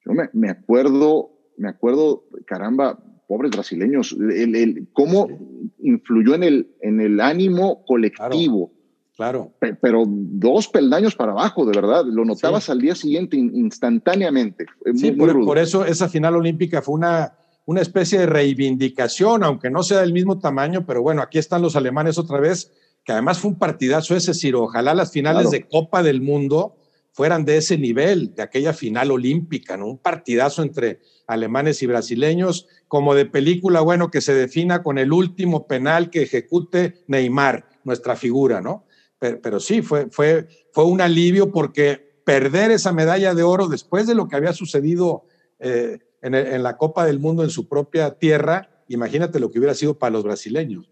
Yo 0.06 0.12
me, 0.34 0.50
acuerdo, 0.50 1.32
me 1.58 1.70
acuerdo, 1.70 2.26
caramba, 2.46 3.00
pobres 3.30 3.52
brasileños, 3.52 4.18
el, 4.20 4.88
cómo 4.92 5.30
influyó 5.78 6.34
en 6.34 6.42
el, 6.42 6.76
en 6.82 7.00
el 7.00 7.22
ánimo 7.22 7.86
colectivo. 7.86 8.72
Claro. 9.16 9.54
Pero 9.82 10.06
dos 10.08 10.68
peldaños 10.68 11.16
para 11.16 11.34
abajo, 11.34 11.64
de 11.64 11.80
verdad. 11.80 12.06
Lo 12.06 12.26
notabas 12.26 12.72
al 12.72 12.82
día 12.82 12.96
siguiente 12.96 13.38
instantáneamente. 13.38 14.66
sí, 14.96 15.12
por, 15.12 15.60
eso 15.60 15.86
esa 15.86 16.10
final 16.10 16.38
olímpica 16.38 16.82
fue 16.82 16.96
una, 16.96 17.36
una 17.66 17.82
especie 17.82 18.18
de 18.18 18.26
reivindicación, 18.26 19.44
aunque 19.44 19.70
no 19.70 19.84
sea 19.84 20.00
del 20.00 20.12
mismo 20.12 20.40
tamaño, 20.40 20.88
pero 20.88 21.04
bueno, 21.04 21.22
aquí 21.22 21.38
están 21.38 21.62
los 21.62 21.76
alemanes 21.76 22.18
otra 22.18 22.40
vez, 22.40 22.72
que 23.06 23.12
además 23.12 23.38
fue 23.38 23.52
un 23.52 23.60
partidazo 23.60 24.16
ese, 24.16 24.34
Ciro. 24.34 24.64
Ojalá 24.64 24.96
las 24.96 25.12
finales 25.12 25.52
de 25.52 25.68
Copa 25.68 26.02
del 26.02 26.22
Mundo 26.22 26.78
fueran 27.20 27.44
de 27.44 27.58
ese 27.58 27.78
nivel, 27.78 28.34
de 28.34 28.44
aquella 28.44 28.72
final 28.72 29.12
olímpica, 29.12 29.76
¿no? 29.76 29.88
Un 29.88 29.98
partidazo 29.98 30.64
entre 30.64 31.02
alemanes 31.28 31.84
y 31.84 31.86
brasileños, 31.86 32.70
como 32.88 33.14
de 33.14 33.26
película, 33.26 33.82
bueno, 33.82 34.10
que 34.10 34.22
se 34.22 34.34
defina 34.34 34.84
con 34.84 34.98
el 34.98 35.12
último 35.12 35.68
penal 35.68 36.12
que 36.12 36.22
ejecute 36.22 37.04
Neymar, 37.08 37.68
nuestra 37.84 38.16
figura, 38.16 38.62
¿no? 38.62 38.86
pero, 39.20 39.60
sí, 39.60 39.82
fue, 39.82 40.10
fue, 40.10 40.48
fue 40.72 40.86
un 40.86 41.02
alivio 41.02 41.52
porque 41.52 42.22
perder 42.24 42.72
esa 42.72 42.94
medalla 42.94 43.36
de 43.36 43.44
oro 43.44 43.68
después 43.68 44.08
de 44.08 44.16
lo 44.16 44.30
que 44.30 44.38
había 44.38 44.54
sucedido 44.54 45.26
eh, 45.60 46.00
en, 46.22 46.64
la 46.64 46.78
Copa 46.78 47.06
del 47.06 47.20
Mundo 47.20 47.44
en 47.44 47.50
su 47.50 47.68
propia 47.68 48.12
tierra, 48.12 48.86
imagínate 48.88 49.42
lo 49.42 49.52
que 49.52 49.60
hubiera 49.60 49.76
sido 49.76 50.00
para 50.00 50.12
los 50.12 50.24
brasileños. 50.24 50.90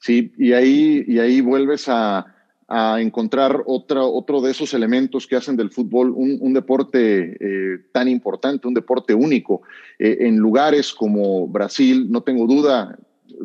Sí, 0.00 0.32
y 0.38 0.54
ahí, 0.54 1.04
y 1.06 1.18
ahí 1.18 1.42
vuelves 1.42 1.90
a, 1.90 2.35
encontrar 2.68 3.62
otro, 3.66 4.12
otro 4.12 4.40
de 4.40 4.50
esos 4.50 4.74
elementos 4.74 5.26
que 5.26 5.36
hacen 5.36 5.56
del 5.56 5.70
fútbol 5.70 6.10
un, 6.10 6.52
deporte 6.52 7.36
eh, 7.40 7.78
tan 7.92 8.08
importante, 8.08 8.66
un 8.66 8.74
deporte 8.74 9.14
único. 9.14 9.62
Eh, 9.98 10.18
en 10.20 10.36
lugares 10.38 10.92
como 10.92 11.46
Brasil, 11.46 12.10
no 12.10 12.22
tengo 12.22 12.46
duda, 12.46 12.98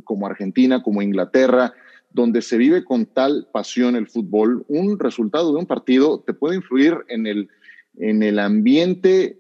como 0.04 0.26
Argentina, 0.26 0.82
como 0.82 1.02
Inglaterra, 1.02 1.74
donde 2.12 2.42
se 2.42 2.58
vive 2.58 2.84
con 2.84 3.06
tal 3.06 3.48
pasión 3.52 3.96
el 3.96 4.08
fútbol, 4.08 4.66
un 4.68 5.00
resultado 5.00 5.54
de 5.54 5.60
un 5.60 5.66
partido 5.66 6.20
te 6.20 6.34
puede 6.34 6.56
influir 6.56 6.98
en 7.08 7.26
el, 7.26 7.50
en 7.98 8.24
el 8.24 8.40
ambiente 8.40 9.40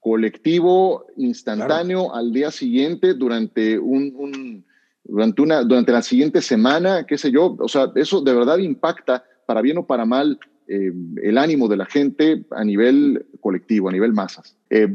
colectivo 0.00 1.06
instantáneo 1.16 2.14
al 2.14 2.32
día 2.32 2.50
siguiente 2.50 3.14
durante 3.14 3.78
un, 3.78 4.64
durante 5.08 5.42
una 5.42 5.62
durante 5.62 5.90
la 5.90 6.02
siguiente 6.02 6.40
semana 6.40 7.04
qué 7.06 7.18
sé 7.18 7.32
yo 7.32 7.56
o 7.58 7.68
sea 7.68 7.90
eso 7.96 8.20
de 8.20 8.34
verdad 8.34 8.58
impacta 8.58 9.24
para 9.46 9.62
bien 9.62 9.78
o 9.78 9.86
para 9.86 10.04
mal 10.04 10.38
eh, 10.68 10.92
el 11.22 11.38
ánimo 11.38 11.66
de 11.66 11.78
la 11.78 11.86
gente 11.86 12.44
a 12.50 12.62
nivel 12.62 13.26
colectivo 13.40 13.88
a 13.88 13.92
nivel 13.92 14.12
masas 14.12 14.56
eh, 14.70 14.86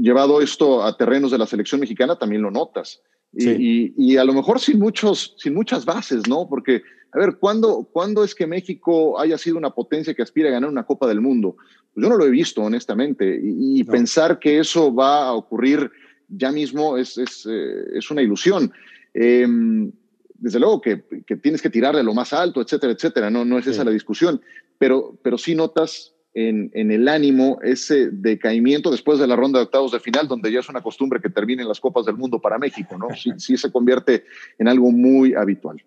llevado 0.00 0.40
esto 0.40 0.82
a 0.82 0.96
terrenos 0.96 1.30
de 1.30 1.38
la 1.38 1.46
selección 1.46 1.80
mexicana 1.80 2.16
también 2.16 2.42
lo 2.42 2.50
notas 2.50 3.02
y, 3.32 4.16
a 4.16 4.24
lo 4.24 4.32
mejor 4.32 4.60
sin, 4.60 4.78
muchos, 4.78 5.34
sin 5.38 5.54
muchas 5.54 5.84
bases, 5.84 6.26
¿no? 6.28 6.48
Porque 6.48 6.82
a 7.12 7.18
ver, 7.18 7.36
¿cuándo, 7.38 7.88
¿cuándo 7.92 8.22
es 8.22 8.34
que 8.34 8.46
México 8.46 9.18
haya 9.18 9.36
sido 9.36 9.56
una 9.56 9.70
potencia 9.70 10.14
que 10.14 10.22
aspira 10.22 10.48
a 10.48 10.52
ganar 10.52 10.70
una 10.70 10.84
Copa 10.84 11.08
del 11.08 11.20
Mundo? 11.20 11.56
Pues 11.92 12.04
yo 12.04 12.08
no 12.08 12.16
lo 12.16 12.24
he 12.24 12.30
visto, 12.30 12.62
honestamente, 12.62 13.40
y, 13.42 13.82
pensar 13.84 14.38
que 14.38 14.60
eso 14.60 14.94
va 14.94 15.26
a 15.26 15.32
ocurrir 15.32 15.90
ya 16.28 16.52
mismo 16.52 16.96
es, 16.96 17.18
es, 17.18 17.46
eh, 17.50 17.98
es 17.98 18.10
una 18.12 18.22
ilusión. 18.22 18.72
Em, 19.14 19.92
desde 20.34 20.58
luego 20.58 20.80
que, 20.80 21.04
que, 21.26 21.36
tienes 21.36 21.60
que 21.60 21.70
tirarle 21.70 22.02
lo 22.02 22.14
más 22.14 22.32
alto, 22.32 22.62
etcétera, 22.62 22.92
etcétera, 22.92 23.30
no, 23.30 23.44
no 23.44 23.58
es 23.58 23.66
esa 23.66 23.84
la 23.84 23.90
discusión, 23.90 24.40
pero, 24.78 25.18
pero 25.22 25.36
sí 25.36 25.54
notas 25.54 26.14
en, 26.32 26.70
en, 26.74 26.90
el 26.90 27.08
ánimo 27.08 27.58
ese 27.62 28.10
decaimiento 28.10 28.90
después 28.90 29.18
de 29.18 29.26
la 29.26 29.36
ronda 29.36 29.58
de 29.58 29.64
octavos 29.64 29.92
de 29.92 30.00
final, 30.00 30.28
donde 30.28 30.50
ya 30.50 30.60
es 30.60 30.68
una 30.68 30.82
costumbre 30.82 31.20
que 31.20 31.28
terminen 31.28 31.68
las 31.68 31.80
Copas 31.80 32.06
del 32.06 32.16
Mundo 32.16 32.40
para 32.40 32.58
México, 32.58 32.96
¿no? 32.96 33.08
Sí, 33.14 33.32
sí 33.36 33.56
se 33.56 33.70
convierte 33.70 34.24
en 34.58 34.68
algo 34.68 34.90
muy 34.90 35.34
habitual. 35.34 35.82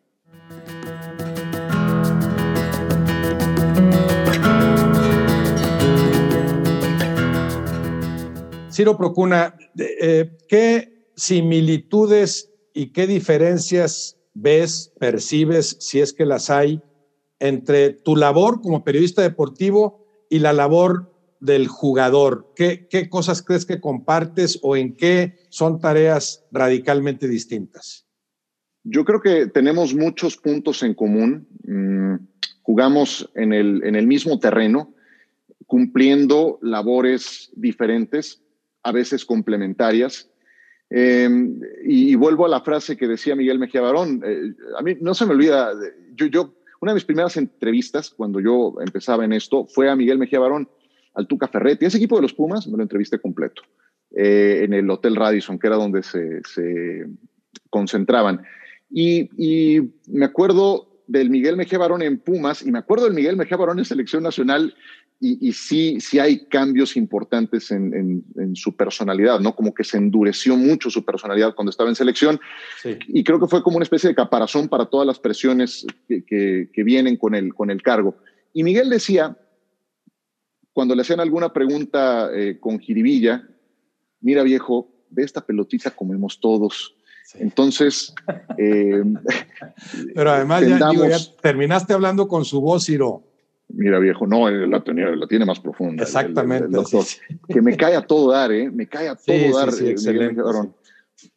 Ciro 8.70 8.98
Procuna, 8.98 9.56
eh, 9.78 10.36
¿qué 10.48 11.08
similitudes 11.16 12.53
y 12.74 12.88
qué 12.88 13.08
diferencias 13.08 14.18
ves, 14.34 14.94
percibes, 15.00 15.78
si 15.80 16.00
es 16.00 16.14
que 16.14 16.26
las 16.26 16.50
hay, 16.50 16.82
entre 17.40 17.92
tu 17.92 18.16
labor 18.16 18.62
como 18.62 18.84
periodista 18.84 19.22
deportivo 19.22 20.06
y 20.30 20.40
la 20.40 20.54
labor 20.54 21.14
del 21.40 21.68
jugador? 21.68 22.54
¿Qué, 22.56 22.88
cosas 23.10 23.42
crees 23.42 23.66
que 23.66 23.82
compartes 23.82 24.60
o 24.64 24.76
en 24.78 24.96
qué 24.96 25.36
son 25.50 25.80
tareas 25.80 26.46
radicalmente 26.52 27.28
distintas? 27.28 28.06
Yo 28.84 29.06
creo 29.06 29.22
que 29.22 29.48
tenemos 29.48 29.94
muchos 29.94 30.38
puntos 30.38 30.84
en 30.84 30.94
común. 30.94 31.48
Mm, 31.66 32.16
jugamos 32.62 33.30
en 33.36 33.54
el 33.54 34.08
mismo 34.08 34.40
terreno, 34.40 34.94
cumpliendo 35.68 36.60
labores 36.62 37.52
diferentes, 37.56 38.42
a 38.84 38.92
veces 38.92 39.26
complementarias. 39.26 40.30
Em, 40.90 41.60
y, 41.84 42.16
vuelvo 42.16 42.46
a 42.46 42.50
la 42.50 42.62
frase 42.62 42.98
que 42.98 43.08
decía 43.08 43.36
Miguel 43.36 43.60
Mejía 43.60 43.82
Barón. 43.82 44.22
Eh, 44.26 44.54
a 44.78 44.82
mí 44.84 44.96
no 45.02 45.14
se 45.14 45.26
me 45.26 45.34
olvida, 45.34 45.72
yo, 46.14 46.28
yo, 46.28 46.54
una 46.82 46.92
de 46.92 46.96
mis 46.96 47.06
primeras 47.06 47.36
entrevistas 47.38 48.10
cuando 48.12 48.40
yo 48.40 48.76
empezaba 48.80 49.26
en 49.26 49.34
esto 49.34 49.66
fue 49.66 49.90
a 49.90 49.96
Miguel 49.96 50.20
Mejía 50.20 50.40
Barón, 50.40 50.70
al 51.16 51.28
Tuca 51.28 51.48
Ferretti. 51.48 51.86
Ese 51.86 51.98
equipo 51.98 52.16
de 52.16 52.24
los 52.24 52.34
Pumas 52.34 52.68
me 52.68 52.78
lo 52.78 52.84
entrevisté 52.84 53.20
completo 53.20 53.64
eh, 54.16 54.62
en 54.64 54.74
el 54.74 54.90
Hotel 54.90 55.16
Radisson, 55.16 55.58
que 55.58 55.68
era 55.68 55.78
donde 55.78 56.04
se, 56.04 57.06
concentraban. 57.70 58.44
Y, 58.90 59.30
y, 59.38 59.94
me 60.08 60.26
acuerdo 60.26 61.04
del 61.08 61.30
Miguel 61.30 61.58
Mejía 61.58 61.80
Barón 61.80 62.02
en 62.02 62.20
Pumas 62.20 62.62
y 62.62 62.72
me 62.72 62.80
acuerdo 62.80 63.06
del 63.06 63.14
Miguel 63.14 63.36
Mejía 63.36 63.58
Barón 63.58 63.80
en 63.80 63.86
Selección 63.86 64.24
Nacional 64.24 64.76
y, 65.26 65.54
sí, 65.54 66.02
sí 66.02 66.20
hay 66.20 66.46
cambios 66.48 66.98
importantes 66.98 67.72
en, 67.72 68.26
su 68.56 68.76
personalidad, 68.76 69.40
¿no? 69.40 69.56
Como 69.56 69.74
que 69.74 69.86
se 69.86 69.96
endureció 69.96 70.58
mucho 70.58 70.90
su 70.90 71.06
personalidad 71.06 71.56
cuando 71.56 71.70
estaba 71.70 71.90
en 71.90 71.96
selección. 71.96 72.42
Y 73.08 73.24
creo 73.24 73.40
que 73.40 73.48
fue 73.48 73.64
como 73.64 73.78
una 73.78 73.86
especie 73.86 74.10
de 74.10 74.16
caparazón 74.16 74.68
para 74.68 74.86
todas 74.86 75.08
las 75.08 75.20
presiones 75.20 75.88
que, 76.08 76.68
vienen 76.76 77.16
con 77.16 77.36
el, 77.36 77.54
con 77.54 77.72
el 77.72 77.82
cargo. 77.82 78.18
Y 78.52 78.64
Miguel 78.64 78.90
decía, 78.90 79.38
cuando 80.74 80.94
le 80.94 81.04
hacían 81.04 81.22
alguna 81.22 81.54
pregunta 81.54 82.30
eh, 82.34 82.60
con 82.60 82.80
jiribilla, 82.80 83.48
mira 84.20 84.44
viejo, 84.44 84.90
de 85.10 85.24
esta 85.24 85.40
pelotita 85.40 85.92
comemos 85.92 86.42
todos. 86.42 86.96
Entonces, 87.36 88.14
eh, 88.58 89.04
pero 90.16 90.32
además 90.32 90.68
ya, 90.68 90.90
terminaste 91.42 91.94
hablando 91.94 92.28
con 92.28 92.44
su 92.44 92.60
voz, 92.60 92.88
Ciro 92.88 93.33
mira 93.70 94.00
viejo, 94.00 94.28
no, 94.28 94.50
la, 94.50 94.84
tenía, 94.84 95.10
la 95.16 95.28
tiene 95.28 95.46
más 95.46 95.60
profunda. 95.60 96.04
Exactamente. 96.04 96.78
Que 97.48 97.62
me 97.62 97.76
cae 97.76 97.96
a 97.96 98.02
todo 98.02 98.32
dar, 98.32 98.52
¿eh? 98.52 98.70
Me 98.70 98.88
cae 98.88 99.10
a 99.10 99.16
todo 99.16 99.58
dar. 99.58 99.72
Sí, 99.72 99.88
excelente. 99.88 100.42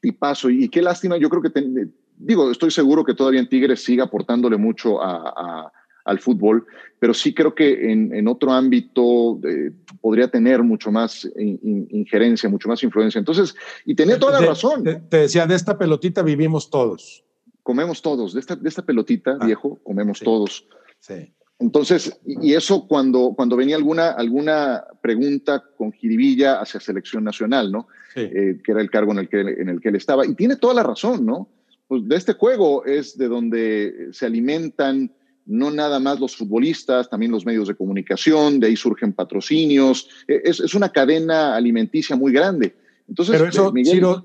Y 0.02 0.12
paso, 0.12 0.50
y, 0.50 0.68
qué 0.68 0.82
lástima, 0.82 1.16
yo 1.16 1.28
creo 1.30 1.42
que, 1.42 1.88
digo, 2.16 2.50
estoy 2.50 2.70
seguro 2.70 3.04
que 3.04 3.14
todavía 3.14 3.40
en 3.40 3.48
Tigres 3.48 3.84
sigue 3.84 4.02
aportándole 4.02 4.56
mucho 4.56 5.02
a, 5.02 5.72
al 6.04 6.18
fútbol, 6.20 6.64
pero 6.98 7.12
sí 7.12 7.34
creo 7.34 7.54
que 7.54 7.92
en, 7.92 8.14
en 8.14 8.28
otro 8.28 8.52
ámbito 8.52 9.40
eh, 9.44 9.72
podría 10.00 10.28
tener 10.28 10.62
mucho 10.62 10.90
más 10.90 11.28
injerencia, 11.36 12.48
mucho 12.48 12.68
más 12.68 12.82
influencia. 12.82 13.18
Entonces, 13.18 13.54
y 13.84 13.94
tenía 13.94 14.18
toda 14.18 14.40
la 14.40 14.46
razón. 14.46 14.84
Te, 14.84 15.16
decía, 15.18 15.46
de 15.46 15.56
esta 15.56 15.76
pelotita 15.76 16.22
vivimos 16.22 16.70
todos. 16.70 17.24
Comemos 17.62 18.00
todos, 18.00 18.34
de 18.34 18.40
esta, 18.40 18.54
de 18.54 18.68
esta 18.68 18.86
pelotita, 18.86 19.36
ah, 19.40 19.44
viejo, 19.44 19.80
comemos 19.82 20.20
todos. 20.20 20.68
Sí. 21.00 21.32
Entonces, 21.58 22.18
y 22.26 22.52
eso 22.52 22.86
cuando, 22.86 23.32
cuando 23.34 23.56
venía 23.56 23.76
alguna, 23.76 24.10
alguna 24.10 24.84
pregunta 25.00 25.64
con 25.76 25.92
jiribilla 25.92 26.60
hacia 26.60 26.80
selección 26.80 27.24
nacional, 27.24 27.72
¿no? 27.72 27.88
Eh, 28.14 28.60
que 28.64 28.72
era 28.72 28.80
el 28.80 28.90
cargo 28.90 29.12
en 29.12 29.18
el, 29.18 29.28
que, 29.28 29.40
en 29.40 29.68
el 29.68 29.80
que 29.80 29.88
él 29.88 29.96
estaba. 29.96 30.26
Y 30.26 30.34
tiene 30.34 30.56
toda 30.56 30.74
la 30.74 30.82
razón, 30.82 31.24
¿no? 31.24 31.48
Pues 31.88 32.06
de 32.08 32.16
este 32.16 32.34
juego 32.34 32.84
es 32.84 33.16
de 33.16 33.28
donde 33.28 34.08
se 34.12 34.26
alimentan 34.26 35.12
no 35.46 35.70
nada 35.70 36.00
más 36.00 36.18
los 36.18 36.36
futbolistas, 36.36 37.08
también 37.08 37.30
los 37.30 37.46
medios 37.46 37.68
de 37.68 37.76
comunicación, 37.76 38.58
de 38.58 38.66
ahí 38.66 38.76
surgen 38.76 39.12
patrocinios. 39.12 40.08
E, 40.26 40.42
es, 40.44 40.60
es 40.60 40.74
una 40.74 40.90
cadena 40.90 41.54
alimenticia 41.54 42.16
muy 42.16 42.32
grande. 42.32 42.74
Entonces, 43.08 43.36
pero 43.36 43.48
eso, 43.48 43.72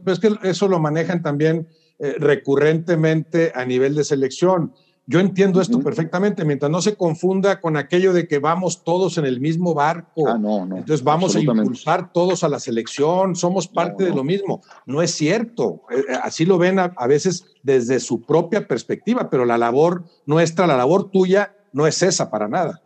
es 0.08 0.20
que 0.20 0.32
eso 0.44 0.68
lo 0.68 0.80
manejan 0.80 1.22
también 1.22 1.68
eh, 2.00 2.16
recurrentemente 2.18 3.52
a 3.54 3.64
nivel 3.64 3.94
de 3.94 4.04
selección 4.04 4.74
yo 5.08 5.20
entiendo 5.20 5.60
esto 5.62 5.80
perfectamente, 5.82 6.46
mientras 6.46 6.72
no 6.72 6.82
se 6.82 6.96
confunda 6.96 7.60
con 7.60 7.76
aquello 7.76 8.14
de 8.14 8.28
que 8.28 8.40
vamos 8.40 8.84
todos 8.84 9.18
en 9.18 9.26
el 9.26 9.42
mismo 9.42 9.74
barco. 9.74 10.28
Ah, 10.28 10.38
no, 10.38 10.66
no. 10.66 10.78
Entonces 10.78 11.04
vamos 11.04 11.36
a 11.36 11.40
impulsar 11.40 12.14
todos 12.14 12.44
a 12.44 12.50
la 12.50 12.60
selección, 12.60 13.36
somos 13.36 13.68
parte 13.68 14.04
de 14.04 14.12
lo 14.12 14.24
mismo. 14.24 14.62
No 14.86 15.02
es 15.02 15.12
cierto. 15.12 15.82
Eh, 15.90 16.04
eh, 16.08 16.14
así 16.22 16.46
lo 16.46 16.58
ven 16.58 16.80
a, 16.80 17.08
veces 17.08 17.46
desde 17.64 18.00
su 18.00 18.22
propia 18.22 18.68
perspectiva, 18.68 19.30
pero 19.30 19.44
la 19.44 19.58
labor 19.58 20.06
nuestra, 20.26 20.68
la 20.68 20.78
labor 20.78 21.10
tuya, 21.10 21.56
no 21.74 21.88
es 21.88 22.02
esa 22.04 22.30
para 22.30 22.48
nada. 22.48 22.82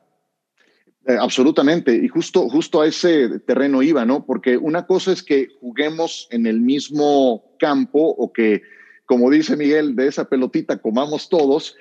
Eh, 1.08 1.18
absolutamente, 1.20 1.96
y 1.96 2.08
justo, 2.08 2.50
justo 2.50 2.82
a 2.82 2.88
ese 2.88 3.40
terreno 3.42 3.84
iba, 3.84 4.06
¿no? 4.06 4.26
Porque 4.26 4.58
una 4.58 4.88
cosa 4.88 5.12
es 5.12 5.22
que 5.22 5.50
juguemos 5.60 6.28
en 6.32 6.48
el 6.48 6.62
mismo 6.62 7.44
campo 7.60 8.00
o 8.00 8.34
que 8.34 8.64
como 9.06 9.30
dice 9.30 9.56
Miguel, 9.56 9.96
de 9.96 10.08
esa 10.08 10.28
pelotita 10.28 10.78
comamos 10.78 11.30
todos. 11.30 11.76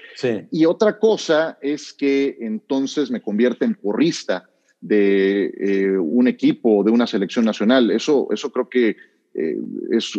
Y 0.50 0.64
otra 0.66 0.98
cosa 0.98 1.58
es 1.60 1.92
que 1.92 2.36
entonces 2.40 3.10
me 3.10 3.22
convierte 3.22 3.64
en 3.64 3.74
porrista 3.74 4.48
de 4.80 5.46
eh, 5.58 5.98
un 5.98 6.28
equipo, 6.28 6.84
de 6.84 6.90
una 6.90 7.06
selección 7.06 7.44
nacional. 7.44 7.90
Eso, 7.90 8.28
eso 8.30 8.52
creo 8.52 8.68
que 8.68 8.96
eh, 9.34 9.58
es, 9.90 10.12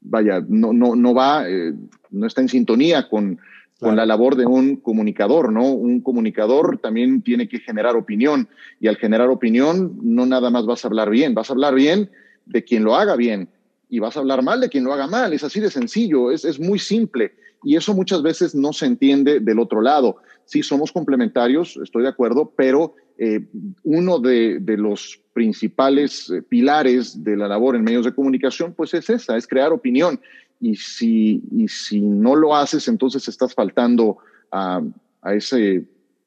vaya, 0.00 0.44
no, 0.48 0.72
no, 0.72 0.94
no 0.94 1.14
va, 1.14 1.48
eh, 1.48 1.74
no 2.10 2.26
está 2.26 2.40
en 2.40 2.48
sintonía 2.48 3.08
con, 3.08 3.40
con 3.80 3.96
la 3.96 4.06
labor 4.06 4.36
de 4.36 4.46
un 4.46 4.76
comunicador, 4.76 5.52
¿no? 5.52 5.72
Un 5.72 6.00
comunicador 6.00 6.78
también 6.78 7.22
tiene 7.22 7.48
que 7.48 7.58
generar 7.58 7.96
opinión 7.96 8.48
y 8.78 8.86
al 8.86 8.96
generar 8.96 9.28
opinión 9.28 9.98
no 10.00 10.24
nada 10.24 10.50
más 10.50 10.64
vas 10.64 10.84
a 10.84 10.88
hablar 10.88 11.10
bien, 11.10 11.34
vas 11.34 11.50
a 11.50 11.54
hablar 11.54 11.74
bien 11.74 12.08
de 12.46 12.62
quien 12.62 12.84
lo 12.84 12.94
haga 12.94 13.16
bien 13.16 13.48
y 13.92 13.98
vas 13.98 14.16
a 14.16 14.20
hablar 14.20 14.42
mal 14.42 14.58
de 14.58 14.70
quien 14.70 14.84
lo 14.84 14.94
haga 14.94 15.06
mal. 15.06 15.34
Es 15.34 15.44
así 15.44 15.60
de 15.60 15.70
sencillo, 15.70 16.30
es, 16.30 16.46
es 16.46 16.58
muy 16.58 16.78
simple. 16.78 17.34
Y 17.62 17.76
eso 17.76 17.92
muchas 17.92 18.22
veces 18.22 18.54
no 18.54 18.72
se 18.72 18.86
entiende 18.86 19.38
del 19.38 19.58
otro 19.58 19.82
lado. 19.82 20.16
Sí, 20.46 20.62
somos 20.62 20.90
complementarios, 20.90 21.76
estoy 21.76 22.04
de 22.04 22.08
acuerdo, 22.08 22.54
pero 22.56 22.94
eh, 23.18 23.46
uno 23.82 24.18
de, 24.18 24.60
de, 24.60 24.78
los 24.78 25.20
principales 25.34 26.30
eh, 26.30 26.40
pilares 26.40 27.22
de 27.22 27.36
la 27.36 27.48
labor 27.48 27.76
en 27.76 27.84
medios 27.84 28.06
de 28.06 28.14
comunicación, 28.14 28.72
pues 28.72 28.94
es 28.94 29.10
esa, 29.10 29.36
es 29.36 29.46
crear 29.46 29.74
opinión. 29.74 30.18
Y 30.58 30.74
si, 30.76 31.42
y 31.54 31.68
si 31.68 32.00
no 32.00 32.34
lo 32.34 32.56
haces, 32.56 32.88
entonces 32.88 33.28
estás 33.28 33.52
faltando 33.52 34.16
a, 34.50 34.80
a, 35.20 35.34
ese, 35.34 35.84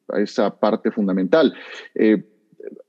a 0.09 0.20
esa 0.20 0.55
parte 0.55 0.91
fundamental. 0.91 1.51
Eh, 1.95 2.24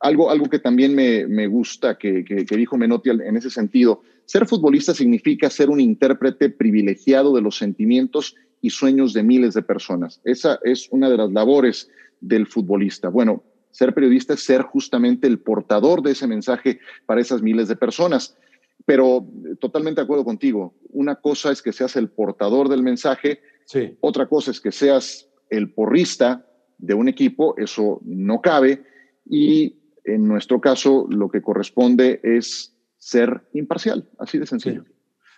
algo, 0.00 0.30
algo 0.30 0.48
que 0.48 0.58
también 0.58 0.94
me, 0.94 1.26
me 1.26 1.46
gusta 1.46 1.98
que, 1.98 2.24
que, 2.24 2.44
que 2.44 2.56
dijo 2.56 2.76
Menotti 2.76 3.10
en 3.10 3.36
ese 3.36 3.50
sentido, 3.50 4.02
ser 4.24 4.46
futbolista 4.46 4.94
significa 4.94 5.50
ser 5.50 5.70
un 5.70 5.80
intérprete 5.80 6.50
privilegiado 6.50 7.34
de 7.34 7.42
los 7.42 7.56
sentimientos 7.56 8.34
y 8.60 8.70
sueños 8.70 9.12
de 9.12 9.22
miles 9.22 9.54
de 9.54 9.62
personas. 9.62 10.20
Esa 10.24 10.58
es 10.64 10.88
una 10.90 11.08
de 11.08 11.16
las 11.16 11.30
labores 11.30 11.88
del 12.20 12.46
futbolista. 12.46 13.08
Bueno, 13.08 13.44
ser 13.70 13.94
periodista 13.94 14.34
es 14.34 14.44
ser 14.44 14.62
justamente 14.62 15.26
el 15.26 15.38
portador 15.38 16.02
de 16.02 16.12
ese 16.12 16.26
mensaje 16.26 16.80
para 17.04 17.20
esas 17.20 17.42
miles 17.42 17.68
de 17.68 17.76
personas. 17.76 18.36
Pero 18.84 19.26
totalmente 19.60 20.00
de 20.00 20.04
acuerdo 20.04 20.24
contigo. 20.24 20.74
Una 20.90 21.16
cosa 21.16 21.52
es 21.52 21.62
que 21.62 21.72
seas 21.72 21.96
el 21.96 22.08
portador 22.08 22.68
del 22.68 22.82
mensaje, 22.82 23.40
sí. 23.64 23.96
otra 24.00 24.26
cosa 24.28 24.50
es 24.50 24.60
que 24.60 24.72
seas 24.72 25.28
el 25.50 25.72
porrista 25.72 26.46
de 26.78 26.94
un 26.94 27.08
equipo, 27.08 27.54
eso 27.58 28.00
no 28.04 28.40
cabe. 28.40 28.84
Y 29.28 29.76
en 30.04 30.26
nuestro 30.26 30.60
caso, 30.60 31.06
lo 31.08 31.28
que 31.28 31.42
corresponde 31.42 32.20
es 32.22 32.74
ser 32.98 33.42
imparcial, 33.52 34.08
así 34.18 34.38
de 34.38 34.46
sencillo. 34.46 34.84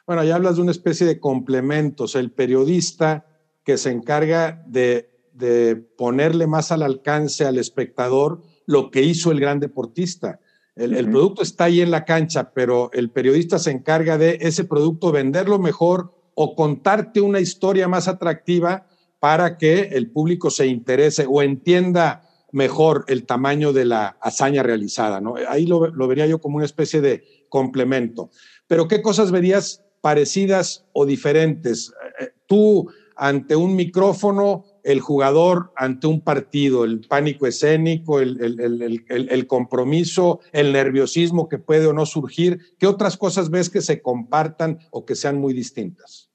Bueno, 0.07 0.25
ya 0.25 0.37
hablas 0.37 0.57
de 0.57 0.63
una 0.63 0.71
especie 0.71 1.07
de 1.07 1.21
complementos, 1.21 2.15
el 2.15 2.31
periodista 2.31 3.27
que 3.65 3.77
se 3.77 3.91
encarga 3.91 4.63
de, 4.67 5.11
de 5.33 5.77
ponerle 5.77 6.47
más 6.47 6.73
al 6.73 6.83
alcance 6.83 7.45
al 7.45 7.59
espectador 7.59 8.43
lo 8.67 8.91
que 8.91 9.03
hizo 9.03 9.33
el 9.33 9.41
gran 9.41 9.61
deportista. 9.61 10.41
El, 10.77 11.11
producto 11.11 11.43
está 11.43 11.65
ahí 11.65 11.81
en 11.81 11.91
la 11.91 12.05
cancha, 12.05 12.53
pero 12.53 12.91
el 12.93 13.11
periodista 13.11 13.59
se 13.59 13.73
encarga 13.73 14.17
de 14.17 14.39
ese 14.43 14.63
producto 14.63 15.11
venderlo 15.11 15.59
mejor 15.59 16.15
o 16.35 16.55
contarte 16.55 17.21
una 17.21 17.41
historia 17.41 17.89
más 17.89 18.07
atractiva 18.07 18.87
para 19.19 19.59
que 19.59 19.81
el 19.93 20.11
público 20.11 20.51
se 20.51 20.69
interese 20.69 21.27
o 21.29 21.43
entienda 21.43 22.28
mejor 22.53 23.05
el 23.09 23.27
tamaño 23.27 23.73
de 23.73 23.85
la 23.85 24.17
hazaña 24.21 24.63
realizada. 24.63 25.21
¿no? 25.21 25.35
Ahí 25.49 25.67
lo, 25.67 25.91
vería 26.09 26.27
yo 26.27 26.41
como 26.41 26.57
una 26.57 26.67
especie 26.67 27.01
de 27.01 27.25
complemento. 27.49 28.31
Pero 28.67 28.89
¿qué 28.89 29.03
cosas 29.03 29.31
verías 29.31 29.85
parecidas 30.01 30.87
o 30.93 31.07
diferentes? 31.07 31.93
Eh, 32.21 32.31
tú 32.47 32.91
ante 33.17 33.57
un 33.57 33.75
micrófono 33.75 34.65
el 34.89 35.01
jugador 35.01 35.71
ante 35.77 36.07
un 36.07 36.23
partido, 36.23 36.85
el 36.85 37.01
pánico 37.01 37.47
escénico, 37.47 38.21
el, 38.21 39.47
compromiso, 39.47 40.41
el 40.53 40.73
nerviosismo 40.73 41.47
que 41.47 41.59
puede 41.59 41.87
o 41.87 41.93
no 41.93 42.07
surgir. 42.07 42.59
¿Qué 42.79 42.87
otras 42.87 43.19
cosas 43.19 43.51
ves 43.51 43.69
que 43.69 43.83
se 43.83 44.01
compartan 44.01 44.79
o 44.91 45.05
que 45.05 45.15
sean 45.15 45.37
muy 45.37 45.53
distintas? 45.53 46.31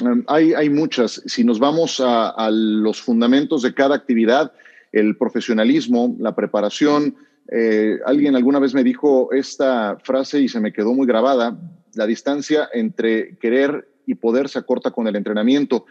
Em, 0.00 0.24
hay 0.26 0.68
muchas. 0.68 1.22
Si 1.26 1.44
nos 1.44 1.60
vamos 1.60 2.02
a, 2.04 2.50
los 2.50 3.00
fundamentos 3.00 3.62
de 3.62 3.72
cada 3.72 3.94
actividad, 3.94 4.52
el 4.92 5.16
profesionalismo, 5.16 6.14
la 6.18 6.34
preparación, 6.34 7.16
eh, 7.50 7.98
alguien 8.06 8.36
alguna 8.36 8.58
vez 8.58 8.74
me 8.74 8.84
dijo 8.84 9.32
esta 9.32 9.98
frase 10.04 10.40
y 10.40 10.48
se 10.48 10.60
me 10.60 10.72
quedó 10.72 10.94
muy 10.94 11.06
grabada, 11.06 11.58
la 11.94 12.06
distancia 12.06 12.68
entre 12.72 13.36
querer 13.38 13.88
y 14.06 14.14
poder 14.14 14.48
se 14.48 14.58
acorta 14.58 14.90
con 14.90 15.06
el 15.06 15.16
entrenamiento. 15.16 15.86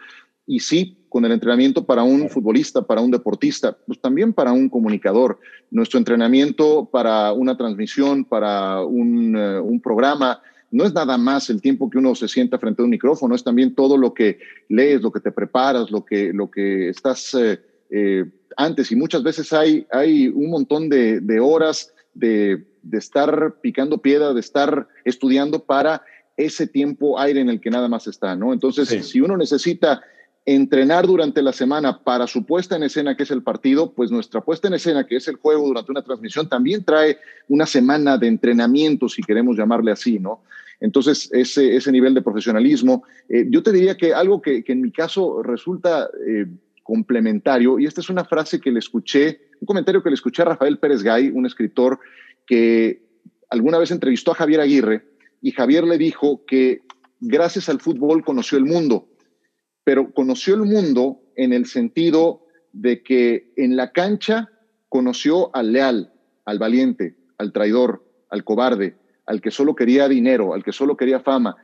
Y 0.48 0.60
sí, 0.60 1.06
con 1.08 1.24
el 1.24 1.32
entrenamiento 1.32 1.86
para 1.86 2.04
un 2.04 2.30
futbolista, 2.30 2.82
para 2.82 3.02
un 3.02 3.12
deportista, 3.12 3.78
pues 3.86 4.02
también 4.02 4.34
para 4.34 4.52
un 4.52 4.70
comunicador. 4.70 5.40
Nuestro 5.70 6.00
entrenamiento 6.00 6.90
para 6.92 7.32
una 7.32 7.56
transmisión, 7.56 8.26
para 8.26 8.84
un, 8.84 9.36
eh, 9.38 9.80
programa, 9.84 10.42
no 10.72 10.84
es 10.84 10.94
nada 10.94 11.18
más 11.18 11.50
el 11.50 11.62
tiempo 11.62 11.90
que 11.90 11.98
uno 11.98 12.16
se 12.16 12.28
sienta 12.28 12.58
frente 12.58 12.82
a 12.82 12.86
un 12.86 12.92
micrófono, 12.92 13.36
es 13.36 13.44
también 13.44 13.76
todo 13.76 13.98
lo 13.98 14.14
que 14.14 14.40
lees, 14.70 15.02
lo 15.02 15.12
que 15.12 15.20
te 15.20 15.32
preparas, 15.32 15.92
lo 15.92 16.06
que, 16.06 16.34
lo 16.34 16.50
que 16.50 16.90
estás 16.90 17.34
eh, 17.36 17.60
eh, 17.90 18.26
antes. 18.58 18.92
Y 18.92 18.96
muchas 18.96 19.24
veces 19.24 19.52
hay, 19.54 19.86
hay 19.92 20.28
un 20.28 20.50
montón 20.50 20.90
de, 20.90 21.40
horas 21.40 21.94
de, 22.14 22.66
estar 22.92 23.56
picando 23.62 24.00
piedra, 24.00 24.34
de 24.34 24.40
estar 24.40 24.88
estudiando 25.06 25.64
para 25.64 26.04
ese 26.38 26.68
tiempo 26.68 27.20
aire 27.20 27.42
en 27.42 27.50
el 27.50 27.60
que 27.60 27.70
nada 27.70 27.88
más 27.88 28.08
está, 28.08 28.36
¿no? 28.36 28.54
Entonces, 28.54 28.90
si 29.08 29.22
uno 29.22 29.38
necesita 29.38 30.02
entrenar 30.46 31.06
durante 31.06 31.42
la 31.42 31.54
semana 31.54 32.00
para 32.04 32.26
su 32.26 32.46
puesta 32.46 32.76
en 32.76 32.84
escena, 32.84 33.16
que 33.16 33.24
es 33.24 33.32
el 33.32 33.44
partido, 33.44 33.92
pues 33.92 34.10
nuestra 34.10 34.42
puesta 34.42 34.68
en 34.68 34.74
escena, 34.74 35.06
que 35.06 35.18
es 35.18 35.28
el 35.28 35.36
juego 35.36 35.68
durante 35.68 35.92
una 35.92 36.02
transmisión, 36.02 36.50
también 36.50 36.84
trae 36.84 37.20
una 37.48 37.66
semana 37.66 38.18
de 38.18 38.28
entrenamiento, 38.28 39.08
si 39.08 39.22
queremos 39.22 39.58
llamarle 39.58 39.92
así, 39.92 40.20
¿no? 40.20 40.42
Entonces, 40.80 41.30
ese, 41.32 41.76
ese 41.76 41.92
nivel 41.92 42.16
de 42.16 42.24
profesionalismo, 42.24 43.04
eh, 43.30 43.46
yo 43.50 43.62
te 43.62 43.72
diría 43.72 43.96
que 43.96 44.16
algo 44.16 44.42
que, 44.42 44.64
en 44.66 44.82
mi 44.82 44.92
caso 44.92 45.44
resulta 45.44 46.10
eh, 46.28 46.48
complementario, 46.92 47.80
y 47.80 47.86
esta 47.86 48.02
es 48.02 48.10
una 48.10 48.26
frase 48.26 48.60
que 48.60 48.72
le 48.72 48.80
escuché, 48.80 49.42
un 49.62 49.66
comentario 49.66 50.04
que 50.04 50.10
le 50.10 50.16
escuché 50.16 50.42
a 50.42 50.46
Rafael 50.46 50.78
Pérez 50.78 51.04
Gay, 51.04 51.30
un 51.30 51.46
escritor 51.46 52.00
que 52.46 53.02
alguna 53.50 53.78
vez 53.78 53.92
entrevistó 53.92 54.32
a 54.32 54.36
Javier 54.36 54.60
Aguirre, 54.60 55.06
y 55.42 55.52
Javier 55.52 55.86
le 55.86 55.98
dijo 55.98 56.46
que 56.46 56.82
gracias 57.22 57.70
al 57.70 57.80
fútbol 57.80 58.26
conoció 58.26 58.58
el 58.58 58.66
mundo 58.66 59.08
pero 59.84 60.14
conoció 60.14 60.56
el 60.56 60.64
mundo 60.64 61.22
en 61.36 61.54
el 61.54 61.66
sentido 61.66 62.46
de 62.72 63.04
que 63.04 63.52
en 63.56 63.76
la 63.76 63.92
cancha 63.92 64.50
conoció 64.90 65.56
al 65.56 65.74
leal, 65.74 66.14
al 66.46 66.60
valiente, 66.60 67.18
al 67.38 67.52
traidor, 67.52 68.06
al 68.30 68.44
cobarde, 68.44 68.96
al 69.26 69.42
que 69.42 69.52
solo 69.52 69.76
quería 69.76 70.08
dinero, 70.08 70.54
al 70.54 70.64
que 70.64 70.72
solo 70.72 70.98
quería 70.98 71.20
fama. 71.20 71.56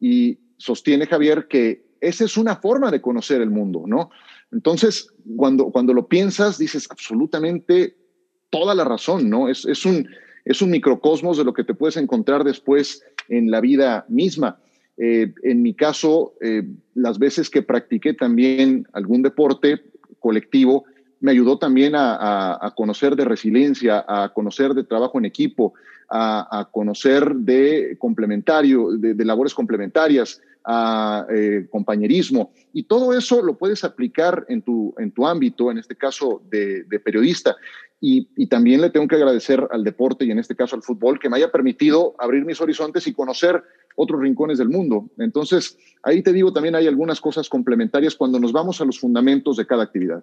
Y 0.00 0.38
sostiene 0.56 1.06
Javier 1.06 1.48
que 1.48 1.86
esa 2.00 2.24
es 2.24 2.36
una 2.36 2.56
forma 2.56 2.90
de 2.90 3.00
conocer 3.00 3.40
el 3.40 3.50
mundo, 3.50 3.84
¿no? 3.86 4.10
Entonces, 4.52 5.08
cuando, 5.36 5.70
cuando 5.70 5.92
lo 5.92 6.08
piensas, 6.08 6.58
dices 6.58 6.86
absolutamente 6.90 7.96
toda 8.50 8.74
la 8.74 8.84
razón, 8.84 9.28
¿no? 9.28 9.48
Es, 9.48 9.64
es, 9.64 9.84
un, 9.84 10.08
es 10.44 10.62
un 10.62 10.70
microcosmos 10.70 11.36
de 11.36 11.44
lo 11.44 11.52
que 11.52 11.64
te 11.64 11.74
puedes 11.74 11.96
encontrar 11.96 12.44
después 12.44 13.02
en 13.28 13.50
la 13.50 13.60
vida 13.60 14.06
misma. 14.08 14.58
Eh, 14.98 15.34
en 15.42 15.62
mi 15.62 15.74
caso, 15.74 16.34
eh, 16.40 16.62
las 16.94 17.18
veces 17.18 17.50
que 17.50 17.62
practiqué 17.62 18.14
también 18.14 18.86
algún 18.92 19.22
deporte 19.22 19.82
colectivo, 20.20 20.84
me 21.20 21.30
ayudó 21.30 21.58
también 21.58 21.94
a, 21.96 22.72
conocer 22.76 23.16
de 23.16 23.24
resiliencia, 23.24 24.04
a 24.06 24.32
conocer 24.32 24.74
de 24.74 24.84
trabajo 24.84 25.18
en 25.18 25.24
equipo, 25.24 25.74
a, 26.10 26.68
conocer 26.72 27.34
de 27.34 27.96
complementario, 27.98 28.92
de, 28.92 29.24
labores 29.24 29.54
complementarias, 29.54 30.40
a 30.66 31.26
eh, 31.30 31.66
compañerismo. 31.70 32.52
Y 32.72 32.84
todo 32.84 33.16
eso 33.16 33.42
lo 33.42 33.56
puedes 33.56 33.84
aplicar 33.84 34.44
en 34.48 34.62
tu, 34.62 34.94
en 34.98 35.12
tu 35.12 35.26
ámbito, 35.26 35.70
en 35.70 35.78
este 35.78 35.96
caso 35.96 36.42
de, 36.50 36.84
periodista. 37.04 37.56
Y, 38.00 38.28
y, 38.36 38.48
también 38.48 38.82
le 38.82 38.90
tengo 38.90 39.08
que 39.08 39.14
agradecer 39.14 39.66
al 39.70 39.82
deporte 39.82 40.26
y 40.26 40.30
en 40.30 40.38
este 40.38 40.54
caso 40.54 40.76
al 40.76 40.82
fútbol 40.82 41.18
que 41.18 41.30
me 41.30 41.36
haya 41.38 41.50
permitido 41.50 42.14
abrir 42.18 42.44
mis 42.44 42.60
horizontes 42.60 43.06
y 43.06 43.14
conocer 43.14 43.62
otros 43.96 44.20
rincones 44.20 44.58
del 44.58 44.68
mundo. 44.68 45.08
Entonces, 45.18 45.76
ahí 46.02 46.22
te 46.22 46.32
digo, 46.32 46.52
también 46.52 46.74
hay 46.74 46.86
algunas 46.86 47.20
cosas 47.20 47.48
complementarias 47.48 48.14
cuando 48.14 48.38
nos 48.38 48.52
vamos 48.52 48.80
a 48.80 48.84
los 48.84 49.00
fundamentos 49.00 49.56
de 49.56 49.66
cada 49.66 49.84
actividad. 49.84 50.22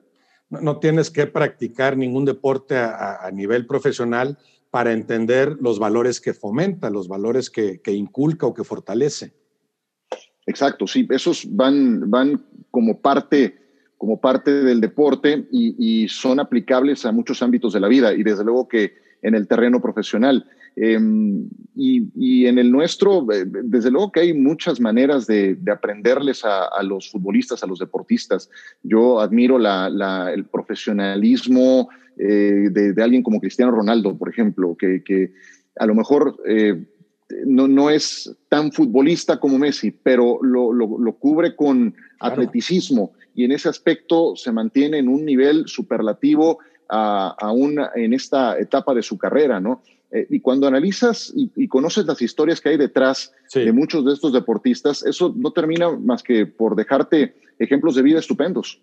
No, 0.50 0.78
tienes 0.78 1.10
que 1.10 1.26
practicar 1.26 1.98
ningún 1.98 2.26
deporte 2.26 2.78
a, 2.78 3.30
nivel 3.34 3.66
profesional 3.66 4.38
para 4.70 4.94
entender 4.94 5.58
los 5.60 5.80
valores 5.80 6.22
que 6.22 6.34
fomenta, 6.34 6.90
los 6.90 7.08
valores 7.08 7.50
que, 7.50 7.82
inculca 7.88 8.46
o 8.46 8.54
que 8.54 8.64
fortalece. 8.64 9.34
Exacto, 10.46 10.88
sí, 10.88 11.08
esos 11.10 11.48
van, 11.50 12.10
van 12.10 12.42
como 12.72 13.00
parte 13.00 13.64
como 14.04 14.20
parte 14.20 14.52
del 14.52 14.82
deporte 14.82 15.48
y, 15.50 16.10
son 16.10 16.42
aplicables 16.42 17.06
a 17.06 17.14
muchos 17.14 17.42
ámbitos 17.42 17.72
de 17.72 17.80
la 17.80 17.88
vida 17.88 18.14
y 18.14 18.22
desde 18.22 18.44
luego 18.44 18.68
que 18.68 18.96
en 19.22 19.34
el 19.34 19.48
terreno 19.48 19.82
profesional. 19.82 20.46
Em, 20.76 21.48
y, 21.74 22.46
en 22.46 22.60
el 22.60 22.70
nuestro, 22.70 23.26
eh, 23.32 23.46
desde 23.46 23.92
luego 23.92 24.12
que 24.12 24.20
hay 24.20 24.34
muchas 24.34 24.82
maneras 24.82 25.26
de, 25.26 25.58
aprenderles 25.72 26.44
a, 26.44 26.84
los 26.84 27.10
futbolistas, 27.12 27.64
a 27.64 27.68
los 27.68 27.80
deportistas. 27.80 28.50
Yo 28.84 29.22
admiro 29.22 29.58
el 29.58 30.46
profesionalismo 30.52 31.88
eh, 32.18 32.68
de, 32.72 33.02
alguien 33.02 33.24
como 33.24 33.40
Cristiano 33.40 33.72
Ronaldo, 33.72 34.18
por 34.18 34.28
ejemplo, 34.28 34.76
que, 34.78 35.32
a 35.80 35.86
lo 35.86 35.96
mejor 35.96 36.36
eh, 36.46 36.84
no, 37.46 37.68
no, 37.68 37.90
es 37.90 38.36
tan 38.50 38.72
futbolista 38.72 39.40
como 39.40 39.58
Messi, 39.58 39.92
pero 39.92 40.40
lo, 40.42 41.14
cubre 41.20 41.56
con 41.56 41.96
atleticismo 42.20 43.14
y 43.36 43.46
en 43.46 43.52
ese 43.52 43.70
aspecto 43.70 44.36
se 44.36 44.52
mantiene 44.52 45.00
en 45.00 45.08
un 45.08 45.26
nivel 45.26 45.68
superlativo 45.68 46.60
aún 46.90 47.80
en 47.96 48.14
esta 48.14 48.58
etapa 48.60 48.94
de 48.94 49.02
su 49.02 49.18
carrera, 49.18 49.60
¿no? 49.60 49.82
Eh, 50.12 50.28
y 50.30 50.40
cuando 50.42 50.68
analizas 50.68 51.34
y, 51.36 51.68
conoces 51.68 52.06
las 52.06 52.22
historias 52.22 52.62
que 52.62 52.70
hay 52.70 52.78
detrás 52.78 53.34
de 53.54 53.72
muchos 53.72 54.06
de 54.06 54.14
estos 54.14 54.32
deportistas, 54.32 55.04
eso 55.04 55.34
no 55.36 55.52
termina 55.52 55.90
más 55.92 56.22
que 56.22 56.46
por 56.46 56.76
dejarte 56.76 57.36
ejemplos 57.58 57.96
de 57.96 58.04
vida 58.04 58.20
estupendos. 58.20 58.80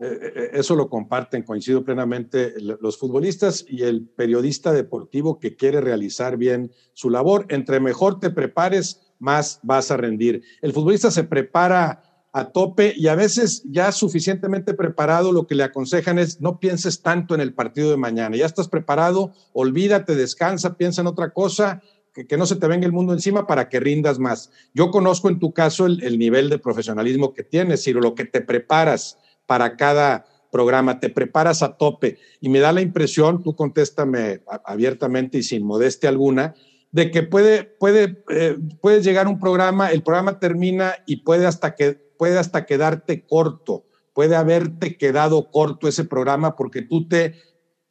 Eh, 0.00 0.32
eh, 0.34 0.50
eso 0.54 0.74
lo 0.76 0.88
comparten, 0.88 1.42
coincido 1.42 1.84
plenamente, 1.84 2.54
los 2.58 2.98
futbolistas 2.98 3.66
y 3.68 3.82
el 3.82 4.08
periodista 4.08 4.72
deportivo 4.72 5.38
que 5.38 5.56
quiere 5.56 5.82
realizar 5.82 6.38
bien 6.38 6.72
su 6.94 7.10
labor. 7.10 7.44
Entre 7.50 7.80
mejor 7.80 8.18
te 8.18 8.30
prepares, 8.30 9.02
más 9.18 9.60
vas 9.62 9.90
a 9.90 9.98
rendir. 9.98 10.42
El 10.62 10.72
futbolista 10.72 11.10
se 11.10 11.24
prepara 11.24 12.02
a 12.32 12.52
tope 12.52 12.94
y 12.96 13.08
a 13.08 13.14
veces 13.14 13.62
ya 13.66 13.92
suficientemente 13.92 14.72
preparado, 14.72 15.32
lo 15.32 15.46
que 15.46 15.54
le 15.54 15.64
aconsejan 15.64 16.18
es 16.18 16.40
no 16.40 16.60
pienses 16.60 17.02
tanto 17.02 17.34
en 17.34 17.40
el 17.40 17.52
partido 17.52 17.90
de 17.90 17.96
mañana, 17.96 18.36
ya 18.36 18.46
estás 18.46 18.68
preparado, 18.68 19.32
olvídate, 19.52 20.14
descansa, 20.14 20.76
piensa 20.76 21.00
en 21.00 21.08
otra 21.08 21.30
cosa, 21.30 21.82
que, 22.12 22.36
no 22.36 22.46
se 22.46 22.56
te 22.56 22.66
venga 22.66 22.86
el 22.86 22.92
mundo 22.92 23.12
encima 23.12 23.46
para 23.46 23.68
que 23.68 23.80
rindas 23.80 24.18
más. 24.18 24.50
Yo 24.74 24.90
conozco 24.90 25.28
en 25.28 25.38
tu 25.38 25.52
caso 25.52 25.86
el, 25.86 26.18
nivel 26.18 26.50
de 26.50 26.58
profesionalismo 26.58 27.34
que 27.34 27.42
tienes, 27.42 27.86
y 27.86 27.92
lo 27.92 28.14
que 28.14 28.24
te 28.24 28.40
preparas 28.40 29.18
para 29.50 29.76
cada 29.76 30.26
programa, 30.52 31.00
te 31.00 31.08
preparas 31.08 31.64
a 31.64 31.76
tope 31.76 32.18
y 32.40 32.48
me 32.48 32.60
da 32.60 32.70
la 32.70 32.82
impresión, 32.82 33.42
tú 33.42 33.56
contéstame 33.56 34.42
abiertamente 34.64 35.38
y 35.38 35.42
sin 35.42 35.64
modestia 35.64 36.08
alguna, 36.08 36.54
de 36.92 37.10
que 37.10 37.24
puede, 37.24 37.64
puede, 37.64 38.22
eh, 38.30 38.56
puede 38.80 39.02
llegar 39.02 39.26
un 39.26 39.40
programa, 39.40 39.90
el 39.90 40.04
programa 40.04 40.38
termina 40.38 40.94
y 41.04 41.22
puede 41.22 41.46
hasta 41.46 41.74
que 41.74 41.94
puede 42.16 42.38
hasta 42.38 42.64
quedarte 42.64 43.26
corto, 43.26 43.86
puede 44.14 44.36
haberte 44.36 44.96
quedado 44.96 45.50
corto 45.50 45.88
ese 45.88 46.04
programa 46.04 46.54
porque 46.54 46.82
tú 46.82 47.08
te, 47.08 47.34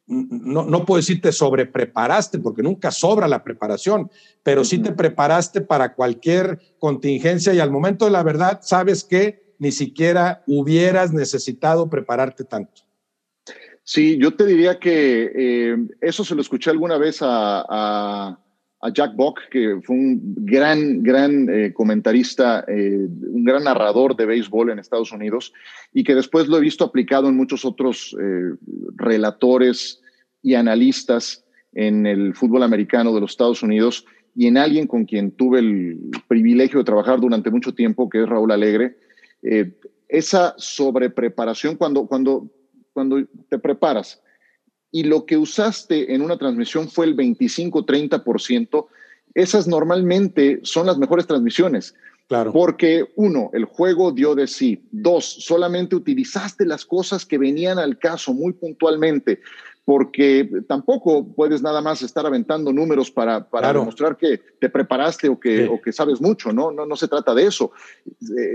no, 0.06 0.64
no 0.64 0.86
puedo 0.86 0.96
decir 0.96 1.20
te 1.20 1.30
sobrepreparaste, 1.30 2.38
porque 2.38 2.62
nunca 2.62 2.90
sobra 2.90 3.28
la 3.28 3.44
preparación, 3.44 4.10
pero 4.42 4.64
sí 4.64 4.78
te 4.78 4.92
preparaste 4.92 5.60
para 5.60 5.94
cualquier 5.94 6.58
contingencia 6.78 7.52
y 7.52 7.60
al 7.60 7.70
momento 7.70 8.06
de 8.06 8.12
la 8.12 8.22
verdad 8.22 8.60
sabes 8.62 9.04
que 9.04 9.49
ni 9.60 9.70
siquiera 9.70 10.42
hubieras 10.46 11.12
necesitado 11.12 11.88
prepararte 11.88 12.44
tanto. 12.44 12.82
Sí, 13.84 14.18
yo 14.18 14.34
te 14.34 14.46
diría 14.46 14.78
que 14.78 15.30
eh, 15.34 15.76
eso 16.00 16.24
se 16.24 16.34
lo 16.34 16.40
escuché 16.40 16.70
alguna 16.70 16.98
vez 16.98 17.18
a, 17.20 18.38
Jack 18.94 19.14
Bock, 19.14 19.40
que 19.50 19.78
fue 19.82 19.94
un 19.94 20.34
gran, 20.46 21.02
gran 21.02 21.46
eh, 21.50 21.70
comentarista, 21.74 22.64
eh, 22.66 22.96
un 22.96 23.44
gran 23.44 23.64
narrador 23.64 24.16
de 24.16 24.24
béisbol 24.24 24.70
en 24.70 24.78
Estados 24.78 25.12
Unidos, 25.12 25.52
y 25.92 26.02
que 26.02 26.14
después 26.14 26.48
lo 26.48 26.56
he 26.56 26.62
visto 26.62 26.84
aplicado 26.84 27.28
en 27.28 27.36
muchos 27.36 27.66
otros 27.66 28.16
relatores 28.96 30.00
y 30.42 30.54
analistas 30.54 31.44
en 31.74 32.06
el 32.06 32.34
fútbol 32.34 32.62
americano 32.62 33.12
de 33.12 33.20
los 33.20 33.32
Estados 33.32 33.62
Unidos 33.62 34.06
y 34.34 34.46
en 34.46 34.56
alguien 34.56 34.86
con 34.86 35.04
quien 35.04 35.32
tuve 35.32 35.58
el 35.58 35.98
privilegio 36.26 36.78
de 36.78 36.84
trabajar 36.84 37.20
durante 37.20 37.50
mucho 37.50 37.74
tiempo, 37.74 38.08
que 38.08 38.22
es 38.22 38.28
Raúl 38.28 38.52
Alegre. 38.52 38.96
Esa 40.08 40.54
sobrepreparación, 40.58 41.76
cuando, 41.76 42.06
cuando 42.06 42.50
cuando 42.92 43.24
te 43.48 43.58
preparas 43.58 44.22
y 44.92 45.04
lo 45.04 45.24
que 45.24 45.36
usaste 45.36 46.14
en 46.14 46.22
una 46.22 46.36
transmisión 46.36 46.88
fue 46.88 47.06
el 47.06 47.16
25-30%, 47.16 48.86
esas 49.34 49.68
normalmente 49.68 50.60
son 50.64 50.86
las 50.86 50.98
mejores 50.98 51.26
transmisiones. 51.26 51.94
Claro. 52.26 52.52
Porque 52.52 53.06
uno, 53.16 53.50
el 53.52 53.64
juego 53.64 54.12
dio 54.12 54.34
de 54.34 54.46
sí. 54.46 54.84
Dos, 54.90 55.24
solamente 55.24 55.96
utilizaste 55.96 56.64
las 56.64 56.84
cosas 56.84 57.24
que 57.24 57.38
venían 57.38 57.78
al 57.78 57.98
caso 57.98 58.32
muy 58.32 58.52
puntualmente 58.52 59.40
porque 59.84 60.48
tampoco 60.68 61.26
puedes 61.34 61.62
nada 61.62 61.80
más 61.80 62.02
estar 62.02 62.24
aventando 62.24 62.72
números 62.72 63.10
para, 63.10 63.48
para 63.48 63.72
demostrar 63.72 64.16
que 64.16 64.40
te 64.60 64.68
preparaste 64.68 65.28
o 65.28 65.40
que, 65.40 65.66
o 65.66 65.80
que 65.80 65.92
sabes 65.92 66.20
mucho, 66.20 66.52
¿no? 66.52 66.70
¿no? 66.70 66.86
No 66.86 66.96
se 66.96 67.08
trata 67.08 67.34
de 67.34 67.46
eso. 67.46 67.72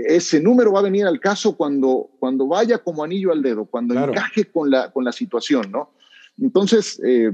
Ese 0.06 0.40
número 0.40 0.72
va 0.72 0.80
a 0.80 0.84
venir 0.84 1.04
al 1.06 1.20
caso 1.20 1.56
cuando, 1.56 2.10
cuando 2.18 2.46
vaya 2.46 2.78
como 2.78 3.04
anillo 3.04 3.32
al 3.32 3.42
dedo, 3.42 3.66
cuando 3.66 3.94
encaje 3.94 4.46
con 4.46 4.70
la, 4.70 4.90
con 4.90 5.04
la 5.04 5.12
situación, 5.12 5.70
¿no? 5.70 5.90
Entonces, 6.40 7.00
eh, 7.04 7.32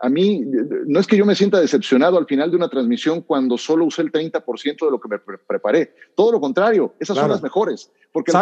a 0.00 0.08
mí, 0.08 0.44
no 0.86 0.98
es 0.98 1.06
que 1.06 1.16
yo 1.16 1.24
me 1.24 1.36
sienta 1.36 1.60
decepcionado 1.60 2.18
al 2.18 2.26
final 2.26 2.50
de 2.50 2.56
una 2.56 2.68
transmisión 2.68 3.20
cuando 3.20 3.56
solo 3.56 3.84
usé 3.84 4.02
el 4.02 4.10
30% 4.10 4.84
de 4.84 4.90
lo 4.90 5.00
que 5.00 5.08
me 5.08 5.18
preparé. 5.18 5.94
Todo 6.16 6.32
lo 6.32 6.40
contrario, 6.40 6.94
esas 6.98 7.16
son 7.16 7.30
las 7.30 7.42
mejores. 7.42 7.88
Porque 8.10 8.32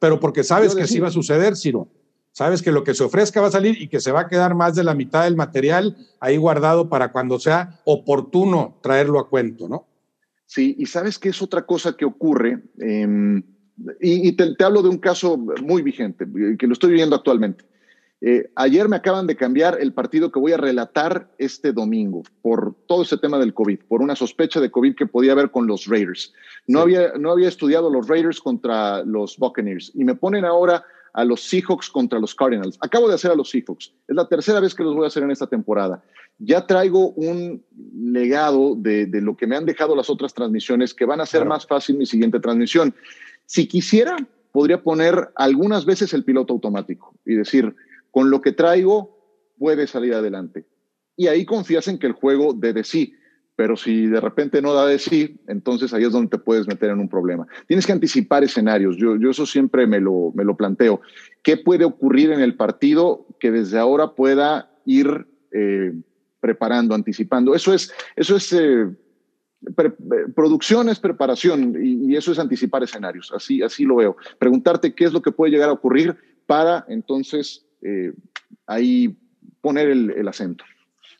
pero 0.00 0.18
porque 0.18 0.42
sabes 0.42 0.74
que 0.74 0.86
sí 0.86 0.98
va 0.98 1.08
a 1.08 1.12
suceder, 1.12 1.56
Ciro. 1.56 1.86
Sabes 2.34 2.62
que 2.62 2.72
lo 2.72 2.82
que 2.82 2.94
se 2.94 3.04
ofrezca 3.04 3.40
va 3.40 3.46
a 3.46 3.52
salir 3.52 3.80
y 3.80 3.86
que 3.86 4.00
se 4.00 4.10
va 4.10 4.22
a 4.22 4.28
quedar 4.28 4.56
más 4.56 4.74
de 4.74 4.82
la 4.82 4.92
mitad 4.92 5.22
del 5.22 5.36
material 5.36 5.96
ahí 6.18 6.36
guardado 6.36 6.88
para 6.88 7.12
cuando 7.12 7.38
sea 7.38 7.80
oportuno 7.84 8.76
traerlo 8.82 9.20
a 9.20 9.28
cuento, 9.28 9.68
¿no? 9.68 9.86
Sí, 10.44 10.74
y 10.76 10.86
sabes 10.86 11.20
que 11.20 11.28
es 11.28 11.40
otra 11.40 11.64
cosa 11.64 11.96
que 11.96 12.04
ocurre, 12.04 12.60
em, 12.80 13.40
y, 14.00 14.32
te, 14.32 14.52
hablo 14.64 14.82
de 14.82 14.88
un 14.88 14.98
caso 14.98 15.36
muy 15.36 15.82
vigente, 15.82 16.26
que 16.58 16.66
lo 16.66 16.72
estoy 16.72 16.90
viviendo 16.90 17.14
actualmente. 17.14 17.64
Eh, 18.20 18.50
ayer 18.56 18.88
me 18.88 18.96
acaban 18.96 19.28
de 19.28 19.36
cambiar 19.36 19.78
el 19.80 19.92
partido 19.92 20.32
que 20.32 20.40
voy 20.40 20.52
a 20.52 20.56
relatar 20.56 21.30
este 21.38 21.72
domingo 21.72 22.24
por 22.42 22.74
todo 22.86 23.02
ese 23.02 23.16
tema 23.16 23.38
del 23.38 23.54
COVID, 23.54 23.78
por 23.86 24.02
una 24.02 24.16
sospecha 24.16 24.60
de 24.60 24.72
COVID 24.72 24.96
que 24.96 25.06
podía 25.06 25.32
haber 25.32 25.52
con 25.52 25.68
los 25.68 25.86
Raiders. 25.86 26.32
No, 26.66 26.80
había, 26.80 27.12
no 27.16 27.30
había 27.30 27.48
estudiado 27.48 27.90
los 27.90 28.08
Raiders 28.08 28.40
contra 28.40 29.04
los 29.04 29.38
Buccaneers 29.38 29.92
y 29.94 30.02
me 30.02 30.16
ponen 30.16 30.44
ahora 30.44 30.84
a 31.14 31.24
los 31.24 31.42
Seahawks 31.42 31.88
contra 31.88 32.18
los 32.18 32.34
Cardinals. 32.34 32.76
Acabo 32.80 33.08
de 33.08 33.14
hacer 33.14 33.30
a 33.30 33.36
los 33.36 33.48
Seahawks. 33.48 33.92
Es 34.08 34.16
la 34.16 34.28
tercera 34.28 34.60
vez 34.60 34.74
que 34.74 34.82
los 34.82 34.94
voy 34.94 35.04
a 35.04 35.06
hacer 35.06 35.22
en 35.22 35.30
esta 35.30 35.46
temporada. 35.46 36.02
Ya 36.38 36.66
traigo 36.66 37.10
un 37.10 37.64
legado 37.96 38.74
de, 38.76 39.06
lo 39.22 39.36
que 39.36 39.46
me 39.46 39.56
han 39.56 39.64
dejado 39.64 39.94
las 39.94 40.10
otras 40.10 40.34
transmisiones 40.34 40.92
que 40.92 41.04
van 41.04 41.20
a 41.20 41.22
hacer 41.22 41.44
más 41.44 41.66
fácil 41.66 41.96
mi 41.96 42.06
siguiente 42.06 42.40
transmisión. 42.40 42.94
Si 43.46 43.68
quisiera, 43.68 44.16
podría 44.50 44.82
poner 44.82 45.30
algunas 45.36 45.86
veces 45.86 46.12
el 46.12 46.24
piloto 46.24 46.52
automático 46.52 47.14
y 47.24 47.34
decir, 47.34 47.74
con 48.10 48.30
lo 48.30 48.40
que 48.40 48.50
traigo 48.50 49.16
puede 49.56 49.86
salir 49.86 50.14
adelante. 50.14 50.66
Y 51.16 51.28
ahí 51.28 51.44
confías 51.44 51.86
en 51.86 52.00
que 52.00 52.08
el 52.08 52.12
juego 52.12 52.52
debe 52.54 52.82
sí 52.82 53.14
pero 53.56 53.76
si 53.76 54.06
de 54.06 54.20
repente 54.20 54.60
no 54.60 54.72
da 54.72 54.86
de 54.86 54.98
sí, 54.98 55.36
entonces 55.46 55.94
ahí 55.94 56.04
es 56.04 56.12
donde 56.12 56.30
te 56.30 56.38
puedes 56.38 56.66
meter 56.66 56.90
en 56.90 56.98
un 56.98 57.08
problema. 57.08 57.46
Tienes 57.66 57.86
que 57.86 57.92
anticipar 57.92 58.42
escenarios, 58.42 58.96
yo, 58.96 59.16
yo 59.16 59.30
eso 59.30 59.46
siempre 59.46 59.86
me 59.86 60.00
lo, 60.00 60.32
me 60.34 60.44
lo 60.44 60.56
planteo. 60.56 61.00
¿Qué 61.42 61.56
puede 61.56 61.84
ocurrir 61.84 62.32
en 62.32 62.40
el 62.40 62.56
partido 62.56 63.26
que 63.38 63.50
desde 63.52 63.78
ahora 63.78 64.14
pueda 64.14 64.70
ir 64.84 65.26
eh, 65.52 65.92
preparando, 66.40 66.94
anticipando? 66.94 67.54
Eso 67.54 67.72
es, 67.72 67.92
eso 68.16 68.34
es 68.34 68.52
eh, 68.52 68.88
producción, 70.34 70.88
es 70.88 70.98
preparación 70.98 71.76
y, 71.80 72.16
eso 72.16 72.32
es 72.32 72.38
anticipar 72.38 72.82
escenarios, 72.82 73.32
así, 73.32 73.62
así 73.62 73.84
lo 73.84 73.96
veo. 73.96 74.16
Preguntarte 74.38 74.94
qué 74.94 75.04
es 75.04 75.12
lo 75.12 75.22
que 75.22 75.32
puede 75.32 75.52
llegar 75.52 75.68
a 75.68 75.72
ocurrir 75.72 76.16
para 76.46 76.84
entonces 76.88 77.64
eh, 77.82 78.12
ahí 78.66 79.16
poner 79.60 79.88
el 79.88 80.28
acento 80.28 80.64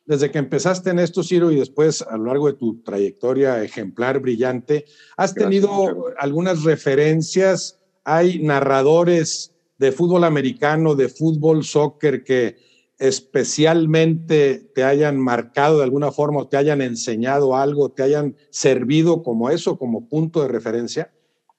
desde 0.06 0.30
que 0.30 0.38
empezaste 0.38 0.90
en 0.90 0.98
esto, 0.98 1.22
Ciro, 1.22 1.50
y 1.50 1.56
después 1.56 2.02
a 2.02 2.16
lo 2.16 2.26
largo 2.26 2.46
de 2.46 2.54
tu 2.54 2.82
trayectoria 2.82 3.62
ejemplar, 3.62 4.20
brillante, 4.20 4.84
has 5.16 5.34
tenido 5.34 6.06
algunas 6.18 6.62
referencias, 6.62 7.80
hay 8.04 8.42
narradores 8.42 9.54
de 9.78 9.92
fútbol 9.92 10.24
americano, 10.24 10.94
de 10.94 11.08
fútbol, 11.08 11.64
soccer, 11.64 12.22
que 12.22 12.56
especialmente 12.98 14.70
te 14.74 14.84
hayan 14.84 15.18
marcado 15.18 15.78
de 15.78 15.84
alguna 15.84 16.12
forma 16.12 16.40
o 16.40 16.48
te 16.48 16.56
hayan 16.56 16.80
enseñado 16.80 17.56
algo, 17.56 17.90
te 17.90 18.02
hayan 18.02 18.36
servido 18.50 19.22
como 19.22 19.50
eso, 19.50 19.78
como 19.78 20.08
punto 20.08 20.42
de 20.42 20.48
referencia? 20.48 21.12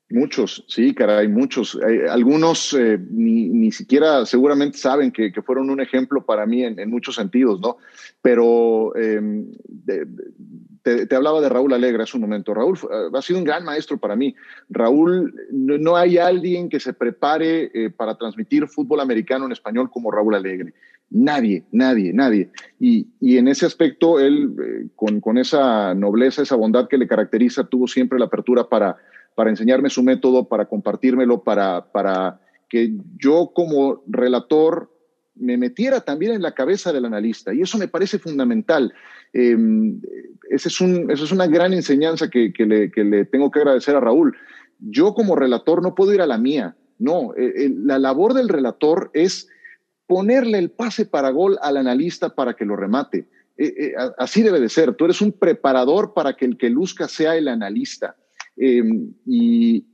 Muchos, 0.09 0.63
sí, 0.67 0.93
caray, 0.93 1.27
muchos. 1.27 1.79
Eh, 1.87 2.07
algunos 2.07 2.75
eh, 2.75 2.99
ni, 3.09 3.71
siquiera 3.71 4.23
seguramente 4.27 4.77
saben 4.77 5.11
que, 5.11 5.31
fueron 5.41 5.71
un 5.71 5.81
ejemplo 5.81 6.23
para 6.23 6.45
mí 6.45 6.63
en, 6.63 6.89
muchos 6.91 7.15
sentidos, 7.15 7.59
¿no? 7.59 7.77
Pero 8.21 8.95
em, 8.95 9.47
te, 10.83 11.15
hablaba 11.15 11.41
de 11.41 11.49
Raúl 11.49 11.73
Alegre 11.73 12.03
hace 12.03 12.17
un 12.17 12.21
momento. 12.21 12.53
Raúl 12.53 12.77
eh, 12.77 13.09
ha 13.15 13.21
sido 13.23 13.39
un 13.39 13.45
gran 13.45 13.65
maestro 13.65 13.97
para 13.97 14.15
mí. 14.15 14.35
Raúl, 14.69 15.33
no, 15.51 15.97
hay 15.97 16.19
alguien 16.19 16.69
que 16.69 16.79
se 16.79 16.93
prepare 16.93 17.71
para 17.97 18.15
transmitir 18.15 18.67
fútbol 18.67 18.99
americano 18.99 19.47
en 19.47 19.53
español 19.53 19.89
como 19.89 20.11
Raúl 20.11 20.35
Alegre. 20.35 20.75
Nadie, 21.09 21.63
nadie, 21.71 22.13
nadie. 22.13 22.51
Y, 22.79 23.07
en 23.21 23.47
ese 23.47 23.65
aspecto, 23.65 24.19
él, 24.19 24.91
con, 24.95 25.19
con 25.19 25.39
esa 25.39 25.95
nobleza, 25.95 26.43
esa 26.43 26.55
bondad 26.55 26.87
que 26.87 26.99
le 26.99 27.07
caracteriza, 27.07 27.63
tuvo 27.63 27.87
siempre 27.87 28.19
la 28.19 28.25
apertura 28.25 28.69
para 28.69 28.97
para 29.35 29.49
enseñarme 29.49 29.89
su 29.89 30.01
método, 30.01 30.47
para 30.47 30.65
compartírmelo, 30.65 31.43
para, 31.43 31.91
para 31.91 32.39
que 32.69 32.93
yo 33.17 33.51
como 33.53 34.03
relator 34.07 34.91
me 35.35 35.57
metiera 35.57 36.01
también 36.01 36.33
en 36.33 36.41
la 36.41 36.53
cabeza 36.53 36.93
del 36.93 37.05
analista. 37.05 37.53
Y 37.53 37.61
eso 37.61 37.77
me 37.77 37.87
parece 37.87 38.17
fundamental. 38.19 38.93
Eh, 39.33 39.55
un, 39.55 40.01
esa 40.49 40.69
es 41.23 41.31
una 41.31 41.47
gran 41.47 41.73
enseñanza 41.73 42.29
que, 42.29 42.53
le, 42.57 43.25
tengo 43.25 43.51
que 43.51 43.59
agradecer 43.59 43.95
a 43.95 43.99
Raúl. 43.99 44.35
Yo 44.79 45.13
como 45.13 45.35
relator 45.35 45.81
no 45.81 45.95
puedo 45.95 46.13
ir 46.13 46.21
a 46.21 46.27
la 46.27 46.37
mía. 46.37 46.75
No, 46.97 47.33
eh, 47.35 47.53
eh, 47.57 47.73
la 47.75 47.99
labor 47.99 48.33
del 48.33 48.47
relator 48.47 49.11
es 49.13 49.49
ponerle 50.07 50.59
el 50.59 50.71
pase 50.71 51.05
para 51.05 51.31
gol 51.31 51.57
al 51.61 51.77
analista 51.77 52.29
para 52.29 52.53
que 52.53 52.65
lo 52.65 52.75
remate. 52.75 53.27
Eh, 53.57 53.93
así 54.17 54.43
debe 54.43 54.59
de 54.59 54.69
ser. 54.69 54.95
Tú 54.95 55.05
eres 55.05 55.21
un 55.21 55.31
preparador 55.31 56.13
para 56.13 56.35
que 56.35 56.45
el 56.45 56.57
que 56.57 56.69
luzca 56.69 57.07
sea 57.07 57.35
el 57.35 57.47
analista. 57.47 58.15
Em, 58.57 59.13
y, 59.25 59.85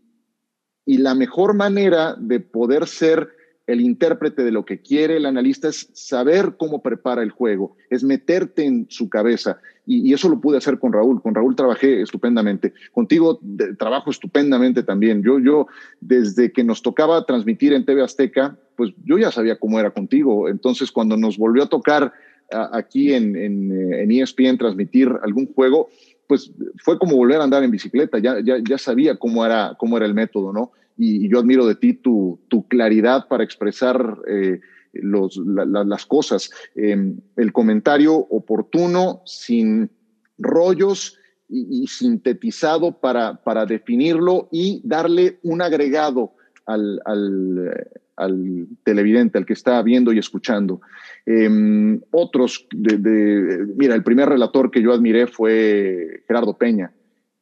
la 0.86 1.16
mejor 1.16 1.56
manera 1.56 2.16
de 2.20 2.42
poder 2.42 2.86
ser 2.86 3.30
el 3.66 3.80
intérprete 3.80 4.44
de 4.44 4.52
lo 4.52 4.66
que 4.66 4.82
quiere 4.82 5.18
el 5.18 5.26
analista 5.26 5.70
es 5.70 5.90
saber 5.94 6.56
cómo 6.58 6.82
prepara 6.82 7.24
el 7.24 7.32
juego, 7.32 7.78
es 7.90 8.04
meterte 8.04 8.66
en 8.66 8.88
su 8.90 9.10
cabeza. 9.10 9.62
Y, 9.86 10.14
eso 10.14 10.28
lo 10.28 10.42
pude 10.42 10.58
hacer 10.58 10.80
con 10.80 10.92
Raúl. 10.92 11.22
Con 11.22 11.34
Raúl 11.34 11.56
trabajé 11.56 12.02
estupendamente. 12.02 12.74
Contigo 12.92 13.40
trabajo 13.80 14.12
estupendamente 14.12 14.84
también. 14.84 15.24
Yo, 15.24 15.40
yo, 15.40 15.68
desde 16.02 16.52
que 16.52 16.64
nos 16.64 16.82
tocaba 16.82 17.26
transmitir 17.26 17.74
en 17.74 17.86
TV 17.86 18.04
Azteca, 18.04 18.58
pues 18.76 18.92
yo 19.06 19.18
ya 19.18 19.32
sabía 19.32 19.60
cómo 19.60 19.80
era 19.80 19.92
contigo. 19.92 20.50
Entonces, 20.50 20.92
cuando 20.92 21.16
nos 21.16 21.38
volvió 21.38 21.64
a 21.64 21.70
tocar 21.70 22.14
aquí 22.52 23.14
en, 23.14 23.36
en, 23.36 23.94
en 23.94 24.12
ESPN 24.12 24.58
transmitir 24.58 25.10
algún 25.24 25.48
juego, 25.54 25.90
pues 26.32 26.50
fue 26.78 26.98
como 26.98 27.18
volver 27.18 27.42
a 27.42 27.44
andar 27.44 27.62
en 27.62 27.72
bicicleta, 27.72 28.18
ya, 28.18 28.40
ya, 28.40 28.56
ya 28.66 28.78
sabía 28.78 29.18
cómo 29.18 29.46
era, 29.46 29.76
cómo 29.78 29.98
era 29.98 30.06
el 30.06 30.14
método, 30.14 30.54
¿no? 30.54 30.72
Y, 30.96 31.28
yo 31.28 31.40
admiro 31.40 31.68
de 31.68 31.76
ti 31.76 31.94
tu, 31.94 32.40
tu 32.48 32.70
claridad 32.70 33.28
para 33.28 33.44
expresar 33.44 34.18
eh, 34.30 34.62
los, 34.94 35.36
las 35.36 36.06
cosas, 36.06 36.50
em, 36.74 37.20
el 37.36 37.52
comentario 37.52 38.16
oportuno, 38.16 39.24
sin 39.26 39.92
rollos 40.38 41.18
y, 41.50 41.86
sintetizado 41.88 43.02
para, 43.02 43.44
para 43.44 43.66
definirlo 43.66 44.48
y 44.54 44.80
darle 44.86 45.38
un 45.44 45.62
agregado 45.62 46.32
al, 46.66 47.02
al, 47.04 47.90
al 48.22 48.68
televidente, 48.84 49.38
al 49.38 49.46
que 49.46 49.54
está 49.54 49.82
viendo 49.82 50.14
y 50.14 50.20
escuchando. 50.20 50.82
Em, 51.26 52.00
otros, 52.12 52.68
de, 52.72 53.66
mira, 53.76 53.96
el 53.96 54.04
primer 54.04 54.30
relator 54.30 54.72
que 54.72 54.82
yo 54.82 54.94
admiré 54.94 55.28
fue 55.28 56.24
Gerardo 56.28 56.58
Peña. 56.58 56.94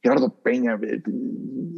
Gerardo 0.02 0.30
Peña, 0.42 0.80
eh, 0.82 1.02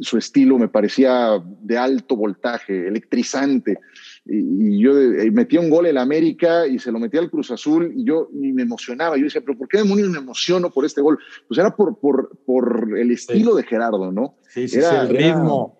su 0.00 0.16
estilo 0.16 0.56
me 0.56 0.68
parecía 0.68 1.42
de 1.60 1.76
alto 1.76 2.14
voltaje, 2.14 2.86
electrizante. 2.86 3.78
Y, 4.24 4.80
yo 4.80 4.96
eh, 4.96 5.30
metía 5.32 5.60
un 5.60 5.70
gol 5.70 5.86
en 5.86 5.98
América 5.98 6.66
y 6.66 6.78
se 6.78 6.92
lo 6.92 7.00
metía 7.00 7.20
al 7.20 7.30
Cruz 7.30 7.50
Azul 7.50 7.92
y 7.96 8.04
yo 8.04 8.28
me 8.32 8.62
emocionaba. 8.62 9.16
Yo 9.16 9.24
decía, 9.24 9.42
pero 9.44 9.58
¿por 9.58 9.68
qué 9.68 9.78
demonios 9.78 10.08
me 10.10 10.18
emociono 10.18 10.70
por 10.70 10.84
este 10.84 11.00
gol? 11.00 11.18
Pues 11.48 11.58
era 11.58 11.74
por, 11.74 11.98
por, 11.98 12.38
por 12.46 12.96
el 12.96 13.10
estilo 13.10 13.54
de 13.56 13.64
Gerardo, 13.64 14.12
¿no? 14.12 14.36
Sí, 14.48 14.68
sí, 14.68 14.78
el 14.78 15.08
ritmo. 15.08 15.78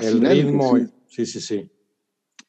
El 0.00 0.20
ritmo, 0.20 0.78
sí, 1.08 1.26
sí, 1.26 1.40
sí. 1.40 1.70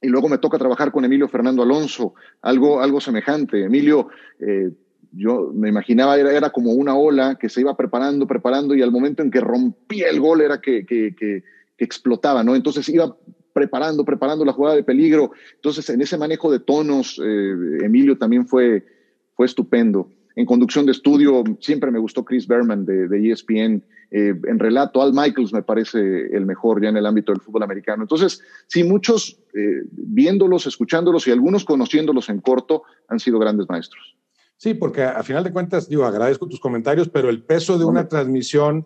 Y 0.01 0.07
luego 0.07 0.27
me 0.27 0.39
toca 0.39 0.57
trabajar 0.57 0.91
con 0.91 1.05
Emilio 1.05 1.27
Fernando 1.27 1.61
Alonso, 1.61 2.15
algo, 2.41 2.81
algo 2.81 2.99
semejante. 2.99 3.63
Emilio, 3.63 4.09
eh, 4.39 4.71
yo 5.11 5.51
me 5.53 5.69
imaginaba, 5.69 6.17
era, 6.17 6.31
era 6.35 6.49
como 6.49 6.71
una 6.71 6.95
ola 6.95 7.37
que 7.39 7.49
se 7.49 7.61
iba 7.61 7.75
preparando, 7.75 8.25
preparando, 8.25 8.73
y 8.73 8.81
al 8.81 8.91
momento 8.91 9.21
en 9.21 9.29
que 9.29 9.41
rompía 9.41 10.09
el 10.09 10.19
gol 10.19 10.41
era 10.41 10.59
que, 10.59 10.85
que, 10.85 11.15
que, 11.15 11.43
explotaba, 11.77 12.43
¿no? 12.43 12.55
Entonces 12.55 12.87
iba 12.89 13.17
preparando, 13.53 14.05
preparando 14.05 14.45
la 14.45 14.53
jugada 14.53 14.75
de 14.75 14.83
peligro. 14.83 15.31
Entonces, 15.55 15.89
en 15.89 15.99
ese 15.99 16.15
manejo 16.15 16.51
de 16.51 16.59
tonos, 16.59 17.19
eh, 17.23 17.53
Emilio 17.83 18.19
también 18.19 18.45
fue, 18.45 18.85
fue 19.33 19.47
estupendo. 19.47 20.07
En 20.35 20.45
conducción 20.45 20.85
de 20.85 20.91
estudio, 20.91 21.43
siempre 21.59 21.89
me 21.89 21.97
gustó 21.97 22.23
Chris 22.23 22.47
Berman 22.47 22.85
de, 22.85 23.07
de 23.07 23.31
ESPN. 23.31 23.83
Eh, 24.11 24.35
en 24.47 24.59
relato, 24.59 25.01
Al 25.01 25.11
Michaels 25.11 25.53
me 25.53 25.63
parece 25.63 25.99
el 25.99 26.45
mejor 26.45 26.83
ya 26.83 26.89
en 26.89 26.97
el 26.97 27.05
ámbito 27.07 27.31
del 27.31 27.41
fútbol 27.41 27.63
americano. 27.63 28.03
Entonces, 28.03 28.41
sí, 28.67 28.83
muchos 28.83 29.40
eh, 29.53 29.83
viéndolos, 29.91 30.67
escuchándolos 30.67 31.27
y 31.27 31.31
algunos 31.31 31.65
conociéndolos 31.65 32.29
en 32.29 32.39
corto 32.39 32.83
han 33.07 33.19
sido 33.19 33.39
grandes 33.39 33.67
maestros. 33.69 34.15
Sí, 34.57 34.75
porque 34.75 35.03
a, 35.03 35.23
final 35.23 35.43
de 35.43 35.51
cuentas, 35.51 35.89
digo, 35.89 36.05
agradezco 36.05 36.47
tus 36.47 36.59
comentarios, 36.59 37.09
pero 37.09 37.29
el 37.29 37.43
peso 37.43 37.79
de 37.79 37.85
una 37.85 38.07
transmisión 38.07 38.85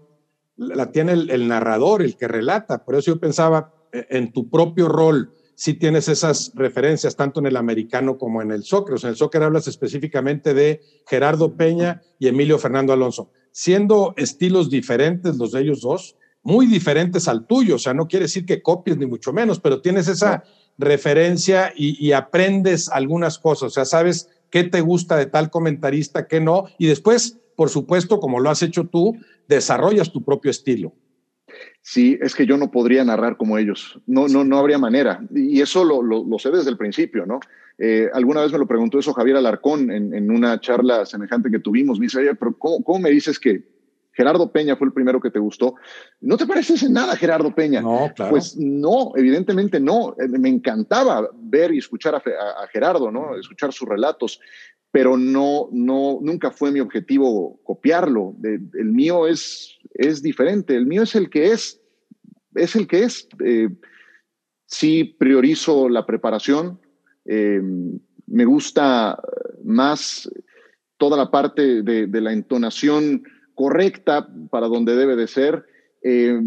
la 0.56 0.92
tiene 0.92 1.12
el, 1.12 1.48
narrador, 1.48 2.02
el 2.02 2.16
que 2.16 2.30
relata. 2.30 2.86
Por 2.86 2.96
eso 2.96 3.14
yo 3.14 3.20
pensaba 3.20 3.74
eh, 3.92 4.08
en 4.10 4.32
tu 4.32 4.50
propio 4.50 4.88
rol, 4.88 5.34
si 5.56 5.74
tienes 5.74 6.08
esas 6.08 6.54
referencias 6.56 7.16
tanto 7.16 7.42
en 7.42 7.48
el 7.48 7.58
americano 7.58 8.18
como 8.18 8.42
en 8.42 8.52
el 8.52 8.64
soccer. 8.64 8.96
O 8.96 8.98
sea, 8.98 9.10
en 9.10 9.16
el 9.16 9.18
soccer 9.18 9.44
hablas 9.44 9.68
específicamente 9.68 10.54
de 10.54 10.82
Gerardo 11.08 11.56
Peña 11.56 12.02
y 12.20 12.28
Emilio 12.28 12.58
Fernando 12.58 12.94
Alonso, 12.94 13.32
siendo 13.52 14.14
estilos 14.18 14.70
diferentes 14.70 15.38
los 15.38 15.52
de 15.52 15.62
ellos 15.62 15.82
dos, 15.82 16.16
muy 16.46 16.68
diferentes 16.68 17.28
al 17.28 17.46
tuyo. 17.46 17.76
O 17.76 17.80
sea, 17.80 17.94
no 17.94 18.08
quiere 18.08 18.26
decir 18.26 18.46
que 18.46 18.62
copies 18.62 18.98
ni 18.98 19.06
mucho 19.06 19.34
menos, 19.34 19.60
pero 19.60 19.82
tienes 19.82 20.08
esa 20.08 20.44
referencia 20.78 21.74
y, 21.76 22.06
y 22.06 22.14
aprendes 22.14 22.88
algunas 22.88 23.38
cosas. 23.40 23.64
O 23.64 23.70
sea, 23.72 23.84
sabes 23.84 24.30
qué 24.50 24.64
te 24.64 24.80
gusta 24.80 25.18
de 25.18 25.26
tal 25.26 25.50
comentarista, 25.50 26.28
qué 26.28 26.40
no, 26.40 26.66
y 26.78 26.88
después, 26.88 27.40
por 27.58 27.70
supuesto, 27.70 28.20
como 28.20 28.40
lo 28.40 28.50
has 28.50 28.62
hecho 28.62 28.86
tú, 28.86 29.18
desarrollas 29.48 30.14
tu 30.14 30.24
propio 30.24 30.52
estilo. 30.52 30.94
Sí, 31.82 32.18
es 32.22 32.36
que 32.36 32.46
yo 32.46 32.56
no 32.56 32.72
podría 32.72 33.04
narrar 33.04 33.38
como 33.38 33.58
ellos, 33.58 34.00
no, 34.06 34.28
no, 34.28 34.44
no 34.44 34.58
habría 34.58 34.78
manera, 34.78 35.22
y 35.34 35.62
eso 35.62 35.84
lo, 35.84 36.02
lo, 36.02 36.40
sé 36.40 36.52
desde 36.52 36.70
el 36.70 36.78
principio, 36.78 37.26
¿no? 37.26 37.40
Eh, 37.78 38.10
alguna 38.14 38.42
vez 38.42 38.52
me 38.52 38.58
lo 38.58 38.68
preguntó 38.68 38.98
eso 38.98 39.14
Javier 39.14 39.36
Alarcón 39.36 39.92
en, 39.92 40.14
en, 40.14 40.32
una 40.32 40.60
charla 40.62 41.06
semejante 41.06 41.52
que 41.52 41.60
tuvimos, 41.60 42.00
me 42.00 42.06
dice, 42.06 42.34
pero 42.36 42.58
¿cómo, 42.58 42.84
¿cómo 42.84 43.00
me 43.00 43.10
dices 43.10 43.40
que 43.40 43.75
Gerardo 44.16 44.50
Peña 44.52 44.78
fue 44.78 44.88
el 44.88 44.94
primero 44.94 45.20
que 45.20 45.30
te 45.30 45.40
gustó. 45.40 45.76
¿No 46.22 46.38
te 46.38 46.48
pareces 46.48 46.82
en 46.84 46.94
nada 46.94 47.18
Gerardo 47.18 47.54
Peña? 47.54 47.82
No, 47.82 48.12
claro. 48.16 48.32
Pues 48.32 48.56
no, 48.58 49.12
evidentemente 49.16 49.80
no. 49.80 50.16
Eh, 50.18 50.28
me 50.30 50.48
encantaba 50.48 51.30
ver 51.34 51.74
y 51.74 51.80
escuchar 51.80 52.16
a, 52.16 52.68
Gerardo, 52.72 53.12
¿no? 53.12 53.38
Escuchar 53.38 53.74
sus 53.74 53.88
relatos, 53.88 54.40
pero 54.90 55.18
no, 55.18 55.68
no, 55.74 56.20
nunca 56.22 56.50
fue 56.50 56.72
mi 56.72 56.80
objetivo 56.80 57.60
copiarlo. 57.64 58.36
el 58.42 58.92
mío 58.92 59.28
es, 59.28 59.78
es 59.94 60.22
diferente. 60.22 60.76
El 60.76 60.86
mío 60.86 61.04
es 61.04 61.14
el 61.16 61.30
que 61.30 61.52
es, 61.52 61.82
es 62.56 62.76
el 62.78 62.88
que 62.88 63.04
es. 63.04 63.28
Eh, 63.44 63.68
sí 64.66 65.04
priorizo 65.20 65.90
la 65.90 66.06
preparación. 66.06 66.80
Eh, 67.26 67.62
me 68.28 68.46
gusta 68.46 69.22
más 69.66 70.32
toda 70.98 71.18
la 71.18 71.30
parte 71.30 71.82
de, 71.84 72.08
de 72.08 72.22
la 72.22 72.32
entonación 72.32 73.24
correcta 73.56 74.28
para 74.50 74.68
donde 74.68 74.96
debe 74.96 75.16
de 75.16 75.28
ser. 75.28 75.66
Eh, 76.04 76.40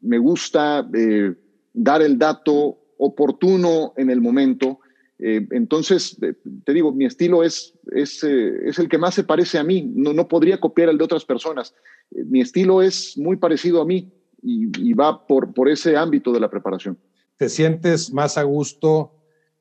me 0.00 0.18
gusta 0.18 0.88
eh, 0.94 1.34
dar 1.72 2.02
el 2.02 2.18
dato 2.18 2.78
oportuno 2.98 3.92
en 3.96 4.10
el 4.10 4.20
momento. 4.20 4.80
Eh, 5.18 5.46
entonces, 5.52 6.18
te 6.64 6.72
digo, 6.72 6.92
mi 6.92 7.04
estilo 7.04 7.44
es, 7.44 7.74
es, 7.92 8.24
es, 8.24 8.78
el 8.78 8.88
que 8.88 8.98
más 8.98 9.14
se 9.14 9.24
parece 9.24 9.58
a 9.58 9.64
mí. 9.64 9.92
No, 9.94 10.12
no 10.12 10.26
podría 10.26 10.58
copiar 10.58 10.88
el 10.88 10.98
de 10.98 11.04
otras 11.04 11.24
personas. 11.24 11.74
mi 12.10 12.40
estilo 12.40 12.82
es 12.82 13.16
muy 13.16 13.36
parecido 13.36 13.80
a 13.80 13.86
mí 13.86 14.12
y, 14.42 14.88
y 14.88 14.92
va 14.92 15.26
por, 15.26 15.54
por 15.54 15.68
ese 15.68 15.96
ámbito 15.96 16.32
de 16.32 16.40
la 16.40 16.50
preparación. 16.50 16.98
¿Te 17.36 17.48
sientes 17.48 18.12
más 18.12 18.38
a 18.38 18.42
gusto 18.42 19.12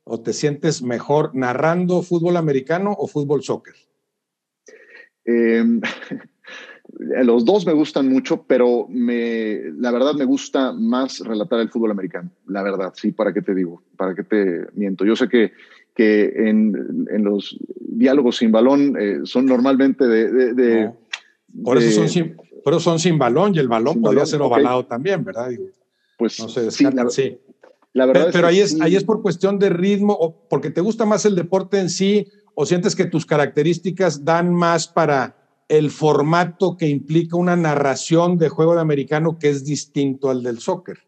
o 0.04 0.20
te 0.22 0.34
sientes 0.34 0.82
mejor 0.82 1.34
narrando 1.34 2.02
fútbol 2.02 2.38
americano 2.38 2.96
o 2.98 3.08
fútbol 3.08 3.44
soccer? 3.44 3.76
Eh, 5.26 5.64
Los 7.00 7.44
dos 7.44 7.66
me 7.66 7.74
gustan 7.74 8.08
mucho, 8.10 8.44
pero 8.44 8.88
me, 8.90 9.60
la 9.78 9.92
verdad 9.92 10.14
me 10.14 10.26
gusta 10.26 10.74
más 10.74 11.20
relatar 11.22 11.60
el 11.60 11.70
fútbol 11.70 11.92
americano. 11.92 12.30
La 12.48 12.62
verdad, 12.62 12.94
sí, 12.96 13.12
¿para 13.12 13.34
qué 13.34 13.42
te 13.42 13.56
digo? 13.56 13.82
¿Para 13.98 14.14
qué 14.14 14.24
te 14.24 14.68
miento? 14.76 15.04
Yo 15.04 15.16
sé 15.16 15.28
que, 15.28 15.54
que 15.96 16.26
en, 16.50 17.08
en 17.10 17.24
los 17.24 17.58
diálogos 17.80 18.38
sin 18.38 18.52
balón 18.52 18.96
eh, 19.00 19.20
son 19.24 19.46
normalmente 19.46 20.06
de... 20.08 20.54
de, 20.54 20.92
Por, 21.64 21.78
eso 21.78 21.92
son 21.92 22.10
sin, 22.10 22.38
pero 22.64 22.80
son 22.80 23.00
sin 23.00 23.18
balón 23.18 23.56
y 23.56 23.60
el 23.60 23.68
balón 23.68 24.02
podría 24.02 24.26
ser 24.26 24.42
ovalado 24.42 24.86
también, 24.86 25.24
¿verdad? 25.24 25.50
Pues 26.18 26.40
no 26.40 26.48
sé, 26.48 26.70
sí, 26.72 26.84
la, 26.84 27.10
sí. 27.10 27.38
La 27.94 28.06
verdad 28.06 28.30
pero, 28.32 28.48
ahí, 28.48 28.60
es, 28.60 28.80
ahí 28.82 28.96
es 28.96 29.04
por 29.04 29.22
cuestión 29.22 29.60
de 29.60 29.70
ritmo, 29.70 30.14
o 30.20 30.48
porque 30.48 30.70
te 30.70 30.82
gusta 30.82 31.06
más 31.06 31.26
el 31.26 31.36
deporte 31.36 31.80
en 31.80 31.90
sí, 31.90 32.28
o 32.56 32.66
sientes 32.66 32.96
que 32.96 33.06
tus 33.06 33.26
características 33.26 34.24
dan 34.24 34.54
más 34.54 34.88
para 34.88 35.43
el 35.68 35.90
formato 35.90 36.78
que 36.78 36.88
implica 36.88 37.38
una 37.38 37.56
narración 37.56 38.38
de 38.38 38.50
juego 38.50 38.76
de 38.76 38.82
americano 38.82 39.38
que 39.40 39.50
es 39.50 39.66
distinto 39.66 40.30
al 40.30 40.44
del 40.44 40.60
soccer. 40.60 41.00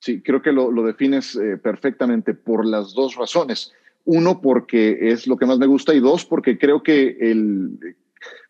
Sí, 0.00 0.22
creo 0.22 0.40
que 0.40 0.52
lo, 0.52 0.70
defines 0.82 1.36
eh, 1.36 1.58
perfectamente 1.58 2.34
por 2.34 2.64
las 2.64 2.94
dos 2.94 3.16
razones. 3.16 3.72
Uno, 4.04 4.40
porque 4.40 5.10
es 5.10 5.26
lo 5.26 5.36
que 5.36 5.46
más 5.46 5.58
me 5.58 5.66
gusta 5.66 5.94
y 5.94 6.00
dos, 6.00 6.24
porque 6.24 6.58
creo 6.58 6.82
que 6.82 7.18
el, 7.20 7.78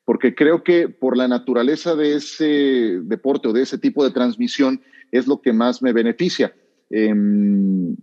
porque 0.05 0.35
creo 0.35 0.63
que 0.63 0.89
por 0.89 1.17
la 1.17 1.27
naturaleza 1.27 1.97
de 1.97 2.15
ese 2.15 3.01
deporte 3.03 3.49
o 3.49 3.53
de 3.53 3.63
ese 3.63 3.79
tipo 3.79 4.05
de 4.05 4.13
transmisión 4.13 4.81
es 5.11 5.27
lo 5.27 5.41
que 5.41 5.53
más 5.53 5.83
me 5.83 5.93
beneficia. 5.93 6.55
Em, 6.89 7.97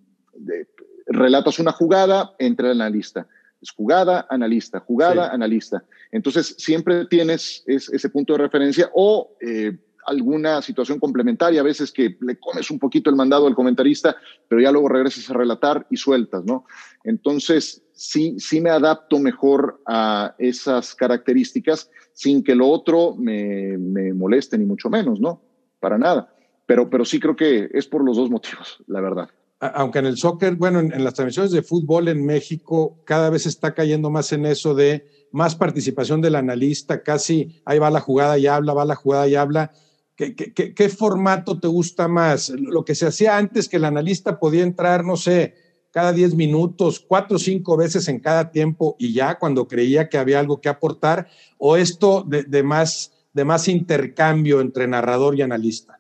relatas 1.06 1.60
una 1.60 1.72
jugada, 1.72 2.36
entra 2.40 2.72
en 2.72 2.80
la 2.80 2.90
lista 2.90 3.28
es 3.62 3.72
jugada, 3.72 4.28
analista, 4.30 4.80
jugada, 4.80 5.32
analista. 5.32 5.84
Entonces, 6.12 6.56
siempre 6.58 7.06
tienes 7.06 7.64
ese 7.68 8.10
punto 8.10 8.34
de 8.34 8.40
referencia 8.40 8.90
o 8.94 9.36
eh, 9.42 9.78
alguna 10.06 10.62
situación 10.62 11.00
complementaria, 11.00 11.60
a 11.60 11.66
veces 11.66 11.92
que 11.92 12.18
le 12.22 12.40
comes 12.40 12.72
un 12.72 12.80
poquito 12.80 13.10
el 13.10 13.16
mandado 13.16 13.46
al 13.46 13.56
comentarista, 13.56 14.16
pero 14.48 14.62
ya 14.62 14.72
luego 14.72 14.88
regresas 14.88 15.30
a 15.30 15.34
relatar 15.34 15.86
y 15.90 15.98
sueltas, 15.98 16.46
¿no? 16.46 16.66
Entonces, 17.04 17.84
sí, 17.94 18.36
sí 18.40 18.62
me 18.62 18.70
adapto 18.70 19.20
mejor 19.20 19.82
a 19.86 20.34
esas 20.38 20.96
características 20.96 21.90
sin 22.14 22.44
que 22.44 22.56
lo 22.56 22.70
otro 22.70 23.16
me, 23.16 23.78
me 23.78 24.14
moleste, 24.14 24.58
ni 24.58 24.66
mucho 24.66 24.90
menos, 24.90 25.20
¿no? 25.20 25.42
Para 25.80 25.98
nada. 25.98 26.34
Pero, 26.66 26.90
pero 26.90 27.04
sí 27.04 27.20
creo 27.20 27.36
que 27.36 27.70
es 27.74 27.88
por 27.88 28.04
los 28.04 28.18
dos 28.18 28.30
motivos, 28.30 28.82
la 28.88 29.02
verdad 29.02 29.30
aunque 29.60 30.00
en 30.00 30.06
el 30.06 30.18
soccer, 30.18 30.56
bueno, 30.56 30.80
en, 30.80 31.04
las 31.04 31.16
transmisiones 31.16 31.52
de 31.52 31.64
fútbol 31.64 32.08
en 32.10 32.26
México 32.26 33.02
cada 33.06 33.30
vez 33.30 33.46
está 33.46 33.74
cayendo 33.74 34.10
más 34.10 34.32
en 34.32 34.46
eso 34.46 34.76
de 34.76 35.08
más 35.32 35.56
participación 35.56 36.22
del 36.22 36.36
analista, 36.36 37.02
casi 37.02 37.62
ahí 37.66 37.80
va 37.80 37.90
la 37.90 38.00
jugada 38.00 38.38
y 38.38 38.48
habla, 38.48 38.74
va 38.74 38.86
la 38.86 38.96
jugada 38.96 39.28
y 39.28 39.36
habla. 39.36 39.72
¿Qué, 40.16 40.90
formato 40.90 41.60
te 41.60 41.68
gusta 41.68 42.08
más? 42.08 42.50
Lo 42.50 42.84
que 42.84 42.96
se 42.96 43.06
hacía 43.06 43.38
antes, 43.38 43.70
que 43.70 43.78
el 43.78 43.86
analista 43.86 44.40
podía 44.40 44.64
entrar, 44.64 45.06
no 45.06 45.16
sé, 45.16 45.54
cada 45.92 46.12
10 46.12 46.36
minutos, 46.36 47.04
cuatro 47.08 47.38
o 47.38 47.40
cinco 47.40 47.78
veces 47.78 48.08
en 48.08 48.20
cada 48.20 48.52
tiempo 48.52 48.96
y 48.98 49.14
ya 49.14 49.38
cuando 49.38 49.68
creía 49.68 50.10
que 50.10 50.18
había 50.18 50.40
algo 50.40 50.60
que 50.60 50.70
aportar, 50.70 51.28
o 51.58 51.78
esto 51.78 52.26
de 52.28 52.64
más, 52.64 53.12
de 53.34 53.46
más 53.46 53.68
intercambio 53.68 54.62
entre 54.62 54.88
narrador 54.88 55.38
y 55.38 55.44
analista 55.44 55.97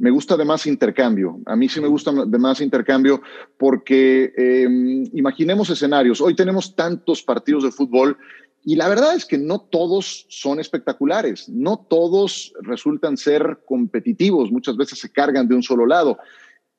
me 0.00 0.10
gusta 0.10 0.34
de 0.34 0.46
más 0.46 0.66
intercambio. 0.66 1.38
A 1.44 1.54
mí 1.54 1.68
sí 1.68 1.78
me 1.78 1.86
gusta 1.86 2.10
de 2.10 2.38
más 2.38 2.62
intercambio 2.62 3.20
porque 3.58 4.32
em, 4.34 5.04
imaginemos 5.12 5.68
escenarios. 5.68 6.22
Hoy 6.22 6.34
tenemos 6.34 6.74
tantos 6.74 7.22
partidos 7.22 7.64
de 7.64 7.70
fútbol 7.70 8.16
y 8.64 8.76
la 8.76 8.88
verdad 8.88 9.14
es 9.14 9.26
que 9.26 9.36
no 9.36 9.60
todos 9.60 10.24
son 10.30 10.58
espectaculares, 10.58 11.50
no 11.50 11.86
todos 11.88 12.54
resultan 12.62 13.18
ser 13.18 13.60
competitivos, 13.66 14.50
muchas 14.50 14.78
veces 14.78 14.98
se 14.98 15.12
cargan 15.12 15.46
de 15.46 15.54
un 15.54 15.62
solo 15.62 15.84
lado. 15.84 16.18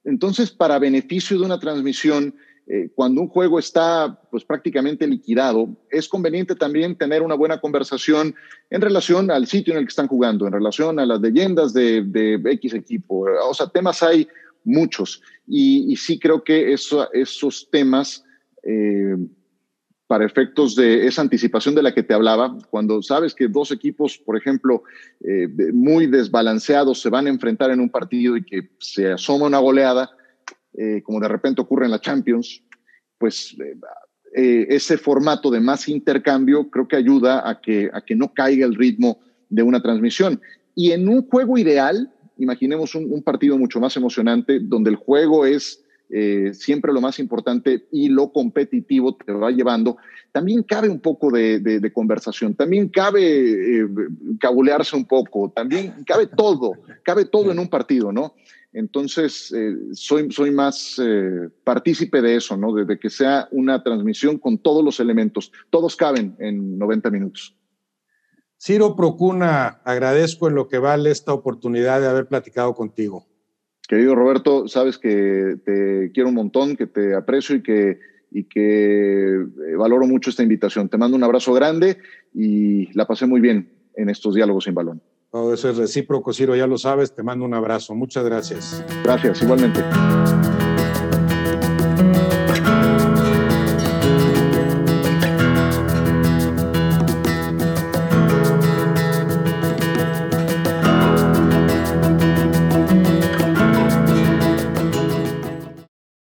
Entonces, 0.03 0.49
para 0.49 0.79
beneficio 0.79 1.37
de 1.37 1.45
una 1.45 1.59
transmisión, 1.59 2.33
eh, 2.67 2.89
cuando 2.95 3.21
un 3.21 3.27
juego 3.27 3.59
está 3.59 4.21
pues 4.29 4.45
prácticamente 4.45 5.07
liquidado, 5.07 5.69
es 5.89 6.07
conveniente 6.07 6.55
también 6.55 6.95
tener 6.95 7.21
una 7.21 7.35
buena 7.35 7.59
conversación 7.59 8.35
en 8.69 8.81
relación 8.81 9.31
al 9.31 9.47
sitio 9.47 9.73
en 9.73 9.79
el 9.79 9.85
que 9.85 9.89
están 9.89 10.07
jugando, 10.07 10.45
en 10.45 10.53
relación 10.53 10.99
a 10.99 11.05
las 11.05 11.19
leyendas 11.19 11.73
de, 11.73 12.39
X 12.43 12.73
equipo. 12.73 13.25
O 13.49 13.53
sea, 13.53 13.67
temas 13.67 14.03
hay 14.03 14.27
muchos 14.63 15.21
y, 15.47 15.95
sí 15.97 16.19
creo 16.19 16.43
que 16.43 16.73
esos 16.73 17.69
temas... 17.71 18.23
Eh, 18.63 19.15
para 20.11 20.25
efectos 20.25 20.75
de 20.75 21.07
esa 21.07 21.21
anticipación 21.21 21.73
de 21.73 21.81
la 21.81 21.93
que 21.93 22.03
te 22.03 22.13
hablaba, 22.13 22.57
cuando 22.69 23.01
sabes 23.01 23.33
que 23.33 23.47
dos 23.47 23.71
equipos, 23.71 24.17
por 24.17 24.35
ejemplo, 24.35 24.83
eh, 25.21 25.47
muy 25.71 26.05
desbalanceados 26.05 27.01
se 27.01 27.09
van 27.09 27.27
a 27.27 27.29
enfrentar 27.29 27.71
en 27.71 27.79
un 27.79 27.89
partido 27.89 28.35
y 28.35 28.43
que 28.43 28.71
se 28.77 29.09
asoma 29.09 29.45
una 29.45 29.59
goleada, 29.59 30.11
eh, 30.73 31.01
como 31.03 31.19
de 31.19 31.27
repente 31.27 31.61
ocurre 31.61 31.85
en 31.85 31.91
la 31.91 32.01
Champions, 32.01 32.63
pues 33.17 33.55
eh, 34.35 34.67
ese 34.69 34.97
formato 34.97 35.51
de 35.51 35.59
más 35.59 35.87
intercambio 35.87 36.69
creo 36.69 36.87
que 36.87 36.95
ayuda 36.95 37.49
a 37.49 37.59
que, 37.61 37.89
a 37.93 38.01
que 38.01 38.15
no 38.15 38.33
caiga 38.33 38.65
el 38.65 38.75
ritmo 38.75 39.19
de 39.49 39.63
una 39.63 39.81
transmisión. 39.81 40.41
Y 40.75 40.91
en 40.91 41.07
un 41.09 41.27
juego 41.27 41.57
ideal, 41.57 42.13
imaginemos 42.37 42.95
un 42.95 43.21
partido 43.21 43.57
mucho 43.57 43.79
más 43.79 43.95
emocionante, 43.97 44.59
donde 44.59 44.89
el 44.89 44.95
juego 44.95 45.45
es 45.45 45.83
eh, 46.13 46.53
siempre 46.53 46.91
lo 46.91 46.99
más 46.99 47.19
importante 47.19 47.85
y 47.89 48.09
lo 48.09 48.33
competitivo 48.33 49.15
te 49.15 49.31
va 49.31 49.49
llevando, 49.49 49.95
también 50.33 50.61
cabe 50.63 50.89
un 50.89 50.99
poco 50.99 51.31
de, 51.31 51.89
conversación, 51.93 52.53
también 52.53 52.89
cabe 52.89 53.77
eh, 53.79 53.87
cabulearse 54.37 54.97
un 54.97 55.05
poco, 55.05 55.53
también 55.55 55.93
cabe 56.05 56.27
todo, 56.27 56.73
cabe 57.05 57.23
todo 57.23 57.53
en 57.53 57.59
un 57.59 57.69
partido, 57.69 58.11
¿no? 58.11 58.33
Entonces, 58.73 59.51
eh, 59.51 59.75
soy, 59.93 60.31
soy 60.31 60.51
más 60.51 61.01
partícipe 61.63 62.21
de 62.21 62.35
eso, 62.35 62.55
¿no? 62.55 62.73
De, 62.73 62.97
que 62.97 63.09
sea 63.09 63.47
una 63.51 63.83
transmisión 63.83 64.37
con 64.37 64.57
todos 64.57 64.83
los 64.83 64.99
elementos. 64.99 65.51
Todos 65.69 65.95
caben 65.95 66.35
en 66.39 66.77
90 66.77 67.09
minutos. 67.09 67.55
Ciro 68.63 68.95
Procuna, 68.95 69.81
agradezco 69.83 70.47
en 70.47 70.53
lo 70.53 70.67
que 70.67 70.77
vale 70.77 71.09
esta 71.09 71.33
oportunidad 71.33 71.99
de 71.99 72.07
haber 72.07 72.27
platicado 72.27 72.75
contigo. 72.75 73.25
Querido 73.87 74.13
Roberto, 74.13 74.67
sabes 74.67 74.99
que 74.99 75.57
te 75.65 76.11
quiero 76.13 76.29
un 76.29 76.35
montón, 76.35 76.75
que 76.75 76.85
te 76.85 77.15
aprecio 77.15 77.55
y 77.55 77.63
que, 77.63 77.99
y 78.29 78.43
que 78.43 79.33
eh, 79.33 79.75
valoro 79.75 80.05
mucho 80.05 80.29
esta 80.29 80.43
invitación. 80.43 80.89
Te 80.89 80.99
mando 80.99 81.17
un 81.17 81.23
abrazo 81.23 81.53
grande 81.53 81.97
y 82.35 82.93
la 82.93 83.07
pasé 83.07 83.25
muy 83.25 83.41
bien 83.41 83.69
en 83.95 84.09
estos 84.09 84.35
diálogos 84.35 84.65
sin 84.65 84.75
balón. 84.75 85.01
Todo 85.31 85.53
eso 85.53 85.69
es 85.69 85.77
recíproco, 85.77 86.33
Ciro, 86.33 86.55
ya 86.55 86.67
lo 86.67 86.77
sabes. 86.77 87.15
Te 87.15 87.23
mando 87.23 87.45
un 87.45 87.53
abrazo. 87.53 87.95
Muchas 87.95 88.25
gracias. 88.25 88.83
Gracias, 89.03 89.41
igualmente. 89.41 89.81